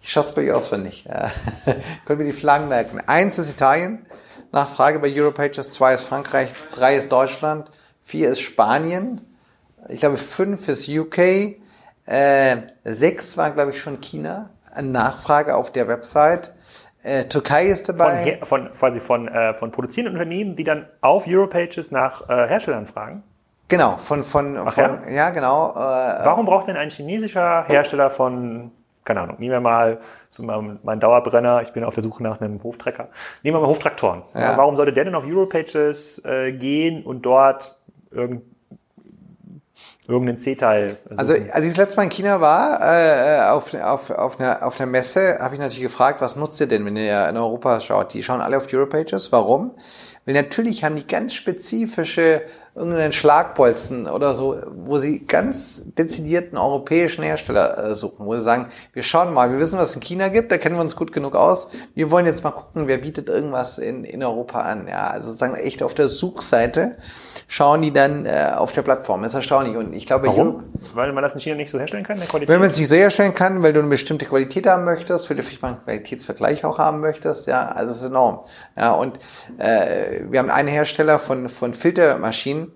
ich 0.00 0.10
schaue 0.10 0.24
es 0.24 0.32
bei 0.32 0.42
euch 0.46 0.52
auswendig. 0.52 1.04
Ja. 1.06 1.30
Können 2.06 2.20
wir 2.20 2.26
die 2.26 2.32
Flaggen 2.32 2.68
merken? 2.68 3.02
Eins 3.06 3.38
ist 3.38 3.52
Italien. 3.52 4.06
Nachfrage 4.52 4.98
bei 4.98 5.12
Europages, 5.14 5.70
zwei 5.70 5.94
ist 5.94 6.04
Frankreich, 6.04 6.52
drei 6.72 6.96
ist 6.96 7.10
Deutschland, 7.12 7.70
vier 8.02 8.30
ist 8.30 8.40
Spanien, 8.40 9.20
ich 9.88 10.00
glaube 10.00 10.18
fünf 10.18 10.68
ist 10.68 10.88
UK, 10.88 11.18
äh, 12.06 12.56
sechs 12.84 13.36
war 13.36 13.50
glaube 13.50 13.72
ich 13.72 13.80
schon 13.80 14.00
China, 14.00 14.50
eine 14.74 14.88
Nachfrage 14.88 15.54
auf 15.54 15.72
der 15.72 15.88
Website. 15.88 16.52
Äh, 17.02 17.24
Türkei 17.26 17.66
ist 17.66 17.88
dabei. 17.88 18.38
Von, 18.42 18.64
von 18.64 18.70
quasi 18.70 19.00
von, 19.00 19.28
äh, 19.28 19.54
von 19.54 19.70
produzierenden 19.70 20.14
Unternehmen, 20.14 20.56
die 20.56 20.64
dann 20.64 20.86
auf 21.00 21.26
Europages 21.26 21.90
nach 21.90 22.28
äh, 22.28 22.48
Herstellern 22.48 22.86
fragen. 22.86 23.22
Genau, 23.68 23.96
von, 23.98 24.24
von, 24.24 24.56
Ach, 24.56 24.72
von 24.72 25.02
ja? 25.04 25.10
ja 25.10 25.30
genau. 25.30 25.70
Äh, 25.70 25.76
Warum 25.76 26.46
braucht 26.46 26.68
denn 26.68 26.76
ein 26.76 26.90
chinesischer 26.90 27.64
Hersteller 27.66 28.10
von 28.10 28.72
keine 29.08 29.22
Ahnung, 29.22 29.36
nehmen 29.38 29.52
wir 29.52 29.60
mal 29.60 30.00
so 30.28 30.42
meinen 30.42 31.00
Dauerbrenner, 31.00 31.62
ich 31.62 31.72
bin 31.72 31.82
auf 31.82 31.94
der 31.94 32.02
Suche 32.02 32.22
nach 32.22 32.40
einem 32.40 32.62
Hoftrecker. 32.62 33.08
Nehmen 33.42 33.56
wir 33.56 33.60
mal 33.62 33.68
Hoftraktoren. 33.68 34.22
Ja. 34.34 34.56
Warum 34.56 34.76
sollte 34.76 34.92
der 34.92 35.04
denn 35.04 35.14
auf 35.14 35.24
Europages 35.24 36.22
äh, 36.26 36.52
gehen 36.52 37.02
und 37.04 37.22
dort 37.22 37.78
irgend, 38.10 38.42
irgendeinen 40.06 40.36
C-Teil? 40.36 40.98
Also 41.16 41.32
als 41.32 41.64
ich 41.64 41.70
das 41.70 41.76
letzte 41.78 41.96
Mal 41.96 42.02
in 42.04 42.10
China 42.10 42.42
war, 42.42 42.80
äh, 42.82 43.48
auf, 43.48 43.72
auf, 43.72 44.10
auf, 44.10 44.38
einer, 44.38 44.64
auf 44.66 44.78
einer 44.78 44.90
Messe, 44.90 45.38
habe 45.40 45.54
ich 45.54 45.60
natürlich 45.60 45.82
gefragt, 45.82 46.20
was 46.20 46.36
nutzt 46.36 46.60
ihr 46.60 46.68
denn, 46.68 46.84
wenn 46.84 46.96
ihr 46.96 47.30
in 47.30 47.36
Europa 47.38 47.80
schaut? 47.80 48.12
Die 48.12 48.22
schauen 48.22 48.42
alle 48.42 48.58
auf 48.58 48.70
Europages. 48.70 49.32
Warum? 49.32 49.70
Weil 50.26 50.34
natürlich 50.34 50.84
haben 50.84 50.96
die 50.96 51.06
ganz 51.06 51.32
spezifische 51.32 52.42
irgendeinen 52.78 53.12
Schlagbolzen 53.12 54.06
oder 54.06 54.34
so, 54.34 54.56
wo 54.70 54.98
sie 54.98 55.26
ganz 55.26 55.82
dezidierten 55.84 56.56
europäischen 56.56 57.24
Hersteller 57.24 57.84
äh, 57.84 57.94
suchen, 57.94 58.24
wo 58.26 58.34
sie 58.34 58.42
sagen, 58.42 58.68
wir 58.92 59.02
schauen 59.02 59.34
mal, 59.34 59.50
wir 59.50 59.58
wissen, 59.58 59.78
was 59.78 59.90
es 59.90 59.96
in 59.96 60.02
China 60.02 60.28
gibt, 60.28 60.52
da 60.52 60.58
kennen 60.58 60.76
wir 60.76 60.82
uns 60.82 60.96
gut 60.96 61.12
genug 61.12 61.34
aus. 61.34 61.68
Wir 61.94 62.10
wollen 62.10 62.26
jetzt 62.26 62.44
mal 62.44 62.50
gucken, 62.50 62.86
wer 62.86 62.98
bietet 62.98 63.28
irgendwas 63.28 63.78
in, 63.78 64.04
in 64.04 64.22
Europa 64.22 64.62
an. 64.62 64.88
Ja, 64.88 65.08
also 65.08 65.28
sozusagen 65.28 65.54
echt 65.56 65.82
auf 65.82 65.94
der 65.94 66.08
Suchseite 66.08 66.96
schauen 67.48 67.82
die 67.82 67.92
dann 67.92 68.26
äh, 68.26 68.52
auf 68.56 68.72
der 68.72 68.82
Plattform. 68.82 69.22
Das 69.22 69.32
ist 69.32 69.36
erstaunlich. 69.36 69.76
Und 69.76 69.92
ich 69.92 70.06
glaube, 70.06 70.28
Warum? 70.28 70.64
weil 70.94 71.12
man 71.12 71.22
das 71.22 71.34
in 71.34 71.40
China 71.40 71.56
nicht 71.56 71.70
so 71.70 71.78
herstellen 71.78 72.04
kann, 72.04 72.18
der 72.18 72.26
Qualität? 72.26 72.48
Wenn 72.48 72.60
man 72.60 72.70
es 72.70 72.78
nicht 72.78 72.88
so 72.88 72.94
herstellen 72.94 73.34
kann, 73.34 73.62
weil 73.62 73.72
du 73.72 73.80
eine 73.80 73.88
bestimmte 73.88 74.26
Qualität 74.26 74.66
haben 74.66 74.84
möchtest, 74.84 75.28
weil 75.28 75.36
du 75.36 75.42
vielleicht 75.42 75.62
mal 75.62 75.68
einen 75.68 75.84
Qualitätsvergleich 75.84 76.64
auch 76.64 76.78
haben 76.78 77.00
möchtest, 77.00 77.46
ja, 77.46 77.68
also 77.68 77.92
es 77.92 77.98
ist 77.98 78.04
enorm. 78.04 78.40
Ja, 78.76 78.92
und 78.92 79.18
äh, 79.58 80.20
wir 80.28 80.38
haben 80.38 80.50
einen 80.50 80.68
Hersteller 80.68 81.18
von, 81.18 81.48
von 81.48 81.74
Filtermaschinen, 81.74 82.67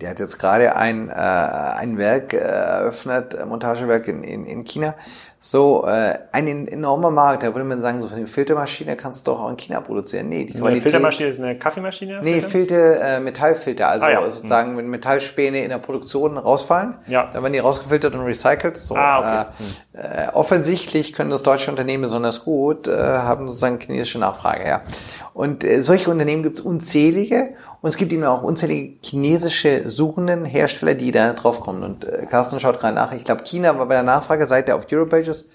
der 0.00 0.10
hat 0.10 0.18
jetzt 0.18 0.38
gerade 0.38 0.74
ein, 0.76 1.08
äh, 1.08 1.12
ein 1.12 1.98
Werk 1.98 2.32
äh, 2.32 2.38
eröffnet, 2.38 3.46
Montagewerk 3.46 4.08
in, 4.08 4.22
in, 4.24 4.44
in 4.46 4.64
China, 4.64 4.94
so 5.42 5.86
äh, 5.86 6.18
ein 6.32 6.68
enormer 6.68 7.10
Markt. 7.10 7.42
Da 7.42 7.54
würde 7.54 7.64
man 7.64 7.80
sagen, 7.80 8.02
so 8.02 8.14
eine 8.14 8.26
Filtermaschine 8.26 8.94
kannst 8.94 9.26
du 9.26 9.32
doch 9.32 9.40
auch 9.40 9.50
in 9.50 9.56
China 9.56 9.80
produzieren. 9.80 10.28
Nee, 10.28 10.44
die 10.44 10.52
Qualität. 10.52 10.66
Eine 10.66 10.80
Filtermaschine 10.82 11.28
ist 11.30 11.38
eine 11.40 11.58
Kaffeemaschine? 11.58 12.20
Nee, 12.22 12.42
Filter, 12.42 13.00
äh, 13.00 13.20
Metallfilter. 13.20 13.88
Also 13.88 14.04
ah, 14.04 14.10
ja. 14.10 14.30
sozusagen, 14.30 14.76
wenn 14.76 14.88
Metallspäne 14.88 15.60
in 15.64 15.70
der 15.70 15.78
Produktion 15.78 16.36
rausfallen, 16.36 16.98
ja. 17.06 17.30
dann 17.32 17.42
werden 17.42 17.54
die 17.54 17.58
rausgefiltert 17.58 18.14
und 18.14 18.20
recycelt. 18.20 18.76
So, 18.76 18.94
ah, 18.96 19.18
okay. 19.18 19.64
äh, 19.94 20.26
äh, 20.26 20.28
offensichtlich 20.34 21.14
können 21.14 21.30
das 21.30 21.42
deutsche 21.42 21.70
Unternehmen 21.70 22.02
besonders 22.02 22.44
gut, 22.44 22.86
äh, 22.86 22.92
haben 22.92 23.48
sozusagen 23.48 23.80
chinesische 23.80 24.18
Nachfrage. 24.18 24.68
Ja. 24.68 24.82
Und 25.32 25.64
äh, 25.64 25.80
solche 25.80 26.10
Unternehmen 26.10 26.42
gibt 26.42 26.58
es 26.58 26.64
unzählige 26.64 27.54
und 27.80 27.88
es 27.88 27.96
gibt 27.96 28.12
eben 28.12 28.24
auch 28.24 28.42
unzählige 28.42 28.98
chinesische 29.02 29.88
suchenden 29.88 30.44
Hersteller, 30.44 30.94
die 30.94 31.12
da 31.12 31.32
drauf 31.32 31.60
kommen. 31.60 31.82
Und 31.82 32.04
äh, 32.04 32.26
Carsten 32.26 32.60
schaut 32.60 32.78
gerade 32.78 32.94
nach. 32.94 33.12
Ich 33.12 33.24
glaube, 33.24 33.42
China 33.44 33.78
war 33.78 33.86
bei 33.86 33.94
der 33.94 34.02
Nachfrageseite 34.02 34.74
auf 34.74 34.86
Europages 35.30 35.48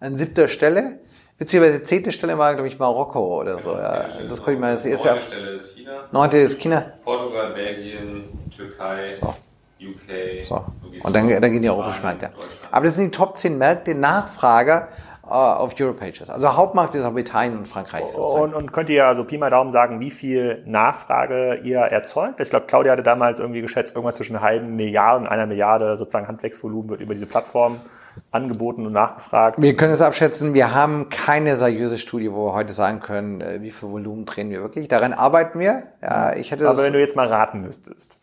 an 0.00 0.14
siebter 0.14 0.48
Stelle. 0.48 0.98
Beziehungsweise 1.38 1.82
zehnte 1.82 2.12
Stelle 2.12 2.38
war, 2.38 2.54
glaube 2.54 2.68
ich, 2.68 2.78
Marokko 2.78 3.40
oder 3.40 3.58
so. 3.58 3.72
Ja. 3.72 4.06
Das 4.28 4.38
konnte 4.38 4.52
ich 4.52 4.58
mal 4.58 4.74
das 4.74 4.84
erste. 4.84 5.08
Neunte 5.08 5.22
Stelle 5.22 5.50
ist 5.50 5.76
China. 5.76 5.92
Neunte 6.12 6.36
ist 6.36 6.60
China. 6.60 6.92
Portugal, 7.04 7.50
Belgien, 7.54 8.22
Türkei. 8.54 9.16
So. 9.20 9.34
UK. 9.80 10.46
So. 10.46 10.64
Und 11.02 11.16
dann, 11.16 11.26
dann 11.28 11.50
gehen 11.50 11.62
die 11.62 11.70
europäischen 11.70 12.04
Märkte. 12.04 12.30
Aber 12.70 12.84
das 12.84 12.94
sind 12.94 13.06
die 13.06 13.10
Top 13.10 13.36
10 13.36 13.58
Märkte 13.58 13.96
Nachfrager 13.96 14.88
äh, 15.24 15.28
auf 15.30 15.74
Europages. 15.80 16.30
Also 16.30 16.56
Hauptmarkt 16.56 16.94
ist 16.94 17.04
auch 17.04 17.16
Italien 17.16 17.58
und 17.58 17.66
Frankreich. 17.66 18.16
Und, 18.16 18.54
und 18.54 18.72
könnt 18.72 18.90
ihr 18.90 19.04
also 19.06 19.24
Pi 19.24 19.38
mal 19.38 19.50
Daumen 19.50 19.72
sagen, 19.72 19.98
wie 19.98 20.12
viel 20.12 20.62
Nachfrage 20.66 21.56
ihr 21.64 21.78
erzeugt? 21.78 22.38
Ich 22.38 22.50
glaube, 22.50 22.66
Claudia 22.66 22.92
hatte 22.92 23.02
damals 23.02 23.40
irgendwie 23.40 23.62
geschätzt, 23.62 23.96
irgendwas 23.96 24.14
zwischen 24.14 24.36
einer 24.36 24.44
halben 24.44 24.76
Milliarde 24.76 25.24
und 25.24 25.26
einer 25.26 25.46
Milliarde 25.46 25.96
sozusagen 25.96 26.28
Handwerksvolumen 26.28 26.90
wird 26.90 27.00
über 27.00 27.14
diese 27.14 27.26
Plattform 27.26 27.80
angeboten 28.30 28.86
und 28.86 28.92
nachgefragt. 28.92 29.60
Wir 29.60 29.76
können 29.76 29.92
es 29.92 30.00
abschätzen, 30.00 30.54
wir 30.54 30.74
haben 30.74 31.08
keine 31.08 31.56
seriöse 31.56 31.98
Studie, 31.98 32.32
wo 32.32 32.46
wir 32.46 32.54
heute 32.54 32.72
sagen 32.72 33.00
können, 33.00 33.40
äh, 33.40 33.62
wie 33.62 33.70
viel 33.70 33.90
Volumen 33.90 34.24
drehen 34.24 34.50
wir 34.50 34.60
wirklich. 34.60 34.88
Daran 34.88 35.12
arbeiten 35.12 35.58
wir. 35.58 35.84
Ja, 36.02 36.34
ich 36.34 36.50
hätte 36.50 36.68
Aber 36.68 36.82
wenn 36.82 36.92
du 36.92 37.00
jetzt 37.00 37.16
mal 37.16 37.28
raten 37.28 37.60
müsstest. 37.60 38.16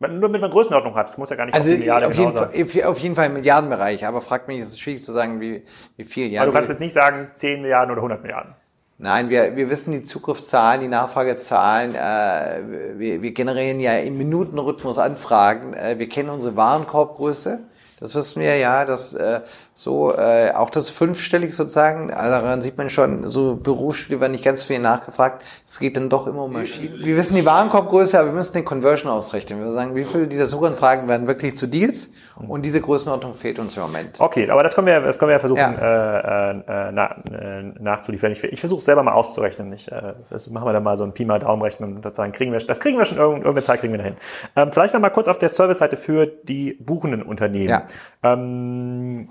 Nur 0.00 0.28
mit 0.28 0.42
einer 0.42 0.50
Größenordnung 0.50 0.94
hat. 0.94 1.08
Es 1.08 1.18
muss 1.18 1.28
ja 1.30 1.34
gar 1.34 1.46
nicht 1.46 1.54
also 1.56 1.68
auf 1.68 1.74
die 1.74 1.80
Milliarde 1.80 2.06
auf 2.06 2.14
jeden, 2.14 2.32
Fall, 2.32 2.50
sein. 2.52 2.84
auf 2.84 2.98
jeden 2.98 3.16
Fall 3.16 3.26
im 3.26 3.32
Milliardenbereich. 3.32 4.06
Aber 4.06 4.22
fragt 4.22 4.46
mich, 4.46 4.60
ist 4.60 4.68
es 4.68 4.78
schwierig 4.78 5.04
zu 5.04 5.10
sagen, 5.10 5.40
wie, 5.40 5.64
wie 5.96 6.04
viel. 6.04 6.30
Ja, 6.30 6.42
aber 6.42 6.52
du 6.52 6.54
kannst 6.54 6.70
jetzt 6.70 6.78
nicht 6.78 6.92
sagen 6.92 7.30
10 7.32 7.62
Milliarden 7.62 7.90
oder 7.90 7.98
100 8.00 8.22
Milliarden. 8.22 8.54
Nein, 8.98 9.28
wir, 9.28 9.56
wir 9.56 9.70
wissen 9.70 9.92
die 9.92 10.02
Zugriffszahlen, 10.02 10.80
die 10.80 10.88
Nachfragezahlen. 10.88 11.94
Äh, 11.96 12.98
wir, 12.98 13.22
wir 13.22 13.32
generieren 13.32 13.80
ja 13.80 13.96
im 13.98 14.18
Minutenrhythmus 14.18 14.98
Anfragen. 14.98 15.72
Äh, 15.72 15.98
wir 15.98 16.08
kennen 16.08 16.30
unsere 16.30 16.56
Warenkorbgröße. 16.56 17.64
Das 18.00 18.14
wissen 18.14 18.40
wir 18.40 18.56
ja, 18.56 18.84
dass 18.84 19.14
äh, 19.14 19.40
so 19.74 20.14
äh, 20.16 20.52
auch 20.52 20.70
das 20.70 20.90
fünfstellig 20.90 21.54
sozusagen, 21.54 22.12
also 22.12 22.30
daran 22.30 22.62
sieht 22.62 22.78
man 22.78 22.90
schon, 22.90 23.28
so 23.28 23.56
Bürostühle 23.56 24.20
werden 24.20 24.32
nicht 24.32 24.44
ganz 24.44 24.64
viel 24.64 24.78
nachgefragt. 24.78 25.44
Es 25.66 25.78
geht 25.78 25.96
dann 25.96 26.08
doch 26.08 26.26
immer 26.26 26.44
um 26.44 26.52
Maschinen. 26.52 26.98
Wir 27.04 27.16
wissen 27.16 27.34
die 27.34 27.44
Warenkorbgröße, 27.44 28.18
aber 28.18 28.28
wir 28.28 28.34
müssen 28.34 28.54
den 28.54 28.64
Conversion 28.64 29.10
ausrechnen. 29.10 29.62
Wir 29.62 29.70
sagen, 29.70 29.94
wie 29.94 30.04
viele 30.04 30.26
dieser 30.26 30.46
Suchanfragen 30.46 31.08
werden 31.08 31.26
wirklich 31.26 31.56
zu 31.56 31.66
Deals 31.66 32.10
und 32.36 32.64
diese 32.64 32.80
Größenordnung 32.80 33.34
fehlt 33.34 33.58
uns 33.58 33.76
im 33.76 33.82
Moment. 33.82 34.20
Okay, 34.20 34.48
aber 34.48 34.62
das 34.62 34.74
können 34.74 34.86
wir, 34.86 35.00
das 35.00 35.18
können 35.18 35.30
wir 35.30 35.34
ja 35.34 35.38
versuchen 35.38 35.58
ja. 35.58 36.50
Äh, 36.50 36.50
äh, 36.50 36.92
na, 36.92 37.16
äh, 37.30 37.62
nachzuliefern. 37.80 38.32
Ich, 38.32 38.44
ich 38.44 38.60
versuche 38.60 38.78
es 38.78 38.84
selber 38.84 39.02
mal 39.02 39.12
auszurechnen. 39.12 39.72
Ich, 39.72 39.90
äh, 39.90 40.14
das 40.30 40.48
machen 40.50 40.66
wir 40.66 40.72
dann 40.72 40.84
mal 40.84 40.96
so 40.96 41.04
ein 41.04 41.12
Pi 41.12 41.24
mal 41.24 41.38
Daumen 41.38 41.62
rechnen 41.62 41.96
und 41.96 42.02
sozusagen 42.02 42.32
kriegen 42.32 42.52
wir, 42.52 42.58
das 42.58 42.80
kriegen 42.80 42.98
wir 42.98 43.04
schon 43.04 43.18
irgendeine 43.18 43.62
Zeit 43.62 43.80
kriegen 43.80 43.92
wir 43.92 43.98
dahin. 43.98 44.16
Ähm, 44.56 44.72
vielleicht 44.72 44.94
noch 44.94 45.00
mal 45.00 45.10
kurz 45.10 45.28
auf 45.28 45.38
der 45.38 45.48
Service-Seite 45.48 45.96
für 45.96 46.26
die 46.26 46.74
buchenden 46.74 47.22
Unternehmen. 47.22 47.68
Ja. 47.68 47.86
Ähm, 48.22 49.28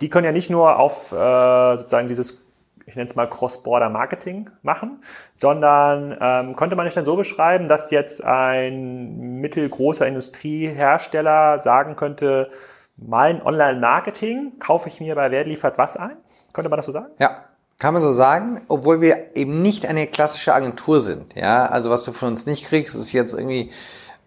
die 0.00 0.08
können 0.08 0.24
ja 0.24 0.32
nicht 0.32 0.50
nur 0.50 0.78
auf 0.78 1.12
äh, 1.12 1.76
sozusagen 1.78 2.08
dieses 2.08 2.46
ich 2.86 2.94
nenne 2.94 3.08
es 3.08 3.16
mal 3.16 3.28
Cross-Border-Marketing 3.28 4.48
machen, 4.62 5.02
sondern 5.36 6.16
ähm, 6.20 6.54
könnte 6.54 6.76
man 6.76 6.84
nicht 6.84 6.96
dann 6.96 7.04
so 7.04 7.16
beschreiben, 7.16 7.68
dass 7.68 7.90
jetzt 7.90 8.22
ein 8.22 9.40
mittelgroßer 9.40 10.06
Industriehersteller 10.06 11.58
sagen 11.58 11.96
könnte, 11.96 12.48
mein 12.96 13.42
Online-Marketing 13.42 14.58
kaufe 14.60 14.88
ich 14.88 15.00
mir 15.00 15.16
bei 15.16 15.30
Wer 15.30 15.44
liefert 15.44 15.76
was 15.78 15.96
ein? 15.96 16.16
Könnte 16.52 16.70
man 16.70 16.78
das 16.78 16.86
so 16.86 16.92
sagen? 16.92 17.08
Ja, 17.18 17.44
kann 17.78 17.92
man 17.92 18.02
so 18.02 18.12
sagen, 18.12 18.62
obwohl 18.68 19.00
wir 19.00 19.36
eben 19.36 19.60
nicht 19.60 19.84
eine 19.84 20.06
klassische 20.06 20.54
Agentur 20.54 21.00
sind. 21.00 21.34
Ja, 21.34 21.66
also 21.66 21.90
was 21.90 22.04
du 22.04 22.12
von 22.12 22.28
uns 22.28 22.46
nicht 22.46 22.66
kriegst, 22.66 22.94
ist 22.94 23.12
jetzt 23.12 23.34
irgendwie 23.34 23.70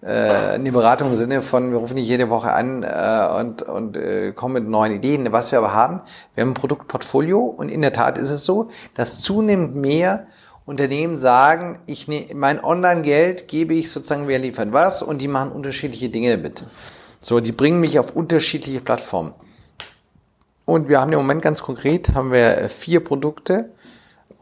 äh, 0.01 0.07
eine 0.07 0.71
Beratung 0.71 1.09
im 1.09 1.15
Sinne 1.17 1.41
von, 1.41 1.71
wir 1.71 1.77
rufen 1.77 1.97
dich 1.97 2.07
jede 2.07 2.29
Woche 2.29 2.53
an 2.53 2.83
äh, 2.83 3.39
und, 3.39 3.63
und 3.63 3.97
äh, 3.97 4.31
kommen 4.31 4.53
mit 4.53 4.67
neuen 4.67 4.93
Ideen. 4.93 5.31
Was 5.31 5.51
wir 5.51 5.59
aber 5.59 5.73
haben, 5.73 6.01
wir 6.35 6.43
haben 6.43 6.51
ein 6.51 6.53
Produktportfolio 6.53 7.39
und 7.39 7.69
in 7.69 7.81
der 7.81 7.91
Tat 7.91 8.17
ist 8.17 8.29
es 8.29 8.45
so, 8.45 8.69
dass 8.93 9.19
zunehmend 9.19 9.75
mehr 9.75 10.27
Unternehmen 10.65 11.17
sagen, 11.17 11.79
ich 11.85 12.07
ne, 12.07 12.27
mein 12.33 12.63
Online-Geld 12.63 13.47
gebe 13.47 13.73
ich 13.73 13.91
sozusagen, 13.91 14.27
wer 14.27 14.39
liefern 14.39 14.71
was 14.71 15.01
und 15.01 15.19
die 15.19 15.27
machen 15.27 15.51
unterschiedliche 15.51 16.09
Dinge 16.09 16.37
damit. 16.37 16.63
So, 17.19 17.39
die 17.39 17.51
bringen 17.51 17.81
mich 17.81 17.99
auf 17.99 18.15
unterschiedliche 18.15 18.79
Plattformen. 18.79 19.33
Und 20.63 20.87
wir 20.87 21.01
haben 21.01 21.11
im 21.11 21.17
Moment 21.17 21.41
ganz 21.41 21.61
konkret, 21.63 22.13
haben 22.13 22.31
wir 22.31 22.69
vier 22.69 23.03
Produkte, 23.03 23.71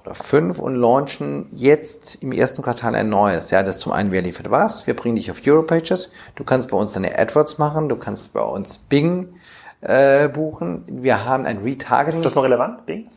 oder 0.07 0.15
fünf 0.15 0.59
und 0.59 0.75
launchen 0.75 1.47
jetzt 1.53 2.15
im 2.21 2.31
ersten 2.31 2.61
Quartal 2.61 2.95
ein 2.95 3.09
neues. 3.09 3.51
Ja, 3.51 3.61
das 3.61 3.77
zum 3.77 3.91
einen, 3.91 4.11
wer 4.11 4.21
liefert 4.21 4.49
was? 4.49 4.87
Wir 4.87 4.95
bringen 4.95 5.15
dich 5.15 5.29
auf 5.29 5.41
Europages. 5.45 6.11
Du 6.35 6.43
kannst 6.43 6.69
bei 6.69 6.77
uns 6.77 6.93
deine 6.93 7.19
AdWords 7.19 7.57
machen. 7.57 7.89
Du 7.89 7.97
kannst 7.97 8.33
bei 8.33 8.41
uns 8.41 8.77
Bing 8.77 9.35
äh, 9.81 10.29
buchen. 10.29 10.85
Wir 10.89 11.25
haben 11.25 11.45
ein 11.45 11.57
Retargeting. 11.57 12.21
Ist 12.21 12.25
das 12.25 12.35
noch 12.35 12.43
relevant, 12.43 12.85
Bing? 12.85 13.09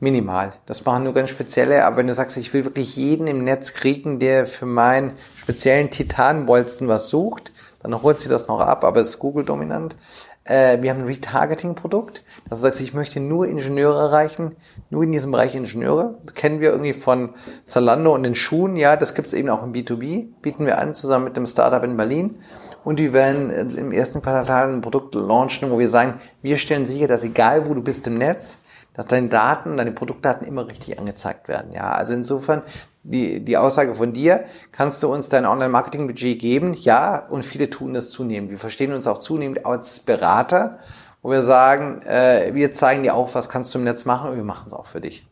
Minimal. 0.00 0.54
Das 0.64 0.84
machen 0.86 1.04
nur 1.04 1.12
ganz 1.12 1.28
spezielle. 1.28 1.84
Aber 1.84 1.98
wenn 1.98 2.06
du 2.06 2.14
sagst, 2.14 2.38
ich 2.38 2.52
will 2.54 2.64
wirklich 2.64 2.96
jeden 2.96 3.26
im 3.26 3.44
Netz 3.44 3.74
kriegen, 3.74 4.18
der 4.18 4.46
für 4.46 4.66
meinen 4.66 5.12
speziellen 5.36 5.90
Titanbolzen 5.90 6.88
was 6.88 7.10
sucht, 7.10 7.52
dann 7.82 8.02
holt 8.02 8.18
sie 8.18 8.28
das 8.28 8.46
noch 8.46 8.60
ab, 8.60 8.84
aber 8.84 9.00
es 9.00 9.08
ist 9.08 9.18
Google 9.18 9.44
dominant. 9.44 9.96
Äh, 10.44 10.80
wir 10.82 10.90
haben 10.90 11.00
ein 11.00 11.06
Retargeting-Produkt. 11.06 12.24
Das 12.48 12.64
heißt, 12.64 12.80
ich 12.80 12.94
möchte 12.94 13.20
nur 13.20 13.46
Ingenieure 13.46 14.00
erreichen, 14.00 14.56
nur 14.88 15.02
in 15.02 15.12
diesem 15.12 15.32
Bereich 15.32 15.54
Ingenieure. 15.54 16.18
Das 16.24 16.34
kennen 16.34 16.60
wir 16.60 16.70
irgendwie 16.70 16.92
von 16.92 17.34
Zalando 17.66 18.14
und 18.14 18.22
den 18.22 18.34
Schuhen. 18.34 18.76
Ja, 18.76 18.96
das 18.96 19.14
gibt 19.14 19.28
es 19.28 19.34
eben 19.34 19.50
auch 19.50 19.62
im 19.62 19.72
B2B. 19.72 20.28
Bieten 20.40 20.66
wir 20.66 20.78
an, 20.78 20.94
zusammen 20.94 21.26
mit 21.26 21.36
dem 21.36 21.46
Startup 21.46 21.84
in 21.84 21.96
Berlin. 21.96 22.38
Und 22.82 22.98
wir 22.98 23.12
werden 23.12 23.50
im 23.76 23.92
ersten 23.92 24.22
Quartal 24.22 24.72
ein 24.72 24.80
Produkt 24.80 25.14
launchen, 25.14 25.70
wo 25.70 25.78
wir 25.78 25.88
sagen, 25.88 26.20
wir 26.40 26.56
stellen 26.56 26.86
sicher, 26.86 27.06
dass 27.06 27.24
egal 27.24 27.68
wo 27.68 27.74
du 27.74 27.82
bist 27.82 28.06
im 28.06 28.14
Netz, 28.14 28.58
dass 28.94 29.06
deine 29.06 29.28
Daten, 29.28 29.76
deine 29.76 29.92
Produktdaten 29.92 30.46
immer 30.46 30.66
richtig 30.66 30.98
angezeigt 30.98 31.48
werden. 31.48 31.72
Ja, 31.72 31.92
also 31.92 32.14
insofern 32.14 32.62
die, 33.02 33.40
die 33.40 33.56
Aussage 33.56 33.94
von 33.94 34.12
dir, 34.12 34.44
kannst 34.72 35.02
du 35.02 35.12
uns 35.12 35.28
dein 35.28 35.46
Online-Marketing-Budget 35.46 36.38
geben? 36.38 36.74
Ja, 36.74 37.26
und 37.28 37.44
viele 37.44 37.70
tun 37.70 37.94
das 37.94 38.10
zunehmend. 38.10 38.50
Wir 38.50 38.58
verstehen 38.58 38.92
uns 38.92 39.06
auch 39.06 39.18
zunehmend 39.18 39.64
als 39.64 40.00
Berater, 40.00 40.78
wo 41.22 41.30
wir 41.30 41.42
sagen, 41.42 42.02
äh, 42.02 42.50
wir 42.54 42.70
zeigen 42.70 43.02
dir 43.02 43.14
auch, 43.14 43.34
was 43.34 43.48
kannst 43.48 43.74
du 43.74 43.78
im 43.78 43.84
Netz 43.84 44.04
machen 44.04 44.30
und 44.30 44.36
wir 44.36 44.44
machen 44.44 44.64
es 44.66 44.74
auch 44.74 44.86
für 44.86 45.00
dich. 45.00 45.26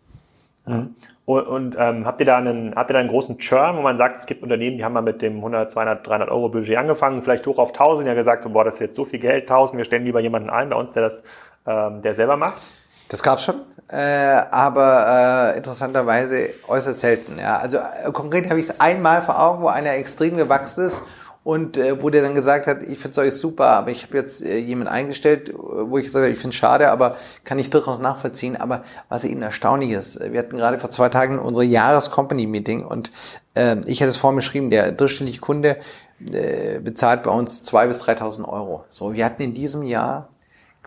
Mhm. 0.66 0.94
Und, 1.28 1.46
und 1.46 1.76
ähm, 1.78 2.07
habt 2.07 2.20
ihr 2.20 2.26
da 2.26 2.37
einen, 2.37 2.74
habt 2.74 2.88
ihr 2.88 2.94
da 2.94 3.00
einen 3.00 3.11
großen 3.11 3.37
Churn, 3.37 3.76
wo 3.76 3.83
man 3.83 3.98
sagt, 3.98 4.16
es 4.16 4.24
gibt 4.24 4.42
Unternehmen, 4.42 4.78
die 4.78 4.85
haben 4.85 4.94
mal 4.94 5.02
mit 5.02 5.20
dem 5.20 5.37
100, 5.37 5.70
200, 5.70 6.07
300 6.07 6.31
Euro 6.31 6.48
Budget 6.48 6.78
angefangen, 6.78 7.20
vielleicht 7.20 7.46
hoch 7.46 7.59
auf 7.59 7.68
1000, 7.68 8.09
ja 8.09 8.14
gesagt, 8.14 8.50
boah, 8.50 8.64
das 8.64 8.74
ist 8.74 8.81
jetzt 8.81 8.96
so 8.96 9.04
viel 9.04 9.18
Geld, 9.18 9.42
1000, 9.42 9.76
wir 9.76 9.85
stellen 9.85 10.07
lieber 10.07 10.20
jemanden 10.20 10.48
ein 10.48 10.70
bei 10.70 10.76
uns, 10.76 10.92
der 10.92 11.02
das, 11.02 11.22
ähm, 11.66 12.00
der 12.00 12.14
selber 12.14 12.38
macht? 12.38 12.62
Das 13.09 13.23
gab's 13.23 13.44
schon, 13.44 13.57
äh, 13.90 13.97
aber 13.97 15.53
äh, 15.55 15.57
interessanterweise 15.57 16.51
äußerst 16.66 17.01
selten. 17.01 17.38
Ja. 17.38 17.59
Also 17.59 17.79
äh, 17.79 18.12
konkret 18.12 18.51
habe 18.51 18.61
ich 18.61 18.68
es 18.68 18.81
einmal 18.81 19.23
vor 19.23 19.40
Augen, 19.40 19.62
wo 19.62 19.68
einer 19.68 19.92
extrem 19.92 20.37
gewachsen 20.37 20.85
ist 20.85 21.03
und 21.49 21.79
äh, 21.79 22.03
wo 22.03 22.11
der 22.11 22.21
dann 22.21 22.35
gesagt 22.35 22.66
hat, 22.66 22.83
ich 22.83 22.99
finde 22.99 23.23
euch 23.23 23.35
super, 23.35 23.68
aber 23.68 23.90
ich 23.90 24.03
habe 24.03 24.18
jetzt 24.18 24.42
äh, 24.42 24.59
jemanden 24.59 24.92
eingestellt, 24.92 25.55
wo 25.57 25.97
ich 25.97 26.05
gesagt 26.05 26.25
habe, 26.25 26.33
ich 26.35 26.38
finde 26.38 26.55
schade, 26.55 26.90
aber 26.90 27.16
kann 27.44 27.59
ich 27.59 27.71
durchaus 27.71 27.99
nachvollziehen. 27.99 28.57
Aber 28.57 28.83
was 29.09 29.25
eben 29.25 29.40
erstaunlich 29.40 29.92
ist, 29.92 30.21
wir 30.21 30.38
hatten 30.38 30.59
gerade 30.59 30.79
vor 30.79 30.90
zwei 30.90 31.09
Tagen 31.09 31.38
unsere 31.38 31.64
Jahres-Company-Meeting 31.64 32.85
und 32.85 33.11
äh, 33.55 33.77
ich 33.87 34.03
hatte 34.03 34.11
es 34.11 34.18
vorhin 34.18 34.37
beschrieben, 34.37 34.68
der 34.68 34.92
durchschnittliche 34.92 35.40
Kunde 35.40 35.79
äh, 36.31 36.81
bezahlt 36.81 37.23
bei 37.23 37.31
uns 37.31 37.62
zwei 37.62 37.87
bis 37.87 38.03
3.000 38.03 38.47
Euro. 38.47 38.85
So, 38.90 39.14
wir 39.14 39.25
hatten 39.25 39.40
in 39.40 39.55
diesem 39.55 39.83
Jahr 39.83 40.29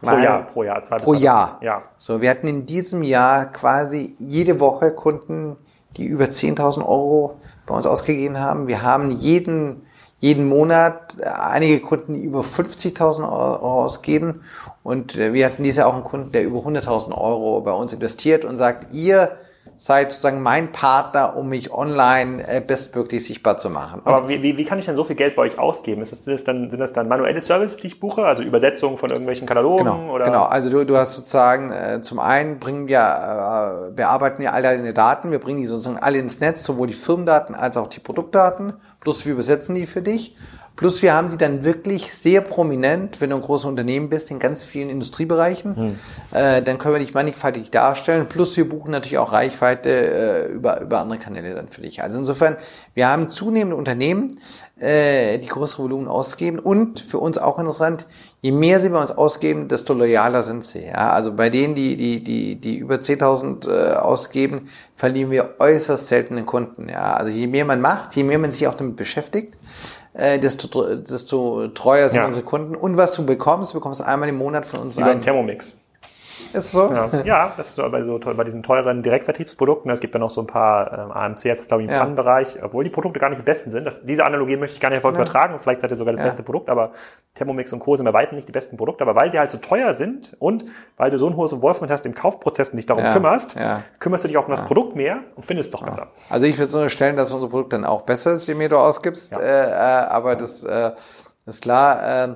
Pro 0.02 0.18
Jahr, 0.18 0.44
pro 0.44 0.64
Jahr. 0.64 0.84
Zwei 0.84 0.98
pro 0.98 1.14
Jahr. 1.14 1.60
Ja. 1.62 1.84
So, 1.98 2.22
wir 2.22 2.30
hatten 2.30 2.48
in 2.48 2.66
diesem 2.66 3.04
Jahr 3.04 3.46
quasi 3.46 4.16
jede 4.20 4.60
Woche 4.60 4.92
Kunden, 4.92 5.58
die 5.98 6.06
über 6.06 6.26
10.000 6.26 6.80
Euro 6.80 7.40
bei 7.66 7.76
uns 7.76 7.86
ausgegeben 7.86 8.40
haben. 8.40 8.68
Wir 8.68 8.82
haben 8.82 9.12
jeden, 9.12 9.86
jeden 10.18 10.48
Monat 10.48 11.18
einige 11.22 11.80
Kunden, 11.82 12.14
die 12.14 12.22
über 12.22 12.42
50.000 12.42 13.24
Euro 13.24 13.84
ausgeben. 13.84 14.42
Und 14.84 15.16
äh, 15.18 15.34
wir 15.34 15.46
hatten 15.46 15.64
dieses 15.64 15.78
Jahr 15.78 15.88
auch 15.88 15.94
einen 15.94 16.04
Kunden, 16.04 16.32
der 16.32 16.44
über 16.44 16.60
100.000 16.60 17.16
Euro 17.16 17.62
bei 17.62 17.72
uns 17.72 17.94
investiert 17.94 18.44
und 18.44 18.58
sagt, 18.58 18.94
ihr 18.94 19.38
seid 19.84 20.12
sozusagen 20.12 20.44
mein 20.44 20.72
Partner, 20.72 21.36
um 21.36 21.50
mich 21.50 21.74
online 21.74 22.48
äh, 22.48 22.62
bestmöglich 22.62 23.26
sichtbar 23.26 23.58
zu 23.58 23.72
machen. 23.72 24.02
Und 24.02 24.14
Aber 24.14 24.30
wie, 24.30 24.44
wie, 24.44 24.56
wie 24.56 24.64
kann 24.64 24.78
ich 24.78 24.86
denn 24.86 24.96
so 24.96 25.04
viel 25.06 25.16
Geld 25.16 25.36
bei 25.36 25.42
euch 25.42 25.58
ausgeben? 25.58 26.04
Ist 26.04 26.12
das, 26.12 26.22
das 26.22 26.44
dann, 26.44 26.70
sind 26.70 26.80
das 26.80 26.94
dann 26.94 27.08
manuelle 27.08 27.42
Services, 27.42 27.78
die 27.78 27.88
ich 27.88 28.00
buche, 28.00 28.24
also 28.24 28.44
Übersetzungen 28.44 28.98
von 28.98 29.10
irgendwelchen 29.10 29.48
Katalogen? 29.48 29.86
Genau, 29.86 30.14
oder? 30.14 30.26
genau. 30.26 30.44
also 30.44 30.70
du, 30.70 30.86
du 30.86 30.98
hast 30.98 31.16
sozusagen 31.16 31.72
äh, 31.72 32.00
zum 32.04 32.20
einen 32.20 32.60
bringen 32.60 32.88
wir, 32.88 33.90
äh, 33.90 33.92
bearbeiten 33.94 34.44
wir 34.44 34.54
all 34.54 34.62
deine 34.62 34.94
Daten, 34.94 35.32
wir 35.32 35.40
bringen 35.40 35.62
die 35.62 35.66
sozusagen 35.66 35.98
alle 35.98 36.20
ins 36.20 36.40
Netz, 36.40 36.64
sowohl 36.64 36.86
die 36.86 36.94
Firmendaten 36.94 37.56
als 37.56 37.76
auch 37.76 37.88
die 37.88 38.02
Produktdaten, 38.02 38.74
plus 39.00 39.26
wir 39.26 39.34
übersetzen 39.34 39.74
die 39.74 39.88
für 39.88 40.04
dich 40.04 40.36
Plus 40.82 41.04
wir 41.04 41.14
haben 41.14 41.30
die 41.30 41.38
dann 41.38 41.64
wirklich 41.64 42.12
sehr 42.12 42.42
prominent, 42.42 43.22
wenn 43.22 43.30
du 43.30 43.36
ein 43.36 43.44
großes 43.44 43.66
Unternehmen 43.66 44.10
bist, 44.10 44.32
in 44.32 44.40
ganz 44.40 44.64
vielen 44.64 44.90
Industriebereichen. 44.90 45.76
Hm. 45.76 46.00
Äh, 46.32 46.64
dann 46.64 46.80
können 46.80 46.96
wir 46.96 47.00
dich 47.00 47.14
mannigfaltig 47.14 47.70
darstellen. 47.70 48.26
Plus 48.28 48.58
wir 48.58 48.68
buchen 48.68 48.90
natürlich 48.90 49.20
auch 49.20 49.32
Reichweite 49.32 49.90
äh, 49.92 50.48
über, 50.48 50.82
über 50.82 50.98
andere 50.98 51.20
Kanäle 51.20 51.54
dann 51.54 51.68
für 51.68 51.82
dich. 51.82 52.02
Also 52.02 52.18
insofern, 52.18 52.58
wir 52.96 53.08
haben 53.08 53.30
zunehmende 53.30 53.76
Unternehmen, 53.76 54.36
äh, 54.80 55.38
die 55.38 55.46
größere 55.46 55.84
Volumen 55.84 56.08
ausgeben. 56.08 56.58
Und 56.58 57.00
für 57.00 57.20
uns 57.20 57.38
auch 57.38 57.60
interessant, 57.60 58.08
je 58.42 58.52
mehr 58.52 58.80
sie 58.80 58.90
bei 58.90 59.00
uns 59.00 59.12
ausgeben, 59.12 59.68
desto 59.68 59.94
loyaler 59.94 60.42
sind 60.42 60.64
sie. 60.64 60.86
Ja? 60.86 61.12
Also 61.12 61.36
bei 61.36 61.52
denen, 61.52 61.76
die, 61.76 61.96
die, 61.96 62.24
die, 62.24 62.56
die 62.56 62.78
über 62.78 62.96
10.000 62.96 63.70
äh, 63.70 63.94
ausgeben, 63.98 64.68
verlieren 64.96 65.30
wir 65.30 65.58
äußerst 65.60 66.08
seltene 66.08 66.44
Kunden. 66.44 66.90
Ja? 66.90 67.14
Also 67.14 67.30
je 67.30 67.46
mehr 67.46 67.66
man 67.66 67.82
macht, 67.82 68.16
je 68.16 68.24
mehr 68.24 68.40
man 68.40 68.52
sich 68.52 68.68
auch 68.68 68.74
damit 68.74 68.96
beschäftigt, 68.96 69.56
äh, 70.14 70.40
desto, 70.40 70.96
desto 70.96 71.68
treuer 71.70 72.10
sind 72.10 72.22
ja. 72.22 72.26
unsere 72.26 72.46
Kunden. 72.46 72.76
Und 72.76 72.98
was 72.98 73.14
du 73.14 73.26
bekommst, 73.26 73.74
du 73.74 73.78
bekommst 73.78 74.02
einmal 74.02 74.30
im 74.30 74.38
Monat 74.38 74.66
von 74.66 74.82
uns 74.82 74.98
Über 74.98 75.08
einen 75.08 75.22
Thermomix. 75.22 75.74
Ist 76.54 76.72
so? 76.72 76.92
Ja, 76.92 77.10
ja 77.24 77.54
das 77.56 77.70
ist 77.70 77.76
so 77.76 77.90
bei, 77.90 78.04
so, 78.04 78.20
bei 78.20 78.44
diesen 78.44 78.64
teuren 78.64 79.02
Direktvertriebsprodukten. 79.02 79.92
Es 79.92 80.00
gibt 80.00 80.14
ja 80.14 80.20
noch 80.20 80.30
so 80.30 80.42
ein 80.42 80.48
paar 80.48 80.92
ähm, 80.92 81.12
AMCs, 81.12 81.44
das 81.44 81.60
ist, 81.62 81.68
glaube 81.68 81.84
ich, 81.84 81.90
im 81.90 81.94
ja. 81.94 82.00
Pfannenbereich, 82.00 82.62
obwohl 82.64 82.84
die 82.84 82.90
Produkte 82.90 83.20
gar 83.20 83.30
nicht 83.30 83.40
die 83.40 83.46
besten 83.46 83.72
sind. 83.72 83.86
Das, 83.86 84.06
diese 84.06 84.26
Analogie 84.26 84.58
möchte 84.58 84.76
ich 84.76 84.82
gar 84.82 84.90
nicht 84.90 84.98
erfolg 84.98 85.16
ja. 85.16 85.22
übertragen. 85.22 85.60
Vielleicht 85.62 85.82
seid 85.82 85.92
ihr 85.92 85.98
sogar 85.98 86.14
das 86.14 86.22
ja. 86.22 86.28
beste 86.28 86.44
Produkt, 86.44 86.70
aber 86.70 86.92
Thermomix 87.34 87.72
und 87.74 87.80
Co. 87.80 87.96
sind 87.96 88.06
bei 88.06 88.14
weitem 88.14 88.36
nicht 88.36 88.48
die 88.48 88.52
besten 88.52 88.78
Produkte. 88.78 89.04
Aber 89.04 89.16
weil 89.16 89.32
sie 89.32 89.40
halt 89.40 89.50
so 89.50 89.58
teuer 89.58 89.94
sind 89.94 90.36
und 90.40 90.66
weil 90.98 91.12
du 91.12 91.18
so 91.18 91.28
ein 91.28 91.36
hohes 91.36 91.54
Involvement 91.54 91.92
hast 91.92 92.06
im 92.06 92.16
Kaufprozess 92.16 92.72
und 92.72 92.78
dich 92.78 92.86
darum 92.86 93.04
kümmerst, 93.14 93.56
kümmerst 94.00 94.24
du 94.24 94.28
dich 94.28 94.38
auch 94.38 94.46
um 94.46 94.52
das 94.52 94.66
Produkt 94.66 94.96
mehr 94.96 95.20
und 95.36 95.46
findest 95.46 95.74
es 95.74 95.80
doch 95.80 95.86
besser. 95.86 96.08
Also 96.30 96.46
ich 96.46 96.58
würde 96.58 96.72
so 96.72 96.78
unterstellen, 96.80 97.16
dass 97.16 97.34
unser 97.34 97.48
Produkt 97.48 97.74
dann 97.74 97.86
auch 97.86 98.02
besser 98.02 98.34
ist, 98.34 98.48
je 98.48 98.56
mehr 98.56 98.70
du 98.70 98.78
ausgibst. 98.78 99.38
Äh, 99.38 99.70
äh, 99.70 99.74
aber 99.74 100.36
das 100.36 100.64
äh, 100.64 100.92
ist 101.46 101.62
klar. 101.62 102.26
Äh, 102.26 102.36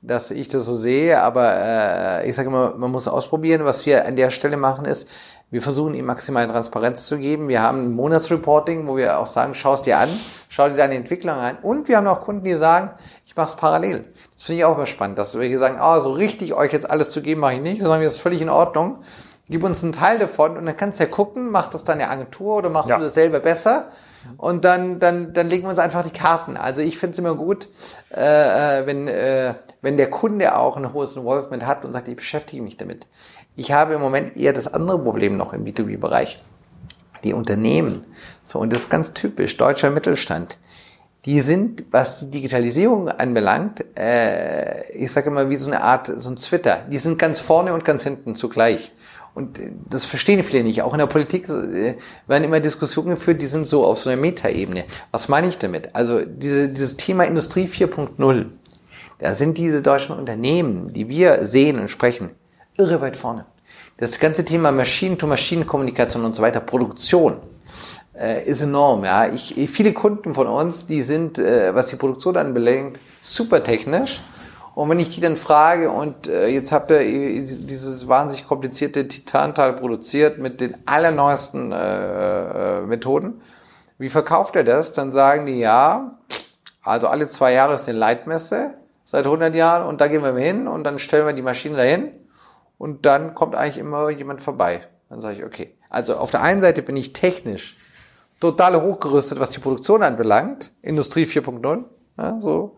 dass 0.00 0.30
ich 0.30 0.48
das 0.48 0.64
so 0.64 0.74
sehe, 0.74 1.20
aber 1.22 1.52
äh, 1.56 2.28
ich 2.28 2.34
sage 2.34 2.48
immer, 2.48 2.74
man 2.76 2.90
muss 2.90 3.08
ausprobieren. 3.08 3.64
Was 3.64 3.86
wir 3.86 4.06
an 4.06 4.16
der 4.16 4.30
Stelle 4.30 4.56
machen 4.56 4.84
ist, 4.84 5.08
wir 5.50 5.62
versuchen 5.62 5.94
ihm 5.94 6.06
maximale 6.06 6.48
Transparenz 6.48 7.06
zu 7.06 7.18
geben. 7.18 7.48
Wir 7.48 7.62
haben 7.62 7.84
ein 7.84 7.92
Monatsreporting, 7.92 8.86
wo 8.86 8.96
wir 8.96 9.18
auch 9.18 9.26
sagen, 9.26 9.54
schau 9.54 9.74
es 9.74 9.82
dir 9.82 9.98
an, 9.98 10.08
schau 10.48 10.68
dir 10.68 10.74
deine 10.74 10.96
Entwicklung 10.96 11.34
an. 11.34 11.58
Und 11.62 11.88
wir 11.88 11.96
haben 11.96 12.06
auch 12.06 12.20
Kunden, 12.20 12.44
die 12.44 12.54
sagen, 12.54 12.90
ich 13.24 13.36
mache 13.36 13.50
es 13.50 13.56
parallel. 13.56 14.12
Das 14.34 14.44
finde 14.44 14.58
ich 14.58 14.64
auch 14.64 14.76
immer 14.76 14.86
spannend, 14.86 15.18
dass 15.18 15.38
wir 15.38 15.58
sagen, 15.58 15.76
ah, 15.78 16.00
so 16.00 16.12
richtig 16.12 16.52
euch 16.54 16.72
jetzt 16.72 16.90
alles 16.90 17.10
zu 17.10 17.22
geben, 17.22 17.40
mache 17.40 17.54
ich 17.54 17.60
nicht, 17.60 17.82
sondern 17.82 18.02
das 18.02 18.14
ist 18.14 18.20
völlig 18.20 18.42
in 18.42 18.48
Ordnung. 18.48 18.98
Gib 19.48 19.62
uns 19.62 19.82
einen 19.84 19.92
Teil 19.92 20.18
davon 20.18 20.56
und 20.56 20.66
dann 20.66 20.76
kannst 20.76 20.98
du 20.98 21.04
ja 21.04 21.10
gucken, 21.10 21.50
macht 21.50 21.74
das 21.74 21.84
deine 21.84 22.08
Agentur 22.08 22.56
oder 22.56 22.68
machst 22.68 22.88
ja. 22.88 22.98
du 22.98 23.04
das 23.04 23.14
selber 23.14 23.38
besser? 23.38 23.90
Und 24.36 24.64
dann, 24.64 24.98
dann, 24.98 25.32
dann 25.32 25.48
legen 25.48 25.64
wir 25.64 25.70
uns 25.70 25.78
einfach 25.78 26.04
die 26.04 26.16
Karten. 26.16 26.56
Also 26.56 26.82
ich 26.82 26.98
finde 26.98 27.12
es 27.12 27.18
immer 27.18 27.34
gut, 27.34 27.68
äh, 28.14 28.80
äh, 28.80 28.86
wenn, 28.86 29.08
äh, 29.08 29.54
wenn 29.82 29.96
der 29.96 30.10
Kunde 30.10 30.56
auch 30.56 30.76
ein 30.76 30.92
hohes 30.92 31.16
Involvement 31.16 31.66
hat 31.66 31.84
und 31.84 31.92
sagt, 31.92 32.08
ich 32.08 32.16
beschäftige 32.16 32.62
mich 32.62 32.76
damit. 32.76 33.06
Ich 33.56 33.72
habe 33.72 33.94
im 33.94 34.00
Moment 34.00 34.36
eher 34.36 34.52
das 34.52 34.72
andere 34.72 34.98
Problem 34.98 35.36
noch 35.36 35.52
im 35.52 35.64
B2B-Bereich. 35.64 36.42
Die 37.24 37.32
Unternehmen, 37.32 38.06
so, 38.44 38.58
und 38.58 38.72
das 38.72 38.82
ist 38.82 38.90
ganz 38.90 39.14
typisch, 39.14 39.56
deutscher 39.56 39.90
Mittelstand, 39.90 40.58
die 41.26 41.40
sind, 41.40 41.84
was 41.90 42.20
die 42.20 42.30
Digitalisierung 42.30 43.08
anbelangt, 43.08 43.84
äh, 43.98 44.92
ich 44.92 45.10
sage 45.10 45.28
immer 45.28 45.50
wie 45.50 45.56
so 45.56 45.66
eine 45.66 45.82
Art, 45.82 46.12
so 46.16 46.30
ein 46.30 46.36
Twitter. 46.36 46.84
Die 46.88 46.98
sind 46.98 47.18
ganz 47.18 47.40
vorne 47.40 47.74
und 47.74 47.84
ganz 47.84 48.04
hinten 48.04 48.36
zugleich. 48.36 48.92
Und 49.36 49.60
das 49.90 50.06
verstehen 50.06 50.42
viele 50.42 50.64
nicht. 50.64 50.80
Auch 50.80 50.94
in 50.94 50.98
der 50.98 51.08
Politik 51.08 51.46
äh, 51.50 51.96
werden 52.26 52.44
immer 52.44 52.58
Diskussionen 52.58 53.10
geführt, 53.10 53.42
die 53.42 53.46
sind 53.46 53.66
so 53.66 53.84
auf 53.84 53.98
so 53.98 54.08
einer 54.08 54.18
Metaebene. 54.18 54.84
Was 55.10 55.28
meine 55.28 55.46
ich 55.46 55.58
damit? 55.58 55.94
Also 55.94 56.22
diese, 56.24 56.70
dieses 56.70 56.96
Thema 56.96 57.24
Industrie 57.24 57.66
4.0, 57.66 58.46
da 59.18 59.34
sind 59.34 59.58
diese 59.58 59.82
deutschen 59.82 60.16
Unternehmen, 60.16 60.94
die 60.94 61.10
wir 61.10 61.44
sehen 61.44 61.78
und 61.78 61.90
sprechen, 61.90 62.30
irre 62.78 63.02
weit 63.02 63.18
vorne. 63.18 63.44
Das 63.98 64.18
ganze 64.18 64.42
Thema 64.42 64.72
Maschinen-to-Maschinen-Kommunikation 64.72 66.24
und 66.24 66.34
so 66.34 66.40
weiter, 66.40 66.60
Produktion, 66.60 67.36
äh, 68.18 68.42
ist 68.48 68.62
enorm. 68.62 69.04
Ja, 69.04 69.30
ich, 69.30 69.54
viele 69.68 69.92
Kunden 69.92 70.32
von 70.32 70.46
uns, 70.46 70.86
die 70.86 71.02
sind, 71.02 71.38
äh, 71.38 71.74
was 71.74 71.88
die 71.88 71.96
Produktion 71.96 72.38
anbelangt, 72.38 72.98
super 73.20 73.62
technisch. 73.62 74.22
Und 74.76 74.90
wenn 74.90 75.00
ich 75.00 75.08
die 75.08 75.22
dann 75.22 75.38
frage, 75.38 75.90
und 75.90 76.26
äh, 76.26 76.48
jetzt 76.48 76.70
habt 76.70 76.90
ihr 76.90 76.98
dieses 77.00 78.08
wahnsinnig 78.08 78.46
komplizierte 78.46 79.08
Titantal 79.08 79.72
produziert 79.72 80.36
mit 80.36 80.60
den 80.60 80.76
allerneuesten 80.84 81.72
äh, 81.72 82.80
äh, 82.80 82.82
Methoden, 82.82 83.40
wie 83.96 84.10
verkauft 84.10 84.54
er 84.54 84.64
das? 84.64 84.92
Dann 84.92 85.10
sagen 85.10 85.46
die, 85.46 85.58
ja, 85.58 86.18
also 86.82 87.08
alle 87.08 87.26
zwei 87.26 87.54
Jahre 87.54 87.72
ist 87.76 87.88
eine 87.88 87.96
Leitmesse 87.96 88.74
seit 89.06 89.24
100 89.24 89.54
Jahren 89.54 89.86
und 89.86 90.02
da 90.02 90.08
gehen 90.08 90.22
wir 90.22 90.36
hin 90.36 90.68
und 90.68 90.84
dann 90.84 90.98
stellen 90.98 91.24
wir 91.24 91.32
die 91.32 91.40
Maschine 91.40 91.78
dahin 91.78 92.10
und 92.76 93.06
dann 93.06 93.34
kommt 93.34 93.54
eigentlich 93.54 93.78
immer 93.78 94.10
jemand 94.10 94.42
vorbei. 94.42 94.82
Dann 95.08 95.20
sage 95.20 95.36
ich, 95.36 95.44
okay. 95.46 95.74
Also 95.88 96.16
auf 96.16 96.30
der 96.30 96.42
einen 96.42 96.60
Seite 96.60 96.82
bin 96.82 96.98
ich 96.98 97.14
technisch 97.14 97.78
total 98.40 98.78
hochgerüstet, 98.82 99.40
was 99.40 99.48
die 99.48 99.60
Produktion 99.60 100.02
anbelangt, 100.02 100.72
Industrie 100.82 101.24
4.0, 101.24 101.84
ja, 102.18 102.38
so. 102.42 102.76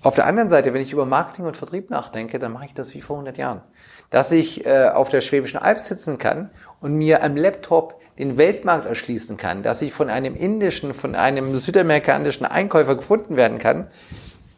Auf 0.00 0.14
der 0.14 0.26
anderen 0.26 0.48
Seite, 0.48 0.72
wenn 0.72 0.80
ich 0.80 0.92
über 0.92 1.06
Marketing 1.06 1.44
und 1.44 1.56
Vertrieb 1.56 1.90
nachdenke, 1.90 2.38
dann 2.38 2.52
mache 2.52 2.66
ich 2.66 2.74
das 2.74 2.94
wie 2.94 3.00
vor 3.00 3.16
100 3.16 3.36
Jahren. 3.36 3.62
Dass 4.10 4.30
ich 4.30 4.64
äh, 4.64 4.90
auf 4.94 5.08
der 5.08 5.22
Schwäbischen 5.22 5.58
Alb 5.58 5.80
sitzen 5.80 6.18
kann 6.18 6.50
und 6.80 6.94
mir 6.94 7.24
am 7.24 7.36
Laptop 7.36 8.00
den 8.18 8.36
Weltmarkt 8.36 8.86
erschließen 8.86 9.36
kann, 9.36 9.62
dass 9.62 9.82
ich 9.82 9.92
von 9.92 10.08
einem 10.08 10.36
indischen, 10.36 10.94
von 10.94 11.16
einem 11.16 11.56
südamerikanischen 11.58 12.46
Einkäufer 12.46 12.94
gefunden 12.94 13.36
werden 13.36 13.58
kann, 13.58 13.88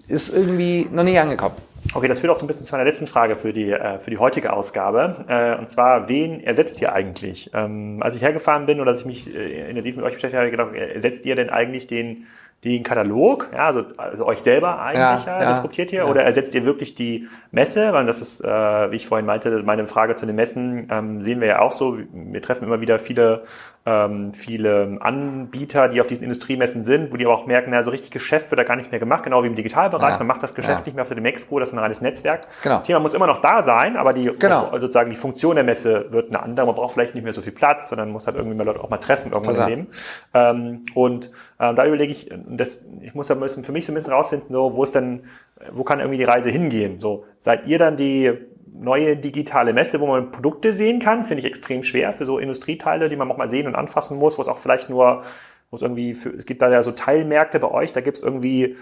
ist 0.08 0.28
irgendwie 0.34 0.86
noch 0.92 1.04
nicht 1.04 1.18
angekommen. 1.18 1.56
Okay, 1.94 2.08
das 2.08 2.20
führt 2.20 2.32
auch 2.32 2.38
so 2.38 2.44
ein 2.44 2.46
bisschen 2.46 2.66
zu 2.66 2.72
meiner 2.72 2.84
letzten 2.84 3.06
Frage 3.06 3.36
für 3.36 3.54
die, 3.54 3.70
äh, 3.70 3.98
für 3.98 4.10
die 4.10 4.18
heutige 4.18 4.52
Ausgabe. 4.52 5.24
Äh, 5.26 5.58
und 5.58 5.70
zwar, 5.70 6.08
wen 6.08 6.40
ersetzt 6.44 6.80
ihr 6.82 6.92
eigentlich? 6.92 7.50
Ähm, 7.54 7.98
als 8.02 8.16
ich 8.16 8.22
hergefahren 8.22 8.66
bin 8.66 8.80
oder 8.80 8.90
als 8.90 9.00
ich 9.00 9.06
mich 9.06 9.34
äh, 9.34 9.70
intensiv 9.70 9.96
mit 9.96 10.04
euch 10.04 10.14
beschäftigt 10.14 10.38
habe, 10.38 10.50
gedacht, 10.50 10.74
ersetzt 10.74 11.24
ihr 11.24 11.36
denn 11.36 11.48
eigentlich 11.48 11.86
den 11.86 12.26
den 12.64 12.82
Katalog, 12.82 13.48
ja, 13.54 13.66
also, 13.66 13.84
also 13.96 14.26
euch 14.26 14.40
selber 14.40 14.82
eigentlich 14.82 15.24
ja, 15.24 15.40
ja, 15.40 15.48
diskutiert 15.48 15.92
ihr, 15.94 16.00
ja. 16.00 16.04
oder 16.04 16.24
ersetzt 16.24 16.54
ihr 16.54 16.66
wirklich 16.66 16.94
die 16.94 17.26
Messe? 17.52 17.94
Weil 17.94 18.04
das 18.04 18.20
ist, 18.20 18.44
äh, 18.44 18.90
wie 18.90 18.96
ich 18.96 19.06
vorhin 19.06 19.24
meinte, 19.24 19.62
meine 19.62 19.86
Frage 19.88 20.14
zu 20.14 20.26
den 20.26 20.36
Messen 20.36 20.86
ähm, 20.90 21.22
sehen 21.22 21.40
wir 21.40 21.48
ja 21.48 21.60
auch 21.60 21.72
so. 21.72 21.96
Wir 22.12 22.42
treffen 22.42 22.64
immer 22.64 22.82
wieder 22.82 22.98
viele, 22.98 23.44
ähm, 23.86 24.34
viele 24.34 24.98
Anbieter, 25.00 25.88
die 25.88 26.02
auf 26.02 26.06
diesen 26.06 26.24
Industriemessen 26.24 26.84
sind, 26.84 27.10
wo 27.10 27.16
die 27.16 27.24
aber 27.24 27.34
auch 27.34 27.46
merken, 27.46 27.70
na, 27.70 27.82
so 27.82 27.92
richtig 27.92 28.10
Geschäft 28.10 28.50
wird 28.50 28.58
da 28.58 28.64
gar 28.64 28.76
nicht 28.76 28.90
mehr 28.90 29.00
gemacht, 29.00 29.24
genau 29.24 29.42
wie 29.42 29.46
im 29.46 29.54
Digitalbereich. 29.54 30.18
Man 30.18 30.26
macht 30.26 30.42
das 30.42 30.54
Geschäft 30.54 30.84
nicht 30.84 30.94
mehr 30.94 31.02
auf 31.02 31.08
der 31.08 31.14
Demexco, 31.14 31.58
das 31.60 31.70
ist 31.70 31.74
ein 31.74 31.78
reines 31.78 32.02
Netzwerk. 32.02 32.46
Genau. 32.62 32.76
Das 32.76 32.82
Thema 32.82 33.00
muss 33.00 33.14
immer 33.14 33.26
noch 33.26 33.40
da 33.40 33.62
sein, 33.62 33.96
aber 33.96 34.12
die 34.12 34.30
genau. 34.38 34.64
also 34.64 34.80
sozusagen 34.80 35.08
die 35.08 35.16
Funktion 35.16 35.54
der 35.54 35.64
Messe 35.64 36.12
wird 36.12 36.28
eine 36.28 36.42
andere. 36.42 36.66
Man 36.66 36.74
braucht 36.74 36.92
vielleicht 36.92 37.14
nicht 37.14 37.24
mehr 37.24 37.32
so 37.32 37.40
viel 37.40 37.54
Platz, 37.54 37.88
sondern 37.88 38.10
muss 38.10 38.26
halt 38.26 38.36
irgendwie 38.36 38.56
mal 38.56 38.64
Leute 38.64 38.84
auch 38.84 38.90
mal 38.90 38.98
treffen 38.98 39.32
irgendwann 39.32 39.56
im 39.56 39.66
Leben. 39.66 39.86
Ähm, 40.34 40.84
und 40.94 41.30
ähm, 41.60 41.76
da 41.76 41.86
überlege 41.86 42.10
ich, 42.10 42.30
das, 42.48 42.86
ich 43.02 43.14
muss 43.14 43.28
ja 43.28 43.34
müssen 43.34 43.64
für 43.64 43.72
mich 43.72 43.84
so 43.84 43.92
ein 43.92 43.94
bisschen 43.94 44.14
rausfinden, 44.14 44.48
so, 44.50 44.74
wo 44.74 44.82
ist 44.82 44.94
denn, 44.94 45.24
wo 45.70 45.84
kann 45.84 46.00
irgendwie 46.00 46.16
die 46.16 46.24
Reise 46.24 46.48
hingehen? 46.48 47.00
So, 47.00 47.24
seid 47.40 47.66
ihr 47.66 47.76
dann 47.76 47.96
die 47.96 48.32
neue 48.72 49.16
digitale 49.16 49.74
Messe, 49.74 50.00
wo 50.00 50.06
man 50.06 50.30
Produkte 50.30 50.72
sehen 50.72 51.00
kann? 51.00 51.22
Finde 51.22 51.40
ich 51.40 51.46
extrem 51.46 51.82
schwer 51.82 52.14
für 52.14 52.24
so 52.24 52.38
Industrieteile, 52.38 53.10
die 53.10 53.16
man 53.16 53.30
auch 53.30 53.36
mal 53.36 53.50
sehen 53.50 53.66
und 53.66 53.74
anfassen 53.74 54.18
muss, 54.18 54.38
wo 54.38 54.42
es 54.42 54.48
auch 54.48 54.56
vielleicht 54.56 54.88
nur, 54.88 55.22
wo 55.70 55.76
es 55.76 55.82
irgendwie, 55.82 56.14
für, 56.14 56.30
es 56.30 56.46
gibt 56.46 56.62
da 56.62 56.70
ja 56.70 56.82
so 56.82 56.92
Teilmärkte 56.92 57.60
bei 57.60 57.70
euch, 57.70 57.92
da 57.92 58.00
gibt 58.00 58.16
es 58.16 58.22
irgendwie 58.22 58.76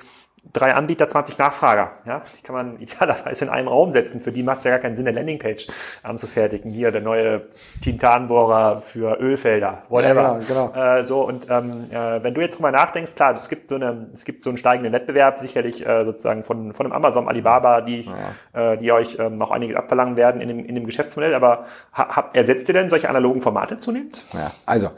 drei 0.52 0.74
Anbieter, 0.74 1.08
20 1.08 1.38
Nachfrager. 1.38 1.92
Ja, 2.06 2.22
die 2.36 2.42
kann 2.42 2.54
man 2.54 2.78
idealerweise 2.80 3.44
in 3.44 3.50
einem 3.50 3.68
Raum 3.68 3.92
setzen. 3.92 4.20
Für 4.20 4.32
die 4.32 4.42
macht 4.42 4.58
es 4.58 4.64
ja 4.64 4.70
gar 4.72 4.80
keinen 4.80 4.96
Sinn, 4.96 5.06
eine 5.06 5.16
Landingpage 5.16 5.66
anzufertigen. 6.02 6.70
Hier 6.70 6.90
der 6.90 7.00
neue 7.00 7.42
Tintanbohrer 7.82 8.78
für 8.78 9.18
Ölfelder, 9.20 9.82
whatever. 9.88 10.22
Ja, 10.22 10.38
genau, 10.46 10.70
genau. 10.72 10.98
Äh, 10.98 11.04
so 11.04 11.26
und 11.26 11.48
ähm, 11.50 11.86
äh, 11.90 12.22
wenn 12.22 12.34
du 12.34 12.40
jetzt 12.40 12.56
drüber 12.56 12.70
nachdenkst, 12.70 13.14
klar, 13.14 13.34
es 13.34 13.48
gibt 13.48 13.68
so 13.68 13.76
eine, 13.76 14.08
es 14.12 14.24
gibt 14.24 14.42
so 14.42 14.50
einen 14.50 14.56
steigenden 14.56 14.92
Wettbewerb, 14.92 15.38
sicherlich 15.38 15.86
äh, 15.86 16.04
sozusagen 16.04 16.44
von 16.44 16.72
von 16.72 16.86
einem 16.86 16.92
Amazon, 16.92 17.28
Alibaba, 17.28 17.80
die 17.80 18.08
ja. 18.54 18.72
äh, 18.72 18.78
die 18.78 18.92
euch 18.92 19.18
ähm, 19.18 19.38
noch 19.38 19.50
einiges 19.50 19.76
abverlangen 19.76 20.16
werden 20.16 20.40
in 20.40 20.48
dem 20.48 20.64
in 20.64 20.74
dem 20.74 20.86
Geschäftsmodell. 20.86 21.34
Aber 21.34 21.66
hab, 21.92 22.36
ersetzt 22.36 22.68
ihr 22.68 22.74
denn 22.74 22.88
solche 22.88 23.08
analogen 23.08 23.42
Formate 23.42 23.78
zunehmend? 23.78 24.24
Ja, 24.32 24.50
also 24.66 24.90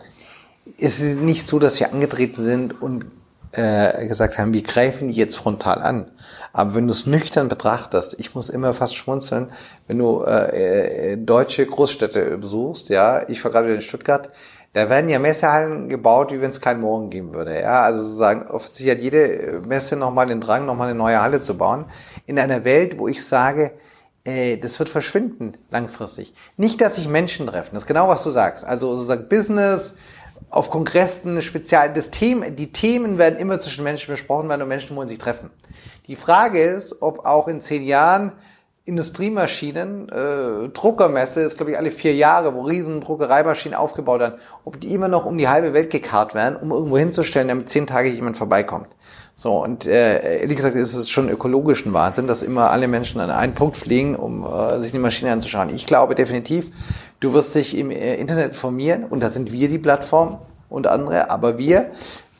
es 0.78 1.00
ist 1.00 1.18
nicht 1.18 1.46
so, 1.46 1.58
dass 1.58 1.80
wir 1.80 1.92
angetreten 1.92 2.42
sind 2.42 2.80
und 2.80 3.06
äh, 3.52 4.06
gesagt 4.06 4.38
haben, 4.38 4.54
wir 4.54 4.62
greifen 4.62 5.08
die 5.08 5.14
jetzt 5.14 5.36
frontal 5.36 5.80
an. 5.80 6.10
Aber 6.52 6.74
wenn 6.74 6.86
du 6.86 6.92
es 6.92 7.06
nüchtern 7.06 7.48
betrachtest, 7.48 8.16
ich 8.18 8.34
muss 8.34 8.48
immer 8.48 8.74
fast 8.74 8.94
schmunzeln, 8.94 9.50
wenn 9.86 9.98
du 9.98 10.22
äh, 10.22 11.12
äh, 11.12 11.16
deutsche 11.16 11.66
Großstädte 11.66 12.38
besuchst, 12.38 12.88
ja, 12.88 13.28
ich 13.28 13.42
war 13.44 13.50
gerade 13.50 13.74
in 13.74 13.80
Stuttgart, 13.80 14.30
da 14.72 14.88
werden 14.88 15.10
ja 15.10 15.18
Messehallen 15.18 15.88
gebaut, 15.88 16.32
wie 16.32 16.40
wenn 16.40 16.50
es 16.50 16.60
keinen 16.60 16.80
Morgen 16.80 17.10
geben 17.10 17.34
würde. 17.34 17.60
Ja, 17.60 17.80
also 17.80 18.02
sozusagen, 18.02 18.46
offensichtlich 18.48 18.90
hat 18.96 19.02
jede 19.02 19.62
Messe 19.66 19.96
nochmal 19.96 20.26
den 20.26 20.40
Drang, 20.40 20.64
nochmal 20.64 20.88
eine 20.88 20.98
neue 20.98 21.20
Halle 21.20 21.40
zu 21.40 21.56
bauen. 21.56 21.86
In 22.26 22.38
einer 22.38 22.64
Welt, 22.64 22.96
wo 22.98 23.08
ich 23.08 23.24
sage, 23.26 23.72
äh, 24.24 24.58
das 24.58 24.78
wird 24.78 24.88
verschwinden 24.88 25.54
langfristig. 25.70 26.34
Nicht, 26.56 26.80
dass 26.80 26.96
sich 26.96 27.08
Menschen 27.08 27.48
treffen, 27.48 27.70
das 27.72 27.82
ist 27.82 27.88
genau, 27.88 28.06
was 28.06 28.22
du 28.22 28.30
sagst. 28.30 28.64
Also 28.64 28.94
sozusagen 28.94 29.28
Business, 29.28 29.94
auf 30.48 30.70
Kongressen 30.70 31.40
spezial, 31.42 31.92
das 31.92 32.10
Thema, 32.10 32.50
die 32.50 32.72
Themen 32.72 33.18
werden 33.18 33.38
immer 33.38 33.60
zwischen 33.60 33.84
Menschen 33.84 34.12
besprochen 34.12 34.48
werden 34.48 34.62
und 34.62 34.68
Menschen 34.68 34.96
wollen 34.96 35.08
sich 35.08 35.18
treffen. 35.18 35.50
Die 36.06 36.16
Frage 36.16 36.60
ist, 36.60 37.02
ob 37.02 37.26
auch 37.26 37.46
in 37.46 37.60
zehn 37.60 37.84
Jahren 37.84 38.32
Industriemaschinen, 38.84 40.08
äh, 40.08 40.68
Druckermesse 40.70 41.42
ist 41.42 41.56
glaube 41.56 41.72
ich 41.72 41.78
alle 41.78 41.90
vier 41.90 42.14
Jahre, 42.14 42.54
wo 42.54 42.62
riesen 42.62 43.00
Druckereimaschinen 43.00 43.78
aufgebaut 43.78 44.20
werden, 44.20 44.40
ob 44.64 44.80
die 44.80 44.92
immer 44.92 45.06
noch 45.06 45.26
um 45.26 45.38
die 45.38 45.48
halbe 45.48 45.74
Welt 45.74 45.90
gekarrt 45.90 46.34
werden, 46.34 46.56
um 46.56 46.72
irgendwo 46.72 46.98
hinzustellen, 46.98 47.48
damit 47.48 47.68
zehn 47.68 47.86
Tage 47.86 48.08
jemand 48.08 48.36
vorbeikommt. 48.36 48.88
So, 49.42 49.56
und 49.64 49.86
äh, 49.86 50.40
ehrlich 50.42 50.58
gesagt 50.58 50.76
ist 50.76 50.92
es 50.92 51.08
schon 51.08 51.30
ökologischen 51.30 51.94
Wahnsinn, 51.94 52.26
dass 52.26 52.42
immer 52.42 52.70
alle 52.70 52.88
Menschen 52.88 53.22
an 53.22 53.30
einen 53.30 53.54
Punkt 53.54 53.74
fliegen, 53.74 54.14
um 54.14 54.44
äh, 54.44 54.78
sich 54.82 54.92
eine 54.92 55.00
Maschine 55.00 55.32
anzuschauen. 55.32 55.74
Ich 55.74 55.86
glaube 55.86 56.14
definitiv, 56.14 56.70
du 57.20 57.32
wirst 57.32 57.54
dich 57.54 57.74
im 57.74 57.90
äh, 57.90 58.16
Internet 58.16 58.48
informieren 58.48 59.06
und 59.08 59.22
da 59.22 59.30
sind 59.30 59.50
wir 59.50 59.70
die 59.70 59.78
Plattform 59.78 60.40
und 60.68 60.86
andere, 60.86 61.30
aber 61.30 61.56
wir, 61.56 61.90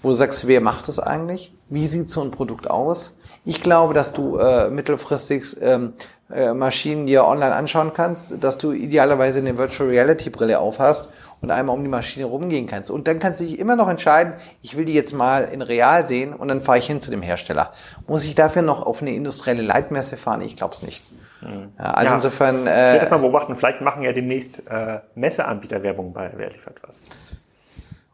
wo 0.02 0.12
sagst 0.12 0.42
du, 0.42 0.48
wer 0.48 0.60
macht 0.60 0.88
das 0.88 0.98
eigentlich? 0.98 1.54
Wie 1.70 1.86
sieht 1.86 2.10
so 2.10 2.20
ein 2.20 2.32
Produkt 2.32 2.68
aus? 2.68 3.14
Ich 3.46 3.62
glaube, 3.62 3.94
dass 3.94 4.12
du 4.12 4.36
äh, 4.36 4.68
mittelfristig 4.68 5.56
ähm, 5.62 5.94
äh, 6.30 6.52
Maschinen 6.52 7.06
dir 7.06 7.24
online 7.24 7.54
anschauen 7.54 7.92
kannst, 7.94 8.44
dass 8.44 8.58
du 8.58 8.72
idealerweise 8.72 9.38
eine 9.38 9.56
Virtual 9.56 9.88
Reality 9.88 10.28
Brille 10.28 10.58
aufhast 10.58 11.08
und 11.42 11.50
einmal 11.50 11.76
um 11.76 11.82
die 11.82 11.88
Maschine 11.90 12.26
rumgehen 12.26 12.66
kannst. 12.66 12.90
Und 12.90 13.08
dann 13.08 13.18
kannst 13.18 13.40
du 13.40 13.44
dich 13.44 13.58
immer 13.58 13.76
noch 13.76 13.88
entscheiden, 13.88 14.34
ich 14.62 14.76
will 14.76 14.84
die 14.84 14.94
jetzt 14.94 15.12
mal 15.12 15.44
in 15.44 15.62
real 15.62 16.06
sehen 16.06 16.34
und 16.34 16.48
dann 16.48 16.60
fahre 16.60 16.78
ich 16.78 16.86
hin 16.86 17.00
zu 17.00 17.10
dem 17.10 17.22
Hersteller. 17.22 17.72
Muss 18.06 18.24
ich 18.24 18.34
dafür 18.34 18.62
noch 18.62 18.84
auf 18.84 19.00
eine 19.02 19.12
industrielle 19.14 19.62
Leitmesse 19.62 20.16
fahren? 20.16 20.42
Ich 20.42 20.56
glaube 20.56 20.74
es 20.74 20.82
nicht. 20.82 21.04
Mhm. 21.40 21.72
Ja, 21.78 21.84
also 21.84 22.08
ja, 22.08 22.14
insofern. 22.14 22.66
Äh, 22.66 22.88
ich 22.88 22.92
will 22.94 23.00
das 23.00 23.10
mal 23.10 23.18
beobachten, 23.18 23.56
vielleicht 23.56 23.80
machen 23.80 24.02
ja 24.02 24.12
demnächst 24.12 24.68
äh, 24.70 25.00
Messeanbieter 25.14 25.82
Werbung 25.82 26.12
bei 26.12 26.30
Wer 26.34 26.50
liefert 26.50 26.80
was. 26.86 27.06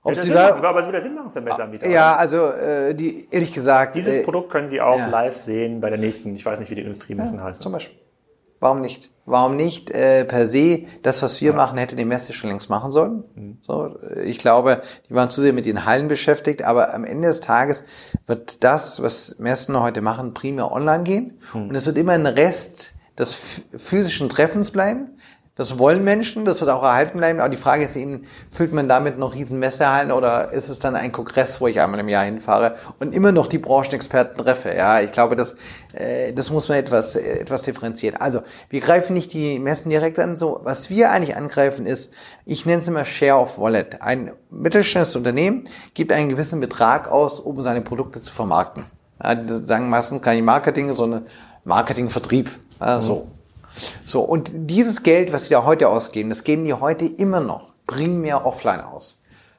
Ob 0.03 0.15
Ja, 0.15 0.23
sie 0.23 0.31
da, 0.31 0.51
machen, 0.51 0.65
aber 0.65 0.81
es 0.81 0.87
würde 0.87 1.03
Sinn 1.03 1.15
machen 1.17 1.33
für 1.33 1.41
Messeanbieter. 1.41 1.89
ja, 1.89 2.15
also 2.15 2.47
äh, 2.47 2.95
die 2.95 3.27
ehrlich 3.33 3.53
gesagt. 3.53 3.97
Dieses 3.97 4.19
äh, 4.19 4.23
Produkt 4.23 4.51
können 4.51 4.69
Sie 4.69 4.81
auch 4.81 4.99
ja. 4.99 5.09
live 5.09 5.43
sehen 5.43 5.81
bei 5.81 5.91
der 5.91 5.99
nächsten, 5.99 6.37
ich 6.37 6.47
weiß 6.47 6.61
nicht, 6.61 6.71
wie 6.71 6.77
die 6.77 6.83
Industriemessen 6.83 7.43
heißen. 7.43 7.61
Zum 7.61 7.73
Beispiel. 7.73 7.99
Warum 8.61 8.81
nicht? 8.81 9.11
Warum 9.29 9.57
nicht 9.57 9.91
äh, 9.91 10.25
per 10.25 10.47
se 10.49 10.85
das, 11.03 11.21
was 11.21 11.41
wir 11.41 11.53
machen, 11.53 11.79
hätte 11.79 11.97
die 11.97 12.05
Messe 12.05 12.33
schon 12.33 12.49
längst 12.49 12.71
machen 12.71 12.93
sollen? 12.93 13.25
Mhm. 13.35 13.59
So, 13.61 13.97
äh, 14.15 14.23
ich 14.23 14.39
glaube, 14.39 14.83
die 15.09 15.15
waren 15.15 15.31
zu 15.31 15.41
sehr 15.41 15.53
mit 15.53 15.67
den 15.67 15.85
Hallen 15.85 16.07
beschäftigt, 16.07 16.63
aber 16.63 16.95
am 16.95 17.05
Ende 17.05 17.27
des 17.29 17.41
Tages 17.41 17.83
wird 18.29 18.63
das, 18.63 19.03
was 19.03 19.37
Messen 19.39 19.79
heute 19.81 20.01
machen, 20.01 20.33
primär 20.33 20.71
online 20.71 21.03
gehen. 21.03 21.39
Mhm. 21.55 21.69
Und 21.71 21.75
es 21.75 21.87
wird 21.87 21.99
immer 21.99 22.13
ein 22.13 22.27
Rest 22.27 22.93
des 23.19 23.35
ph- 23.35 23.79
physischen 23.79 24.29
Treffens 24.29 24.71
bleiben. 24.71 25.16
Das 25.57 25.79
wollen 25.79 26.05
Menschen, 26.05 26.45
das 26.45 26.61
wird 26.61 26.71
auch 26.71 26.83
erhalten 26.83 27.17
bleiben. 27.17 27.41
Aber 27.41 27.49
die 27.49 27.57
Frage 27.57 27.83
ist 27.83 27.97
eben, 27.97 28.27
füllt 28.51 28.75
man 28.75 28.89
damit 28.89 29.19
noch 29.19 29.35
riesen 29.35 29.59
Messehallen 29.59 30.13
oder 30.13 30.53
ist 30.53 30.69
es 30.69 30.81
dann 30.81 30.95
ein 30.95 31.13
Kongress, 31.13 31.63
wo 31.63 31.67
ich 31.67 31.81
einmal 31.81 31.99
im 31.99 32.11
Jahr 32.11 32.25
hinfahre 32.25 32.77
und 33.01 33.15
immer 33.15 33.33
noch 33.33 33.47
die 33.47 33.57
Branchenexperten 33.57 34.37
treffe? 34.37 34.75
Ja, 34.77 35.01
ich 35.01 35.13
glaube, 35.13 35.35
das, 35.35 35.57
äh, 35.95 36.35
das 36.35 36.51
muss 36.51 36.69
man 36.69 36.77
etwas, 36.77 37.17
etwas 37.17 37.63
differenzieren. 37.63 38.21
Also, 38.21 38.43
wir 38.69 38.83
greifen 38.83 39.15
nicht 39.15 39.33
die 39.33 39.59
Messen 39.59 39.89
direkt 39.89 40.19
an. 40.19 40.37
So, 40.37 40.61
was 40.63 40.91
wir 40.91 41.11
eigentlich 41.11 41.37
angreifen 41.37 41.87
ist, 41.87 42.13
ich 42.45 42.67
nenne 42.67 42.83
es 42.83 42.89
immer 42.89 43.07
Share 43.07 43.41
of 43.41 43.59
Wallet. 43.59 44.03
Ein 44.03 44.33
mittelständisches 44.51 45.17
Unternehmen 45.17 45.65
gibt 45.95 46.13
einen 46.13 46.29
gewissen 46.29 46.61
Betrag 46.61 47.09
aus, 47.09 47.41
um 47.41 47.63
seine 47.63 47.81
Produkte 47.81 48.21
zu 48.21 48.31
vermarkten. 48.31 48.85
Ja, 49.25 49.35
das 49.35 49.67
sagen 49.67 49.89
meistens 49.89 50.21
gar 50.21 50.35
Marketing, 50.35 50.95
sondern 50.95 51.25
Marketing-Vertrieb. 51.65 52.51
Ja, 52.79 53.01
so. 53.01 53.29
So, 54.05 54.23
und 54.23 54.51
dieses 54.53 55.03
Geld, 55.03 55.33
was 55.33 55.45
sie 55.45 55.51
da 55.51 55.65
heute 55.65 55.89
ausgeben, 55.89 56.29
das 56.29 56.45
geben 56.45 56.65
die 56.65 56.75
heute 56.75 57.07
immer 57.07 57.41
noch 57.41 57.75
primär 57.87 58.47
offline 58.47 58.81
aus. 58.81 59.19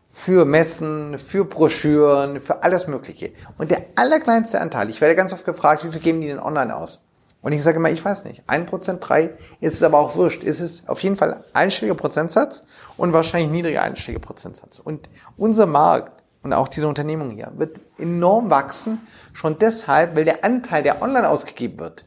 Für 0.10 0.46
Messen, 0.46 1.20
für 1.20 1.46
Broschüren, 1.46 2.40
für 2.40 2.64
alles 2.64 2.88
Mögliche. 2.88 3.32
Und 3.58 3.72
der 3.72 3.82
allerkleinste 3.96 4.62
Anteil, 4.62 4.90
ich 4.90 5.02
werde 5.02 5.16
ganz 5.16 5.34
oft 5.34 5.46
gefragt, 5.46 5.84
wie 5.84 5.92
viel 5.92 6.02
geben 6.02 6.22
die 6.22 6.28
denn 6.28 6.40
online 6.40 6.76
aus? 6.76 7.04
Und 7.42 7.52
ich 7.52 7.62
sage 7.62 7.78
immer, 7.78 7.90
ich 7.90 8.04
weiß 8.04 8.26
nicht. 8.26 8.44
Ein 8.48 8.66
Prozent, 8.66 9.00
drei, 9.08 9.34
ist 9.62 9.76
es 9.76 9.84
aber 9.84 10.00
auch 10.00 10.16
wurscht. 10.16 10.44
Ist 10.44 10.60
es 10.60 10.88
auf 10.88 11.00
jeden 11.02 11.18
Fall 11.18 11.44
einstelliger 11.54 11.96
Prozentsatz 11.96 12.64
und 12.98 13.14
wahrscheinlich 13.14 13.52
niedriger 13.52 13.84
einstelliger 13.84 14.22
Prozentsatz. 14.22 14.80
Und 14.80 15.10
unser 15.38 15.66
Markt 15.66 16.24
und 16.44 16.54
auch 16.54 16.68
diese 16.68 16.88
Unternehmung 16.88 17.32
hier 17.32 17.52
wird 17.56 17.80
enorm 17.98 18.50
wachsen, 18.50 19.02
schon 19.34 19.60
deshalb, 19.60 20.16
weil 20.16 20.26
der 20.26 20.44
Anteil, 20.44 20.84
der 20.84 21.02
online 21.02 21.30
ausgegeben 21.30 21.80
wird, 21.80 22.06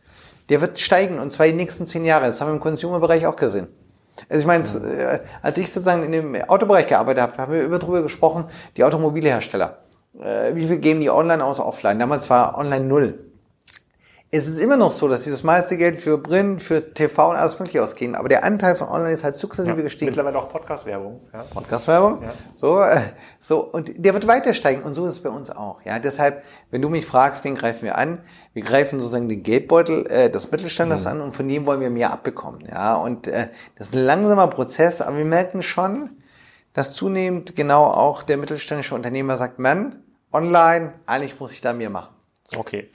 der 0.50 0.60
wird 0.60 0.78
steigen 0.78 1.18
und 1.18 1.32
zwar 1.32 1.46
die 1.46 1.54
nächsten 1.54 1.86
zehn 1.86 2.04
Jahre. 2.04 2.26
Das 2.26 2.40
haben 2.40 2.48
wir 2.48 2.54
im 2.54 2.60
Consumer-Bereich 2.60 3.26
auch 3.26 3.36
gesehen. 3.36 3.68
Also 4.28 4.40
ich 4.40 4.46
meine, 4.46 4.64
äh, 4.64 5.20
als 5.40 5.56
ich 5.56 5.72
sozusagen 5.72 6.02
in 6.02 6.12
dem 6.12 6.34
Autobereich 6.48 6.86
gearbeitet 6.86 7.22
habe, 7.22 7.38
haben 7.38 7.52
wir 7.52 7.62
über 7.62 7.78
drüber 7.78 8.02
gesprochen, 8.02 8.44
die 8.76 8.84
Automobilhersteller. 8.84 9.78
Äh, 10.20 10.54
wie 10.54 10.66
viel 10.66 10.78
geben 10.78 11.00
die 11.00 11.10
online 11.10 11.42
aus, 11.42 11.60
offline? 11.60 11.98
Damals 11.98 12.28
war 12.28 12.58
online 12.58 12.84
null. 12.84 13.29
Es 14.32 14.46
ist 14.46 14.60
immer 14.60 14.76
noch 14.76 14.92
so, 14.92 15.08
dass 15.08 15.24
dieses 15.24 15.42
meiste 15.42 15.76
Geld 15.76 15.98
für 15.98 16.16
Print, 16.16 16.62
für 16.62 16.94
TV 16.94 17.30
und 17.30 17.36
alles 17.36 17.58
mögliche 17.58 17.82
ausgehen, 17.82 18.14
aber 18.14 18.28
der 18.28 18.44
Anteil 18.44 18.76
von 18.76 18.86
online 18.86 19.12
ist 19.12 19.24
halt 19.24 19.34
sukzessive 19.34 19.82
gestiegen. 19.82 20.10
Mittlerweile 20.10 20.38
auch 20.38 20.48
Podcast-Werbung. 20.48 21.20
Ja. 21.32 21.42
Podcast-Werbung. 21.42 22.22
Ja. 22.22 22.30
So, 22.54 22.80
äh, 22.80 23.00
so, 23.40 23.58
und 23.64 23.92
der 24.04 24.14
wird 24.14 24.28
weiter 24.28 24.54
steigen 24.54 24.82
und 24.82 24.94
so 24.94 25.04
ist 25.04 25.14
es 25.14 25.20
bei 25.20 25.30
uns 25.30 25.50
auch. 25.50 25.82
Ja, 25.84 25.98
deshalb, 25.98 26.44
wenn 26.70 26.80
du 26.80 26.88
mich 26.88 27.06
fragst, 27.06 27.42
wen 27.42 27.56
greifen 27.56 27.82
wir 27.82 27.98
an? 27.98 28.20
Wir 28.52 28.62
greifen 28.62 29.00
sozusagen 29.00 29.28
den 29.28 29.42
Geldbeutel 29.42 30.06
äh, 30.06 30.30
des 30.30 30.48
Mittelständlers 30.52 31.08
an 31.08 31.20
und 31.20 31.34
von 31.34 31.48
dem 31.48 31.66
wollen 31.66 31.80
wir 31.80 31.90
mehr 31.90 32.12
abbekommen. 32.12 32.60
Ja, 32.70 32.94
und 32.94 33.26
äh, 33.26 33.48
das 33.74 33.88
ist 33.88 33.96
ein 33.96 34.04
langsamer 34.04 34.46
Prozess, 34.46 35.02
aber 35.02 35.16
wir 35.16 35.24
merken 35.24 35.64
schon, 35.64 36.08
dass 36.72 36.92
zunehmend 36.92 37.56
genau 37.56 37.86
auch 37.86 38.22
der 38.22 38.36
mittelständische 38.36 38.94
Unternehmer 38.94 39.36
sagt, 39.36 39.58
Mann, 39.58 40.04
online, 40.30 40.92
eigentlich 41.06 41.40
muss 41.40 41.50
ich 41.50 41.62
da 41.62 41.72
mehr 41.72 41.90
machen. 41.90 42.14
Okay. 42.56 42.90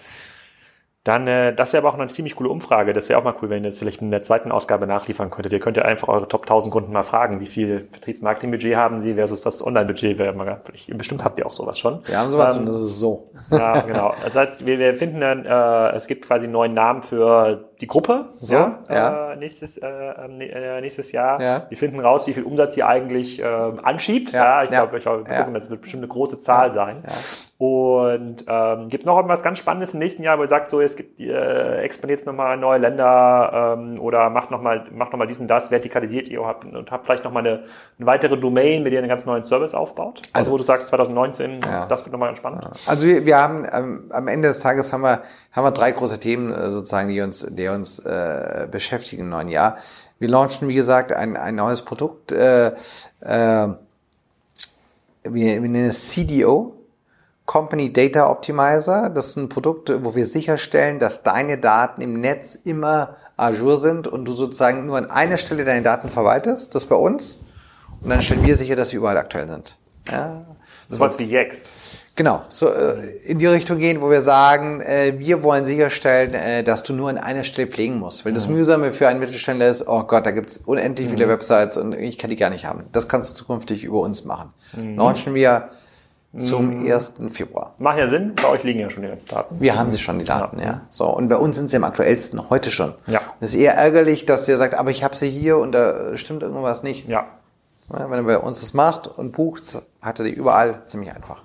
Dann, 1.05 1.27
äh, 1.27 1.53
das 1.53 1.71
wäre 1.71 1.83
aber 1.83 1.95
auch 1.95 1.99
eine 1.99 2.09
ziemlich 2.09 2.35
coole 2.35 2.49
Umfrage. 2.49 2.91
Das 2.91 3.09
wäre 3.09 3.19
auch 3.19 3.23
mal 3.23 3.35
cool, 3.39 3.51
wenn 3.51 3.63
ihr 3.63 3.69
jetzt 3.69 3.77
vielleicht 3.77 4.01
in 4.01 4.09
der 4.09 4.23
zweiten 4.23 4.51
Ausgabe 4.51 4.87
nachliefern 4.87 5.29
könntet. 5.29 5.53
Ihr 5.53 5.59
könnt 5.59 5.77
ja 5.77 5.83
einfach 5.83 6.07
eure 6.07 6.27
Top 6.27 6.41
1000 6.41 6.73
Kunden 6.73 6.91
mal 6.91 7.03
fragen, 7.03 7.39
wie 7.39 7.45
viel 7.45 7.87
Vertriebsmarketingbudget 7.91 8.75
haben 8.75 9.03
sie 9.03 9.13
versus 9.13 9.41
das 9.43 9.63
Online-Budget. 9.63 10.17
Bestimmt 10.97 11.23
habt 11.23 11.37
ihr 11.37 11.45
auch 11.45 11.53
sowas 11.53 11.77
schon. 11.77 11.99
Wir 12.07 12.17
haben 12.17 12.31
sowas 12.31 12.55
Ähm, 12.55 12.61
und 12.61 12.69
das 12.69 12.81
ist 12.81 12.99
so. 12.99 13.29
Ja, 13.51 13.81
genau. 13.81 14.13
Das 14.25 14.35
heißt, 14.35 14.65
wir, 14.65 14.79
wir 14.79 14.95
finden 14.95 15.21
dann, 15.21 15.45
äh, 15.45 15.95
es 15.95 16.07
gibt 16.07 16.25
quasi 16.25 16.45
einen 16.45 16.53
neuen 16.53 16.73
Namen 16.73 17.03
für 17.03 17.69
die 17.79 17.87
Gruppe. 17.87 18.29
So, 18.37 18.55
ja. 18.55 18.79
ja. 18.89 19.33
Äh, 19.33 19.35
nächstes, 19.35 19.77
äh, 19.77 19.87
äh, 19.87 20.81
nächstes 20.81 21.11
Jahr. 21.11 21.39
Ja. 21.39 21.65
Wir 21.69 21.77
finden 21.77 21.99
raus, 21.99 22.25
wie 22.25 22.33
viel 22.33 22.43
Umsatz 22.43 22.75
ihr 22.77 22.87
eigentlich 22.87 23.39
ähm, 23.39 23.79
anschiebt. 23.83 24.31
Ja, 24.31 24.45
Ja, 24.45 24.63
ich 24.63 24.71
ja, 24.71 24.81
glaube, 24.81 24.97
ich 24.97 25.03
glaube, 25.03 25.27
wir 25.27 25.33
ja. 25.33 25.39
gucken, 25.39 25.53
das 25.53 25.69
wird 25.69 25.81
bestimmt 25.81 26.03
eine 26.03 26.11
große 26.11 26.39
Zahl 26.39 26.73
sein. 26.73 27.03
Und 27.57 28.43
ähm, 28.49 28.89
gibt 28.89 29.05
noch 29.05 29.15
irgendwas 29.15 29.41
ganz 29.41 29.59
Spannendes 29.59 29.93
im 29.93 29.99
nächsten 29.99 30.23
Jahr, 30.23 30.37
wo 30.37 30.41
ihr 30.41 30.49
sagt, 30.49 30.69
so, 30.69 30.81
es 30.81 30.97
gibt, 30.97 31.21
äh, 31.21 31.77
expandiert 31.83 32.25
nochmal 32.25 32.55
in 32.55 32.59
neue 32.59 32.79
Länder 32.79 33.77
ähm, 33.77 33.97
oder 34.01 34.29
macht 34.29 34.51
nochmal 34.51 34.85
macht 34.91 35.13
noch 35.13 35.19
mal 35.19 35.25
diesen, 35.25 35.47
das, 35.47 35.69
vertikalisiert 35.71 36.27
ihr 36.27 36.45
habt, 36.45 36.65
und 36.65 36.91
habt 36.91 37.05
vielleicht 37.05 37.23
nochmal 37.23 37.47
eine, 37.47 37.63
eine 37.97 38.05
weitere 38.07 38.37
Domain, 38.37 38.83
mit 38.83 38.91
der 38.91 38.99
ihr 38.99 39.03
einen 39.03 39.07
ganz 39.09 39.25
neuen 39.25 39.45
Service 39.45 39.73
aufbaut? 39.73 40.21
Also, 40.33 40.37
Also- 40.39 40.51
wo 40.51 40.57
du 40.57 40.63
sagst, 40.63 40.89
2019, 40.89 41.61
Ja. 41.61 41.85
das 41.85 42.03
wird 42.03 42.11
nochmal 42.11 42.27
ganz 42.27 42.39
spannend. 42.39 42.69
Also 42.87 43.07
wir, 43.07 43.25
wir 43.25 43.37
haben 43.41 43.65
ähm, 43.71 44.11
am 44.11 44.27
Ende 44.27 44.49
des 44.49 44.59
Tages 44.59 44.91
haben 44.91 45.03
wir 45.03 45.21
haben 45.53 45.63
wir 45.63 45.71
drei 45.71 45.91
große 45.91 46.19
Themen 46.19 46.51
äh, 46.53 46.69
sozusagen, 46.71 47.07
die 47.07 47.21
uns 47.21 47.47
die 47.49 47.69
uns 47.69 47.99
äh, 47.99 48.67
beschäftigen 48.69 49.21
im 49.21 49.29
neuen 49.29 49.47
Jahr. 49.47 49.77
Wir 50.19 50.27
launchen 50.27 50.67
wie 50.67 50.75
gesagt 50.75 51.13
ein 51.13 51.37
ein 51.37 51.55
neues 51.55 51.83
Produkt. 51.83 52.33
Äh, 52.33 52.67
äh, 52.67 52.73
wir, 53.21 53.77
wir 55.23 55.59
nennen 55.61 55.85
es 55.85 56.09
CDO. 56.09 56.73
Company 57.45 57.93
Data 57.93 58.29
Optimizer. 58.29 59.09
Das 59.09 59.27
ist 59.27 59.35
ein 59.37 59.49
Produkt, 59.49 59.91
wo 60.03 60.15
wir 60.15 60.25
sicherstellen, 60.25 60.99
dass 60.99 61.23
deine 61.23 61.57
Daten 61.57 62.01
im 62.01 62.19
Netz 62.19 62.55
immer 62.55 63.15
ajour 63.37 63.79
sind 63.79 64.07
und 64.07 64.25
du 64.25 64.33
sozusagen 64.33 64.85
nur 64.85 64.97
an 64.97 65.09
einer 65.09 65.37
Stelle 65.37 65.65
deine 65.65 65.83
Daten 65.83 66.09
verwaltest. 66.09 66.73
Das 66.75 66.85
bei 66.85 66.95
uns. 66.95 67.37
Und 68.01 68.09
dann 68.09 68.21
stellen 68.21 68.45
wir 68.45 68.55
sicher, 68.55 68.75
dass 68.75 68.89
sie 68.89 68.97
überall 68.97 69.17
aktuell 69.17 69.47
sind. 69.47 69.77
Ja. 70.11 70.45
Das 70.89 70.99
war 70.99 71.19
wie 71.19 71.25
Yext. 71.25 71.65
Genau, 72.17 72.43
so 72.47 72.69
äh, 72.69 73.17
in 73.25 73.39
die 73.39 73.47
Richtung 73.47 73.77
gehen, 73.77 73.99
wo 73.99 74.09
wir 74.09 74.21
sagen, 74.21 74.79
äh, 74.79 75.15
wir 75.17 75.43
wollen 75.43 75.65
sicherstellen, 75.65 76.33
äh, 76.33 76.63
dass 76.63 76.81
du 76.83 76.93
nur 76.93 77.09
an 77.09 77.17
einer 77.17 77.43
Stelle 77.43 77.67
pflegen 77.67 77.99
musst. 77.99 78.23
Weil 78.23 78.31
das 78.31 78.47
Mühsame 78.47 78.93
für 78.93 79.09
einen 79.09 79.19
Mittelständler 79.19 79.67
ist, 79.67 79.85
oh 79.85 80.03
Gott, 80.03 80.25
da 80.25 80.31
gibt's 80.31 80.57
unendlich 80.65 81.09
viele 81.09 81.27
Websites 81.27 81.75
und 81.75 81.93
ich 81.93 82.17
kann 82.17 82.29
die 82.29 82.37
gar 82.37 82.51
nicht 82.51 82.65
haben. 82.65 82.85
Das 82.93 83.09
kannst 83.09 83.31
du 83.31 83.33
zukünftig 83.33 83.83
über 83.83 83.99
uns 83.99 84.23
machen. 84.23 84.53
Launchen 84.95 85.33
wir 85.33 85.71
zum 86.37 86.85
1. 86.85 87.13
Februar. 87.29 87.73
Macht 87.77 87.97
ja 87.97 88.07
Sinn, 88.07 88.33
bei 88.41 88.49
euch 88.49 88.63
liegen 88.63 88.79
ja 88.79 88.89
schon 88.89 89.03
die 89.03 89.09
ganzen 89.09 89.27
Daten. 89.27 89.55
Wir 89.59 89.77
haben 89.77 89.89
sie 89.89 89.97
schon, 89.97 90.19
die 90.19 90.25
Daten, 90.25 90.59
ja. 90.59 90.81
So, 90.89 91.05
und 91.05 91.29
bei 91.29 91.37
uns 91.37 91.55
sind 91.55 91.69
sie 91.69 91.77
am 91.77 91.83
aktuellsten, 91.83 92.49
heute 92.49 92.71
schon. 92.71 92.93
Ja. 93.07 93.21
Es 93.39 93.53
ist 93.53 93.59
eher 93.59 93.75
ärgerlich, 93.75 94.25
dass 94.25 94.45
der 94.45 94.57
sagt, 94.57 94.75
aber 94.75 94.91
ich 94.91 95.03
habe 95.03 95.15
sie 95.15 95.29
hier 95.29 95.57
und 95.57 95.71
da 95.71 96.15
stimmt 96.17 96.43
irgendwas 96.43 96.83
nicht. 96.83 97.07
Ja. 97.07 97.25
Ja, 97.91 98.09
wenn 98.09 98.19
er 98.19 98.23
bei 98.23 98.39
uns 98.39 98.61
das 98.61 98.73
macht 98.73 99.07
und 99.07 99.31
bucht, 99.31 99.63
hat 100.01 100.19
er 100.19 100.25
die 100.25 100.33
überall 100.33 100.81
ziemlich 100.85 101.13
einfach. 101.13 101.43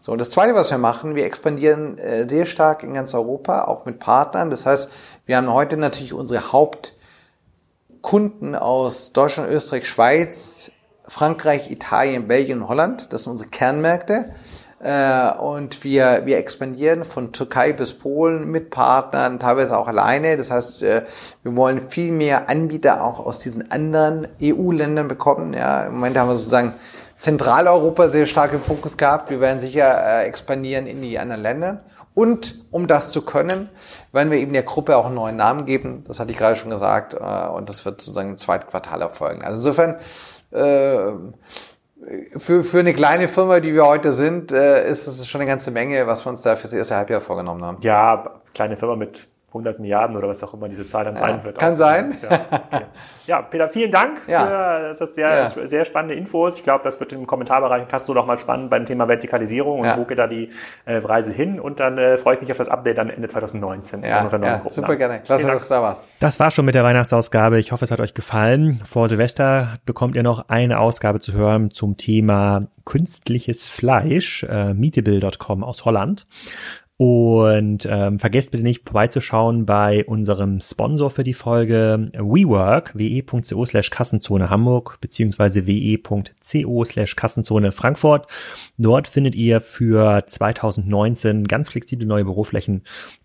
So, 0.00 0.12
und 0.12 0.20
das 0.20 0.30
Zweite, 0.30 0.54
was 0.54 0.70
wir 0.70 0.78
machen, 0.78 1.16
wir 1.16 1.26
expandieren 1.26 1.98
äh, 1.98 2.28
sehr 2.28 2.46
stark 2.46 2.82
in 2.82 2.94
ganz 2.94 3.14
Europa, 3.14 3.64
auch 3.64 3.84
mit 3.84 3.98
Partnern. 3.98 4.50
Das 4.50 4.66
heißt, 4.66 4.88
wir 5.26 5.36
haben 5.36 5.52
heute 5.52 5.76
natürlich 5.76 6.12
unsere 6.12 6.52
Hauptkunden 6.52 8.54
aus 8.54 9.12
Deutschland, 9.12 9.50
Österreich, 9.50 9.88
Schweiz, 9.88 10.70
Frankreich, 11.08 11.70
Italien, 11.70 12.28
Belgien 12.28 12.62
und 12.62 12.68
Holland. 12.68 13.12
Das 13.12 13.24
sind 13.24 13.32
unsere 13.32 13.48
Kernmärkte. 13.48 14.32
Äh, 14.80 15.32
und 15.38 15.82
wir, 15.82 16.22
wir 16.24 16.38
expandieren 16.38 17.04
von 17.04 17.32
Türkei 17.32 17.72
bis 17.72 17.94
Polen 17.94 18.48
mit 18.48 18.70
Partnern, 18.70 19.40
teilweise 19.40 19.76
auch 19.76 19.88
alleine. 19.88 20.36
Das 20.36 20.50
heißt, 20.50 20.82
äh, 20.82 21.04
wir 21.42 21.56
wollen 21.56 21.80
viel 21.80 22.12
mehr 22.12 22.48
Anbieter 22.48 23.02
auch 23.02 23.24
aus 23.24 23.38
diesen 23.40 23.72
anderen 23.72 24.28
EU-Ländern 24.40 25.08
bekommen. 25.08 25.52
Ja, 25.52 25.84
im 25.84 25.94
Moment 25.94 26.16
haben 26.16 26.28
wir 26.28 26.36
sozusagen 26.36 26.74
Zentraleuropa 27.18 28.08
sehr 28.10 28.26
stark 28.26 28.52
im 28.52 28.62
Fokus 28.62 28.96
gehabt. 28.96 29.30
Wir 29.30 29.40
werden 29.40 29.58
sicher 29.58 30.20
äh, 30.20 30.26
expandieren 30.26 30.86
in 30.86 31.02
die 31.02 31.18
anderen 31.18 31.42
Länder. 31.42 31.80
Und 32.14 32.64
um 32.70 32.86
das 32.86 33.10
zu 33.10 33.22
können, 33.22 33.68
werden 34.12 34.30
wir 34.30 34.38
eben 34.38 34.52
der 34.52 34.64
Gruppe 34.64 34.96
auch 34.96 35.06
einen 35.06 35.14
neuen 35.16 35.36
Namen 35.36 35.66
geben. 35.66 36.04
Das 36.06 36.20
hatte 36.20 36.32
ich 36.32 36.38
gerade 36.38 36.56
schon 36.56 36.70
gesagt. 36.70 37.14
Und 37.14 37.68
das 37.68 37.84
wird 37.84 38.00
sozusagen 38.00 38.30
im 38.30 38.38
zweiten 38.38 38.68
Quartal 38.68 39.02
erfolgen. 39.02 39.42
Also 39.44 39.58
insofern, 39.58 39.96
für, 42.38 42.64
für 42.64 42.78
eine 42.78 42.94
kleine 42.94 43.28
Firma, 43.28 43.60
die 43.60 43.74
wir 43.74 43.86
heute 43.86 44.12
sind, 44.12 44.52
äh, 44.52 44.88
ist 44.90 45.06
es 45.06 45.28
schon 45.28 45.40
eine 45.40 45.50
ganze 45.50 45.70
Menge, 45.70 46.06
was 46.06 46.24
wir 46.24 46.30
uns 46.30 46.42
da 46.42 46.56
fürs 46.56 46.72
erste 46.72 46.96
Halbjahr 46.96 47.20
vorgenommen 47.20 47.64
haben. 47.64 47.78
Ja, 47.82 48.40
kleine 48.54 48.76
Firma 48.76 48.96
mit 48.96 49.28
100 49.48 49.80
Milliarden 49.80 50.14
oder 50.14 50.28
was 50.28 50.44
auch 50.44 50.52
immer 50.52 50.68
diese 50.68 50.86
Zahl 50.86 51.06
dann 51.06 51.14
ja, 51.14 51.20
sein 51.20 51.44
wird. 51.44 51.58
Kann 51.58 51.76
sein. 51.76 52.14
Ja, 52.22 52.40
okay. 52.50 52.84
ja, 53.26 53.42
Peter, 53.42 53.68
vielen 53.68 53.90
Dank 53.90 54.20
ja. 54.28 54.46
für 54.46 54.94
das 54.98 55.14
sehr, 55.14 55.28
ja. 55.28 55.66
sehr 55.66 55.84
spannende 55.86 56.14
Infos. 56.14 56.58
Ich 56.58 56.64
glaube, 56.64 56.84
das 56.84 57.00
wird 57.00 57.12
im 57.14 57.26
Kommentarbereich 57.26 57.88
Castro 57.88 58.12
noch 58.12 58.26
mal 58.26 58.38
spannend 58.38 58.68
beim 58.68 58.84
Thema 58.84 59.08
Vertikalisierung 59.08 59.80
und 59.80 59.96
wo 59.96 60.04
geht 60.04 60.18
da 60.18 60.26
die 60.26 60.50
äh, 60.84 60.96
Reise 60.96 61.32
hin. 61.32 61.58
Und 61.58 61.80
dann 61.80 61.96
äh, 61.96 62.18
freue 62.18 62.34
ich 62.34 62.42
mich 62.42 62.50
auf 62.50 62.58
das 62.58 62.68
Update 62.68 62.98
dann 62.98 63.08
Ende 63.08 63.26
2019. 63.26 64.02
Ja, 64.02 64.28
ja 64.28 64.60
super 64.68 64.96
gerne. 64.96 65.20
Klasse, 65.20 65.46
dass 65.46 65.66
du 65.66 65.74
da 65.74 65.82
warst. 65.82 66.06
Das 66.20 66.38
war 66.38 66.50
schon 66.50 66.66
mit 66.66 66.74
der 66.74 66.84
Weihnachtsausgabe. 66.84 67.58
Ich 67.58 67.72
hoffe, 67.72 67.86
es 67.86 67.90
hat 67.90 68.00
euch 68.00 68.12
gefallen. 68.12 68.82
Vor 68.84 69.08
Silvester 69.08 69.78
bekommt 69.86 70.14
ihr 70.14 70.22
noch 70.22 70.50
eine 70.50 70.78
Ausgabe 70.78 71.20
zu 71.20 71.32
hören 71.32 71.70
zum 71.70 71.96
Thema 71.96 72.66
künstliches 72.84 73.66
Fleisch, 73.66 74.44
äh, 74.44 74.74
meetable.com 74.74 75.64
aus 75.64 75.86
Holland. 75.86 76.26
Und 76.98 77.86
ähm, 77.88 78.18
vergesst 78.18 78.50
bitte 78.50 78.64
nicht 78.64 78.88
vorbeizuschauen 78.88 79.66
bei 79.66 80.04
unserem 80.04 80.60
Sponsor 80.60 81.10
für 81.10 81.22
die 81.22 81.32
Folge 81.32 82.10
WeWork, 82.12 82.90
we.co 82.98 83.64
slash 83.64 83.90
Kassenzone 83.90 84.50
Hamburg 84.50 84.98
beziehungsweise 85.00 85.68
we.co 85.68 86.84
slash 86.84 87.14
Kassenzone 87.14 87.70
Frankfurt. 87.70 88.26
Dort 88.78 89.06
findet 89.06 89.36
ihr 89.36 89.60
für 89.60 90.24
2019 90.26 91.44
ganz 91.44 91.68
flexible 91.68 92.04
neue 92.04 92.24
Büroflächen, 92.24 92.82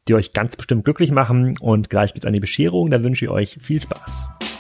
die 0.08 0.14
euch 0.14 0.34
ganz 0.34 0.56
bestimmt 0.56 0.86
glücklich 0.86 1.10
machen. 1.10 1.58
Und 1.60 1.90
gleich 1.90 2.14
geht's 2.14 2.28
an 2.28 2.34
die 2.34 2.40
Bescherung. 2.40 2.92
Da 2.92 3.04
wünsche 3.04 3.26
ich 3.26 3.32
euch 3.32 3.58
viel 3.60 3.82
Spaß. 3.82 4.53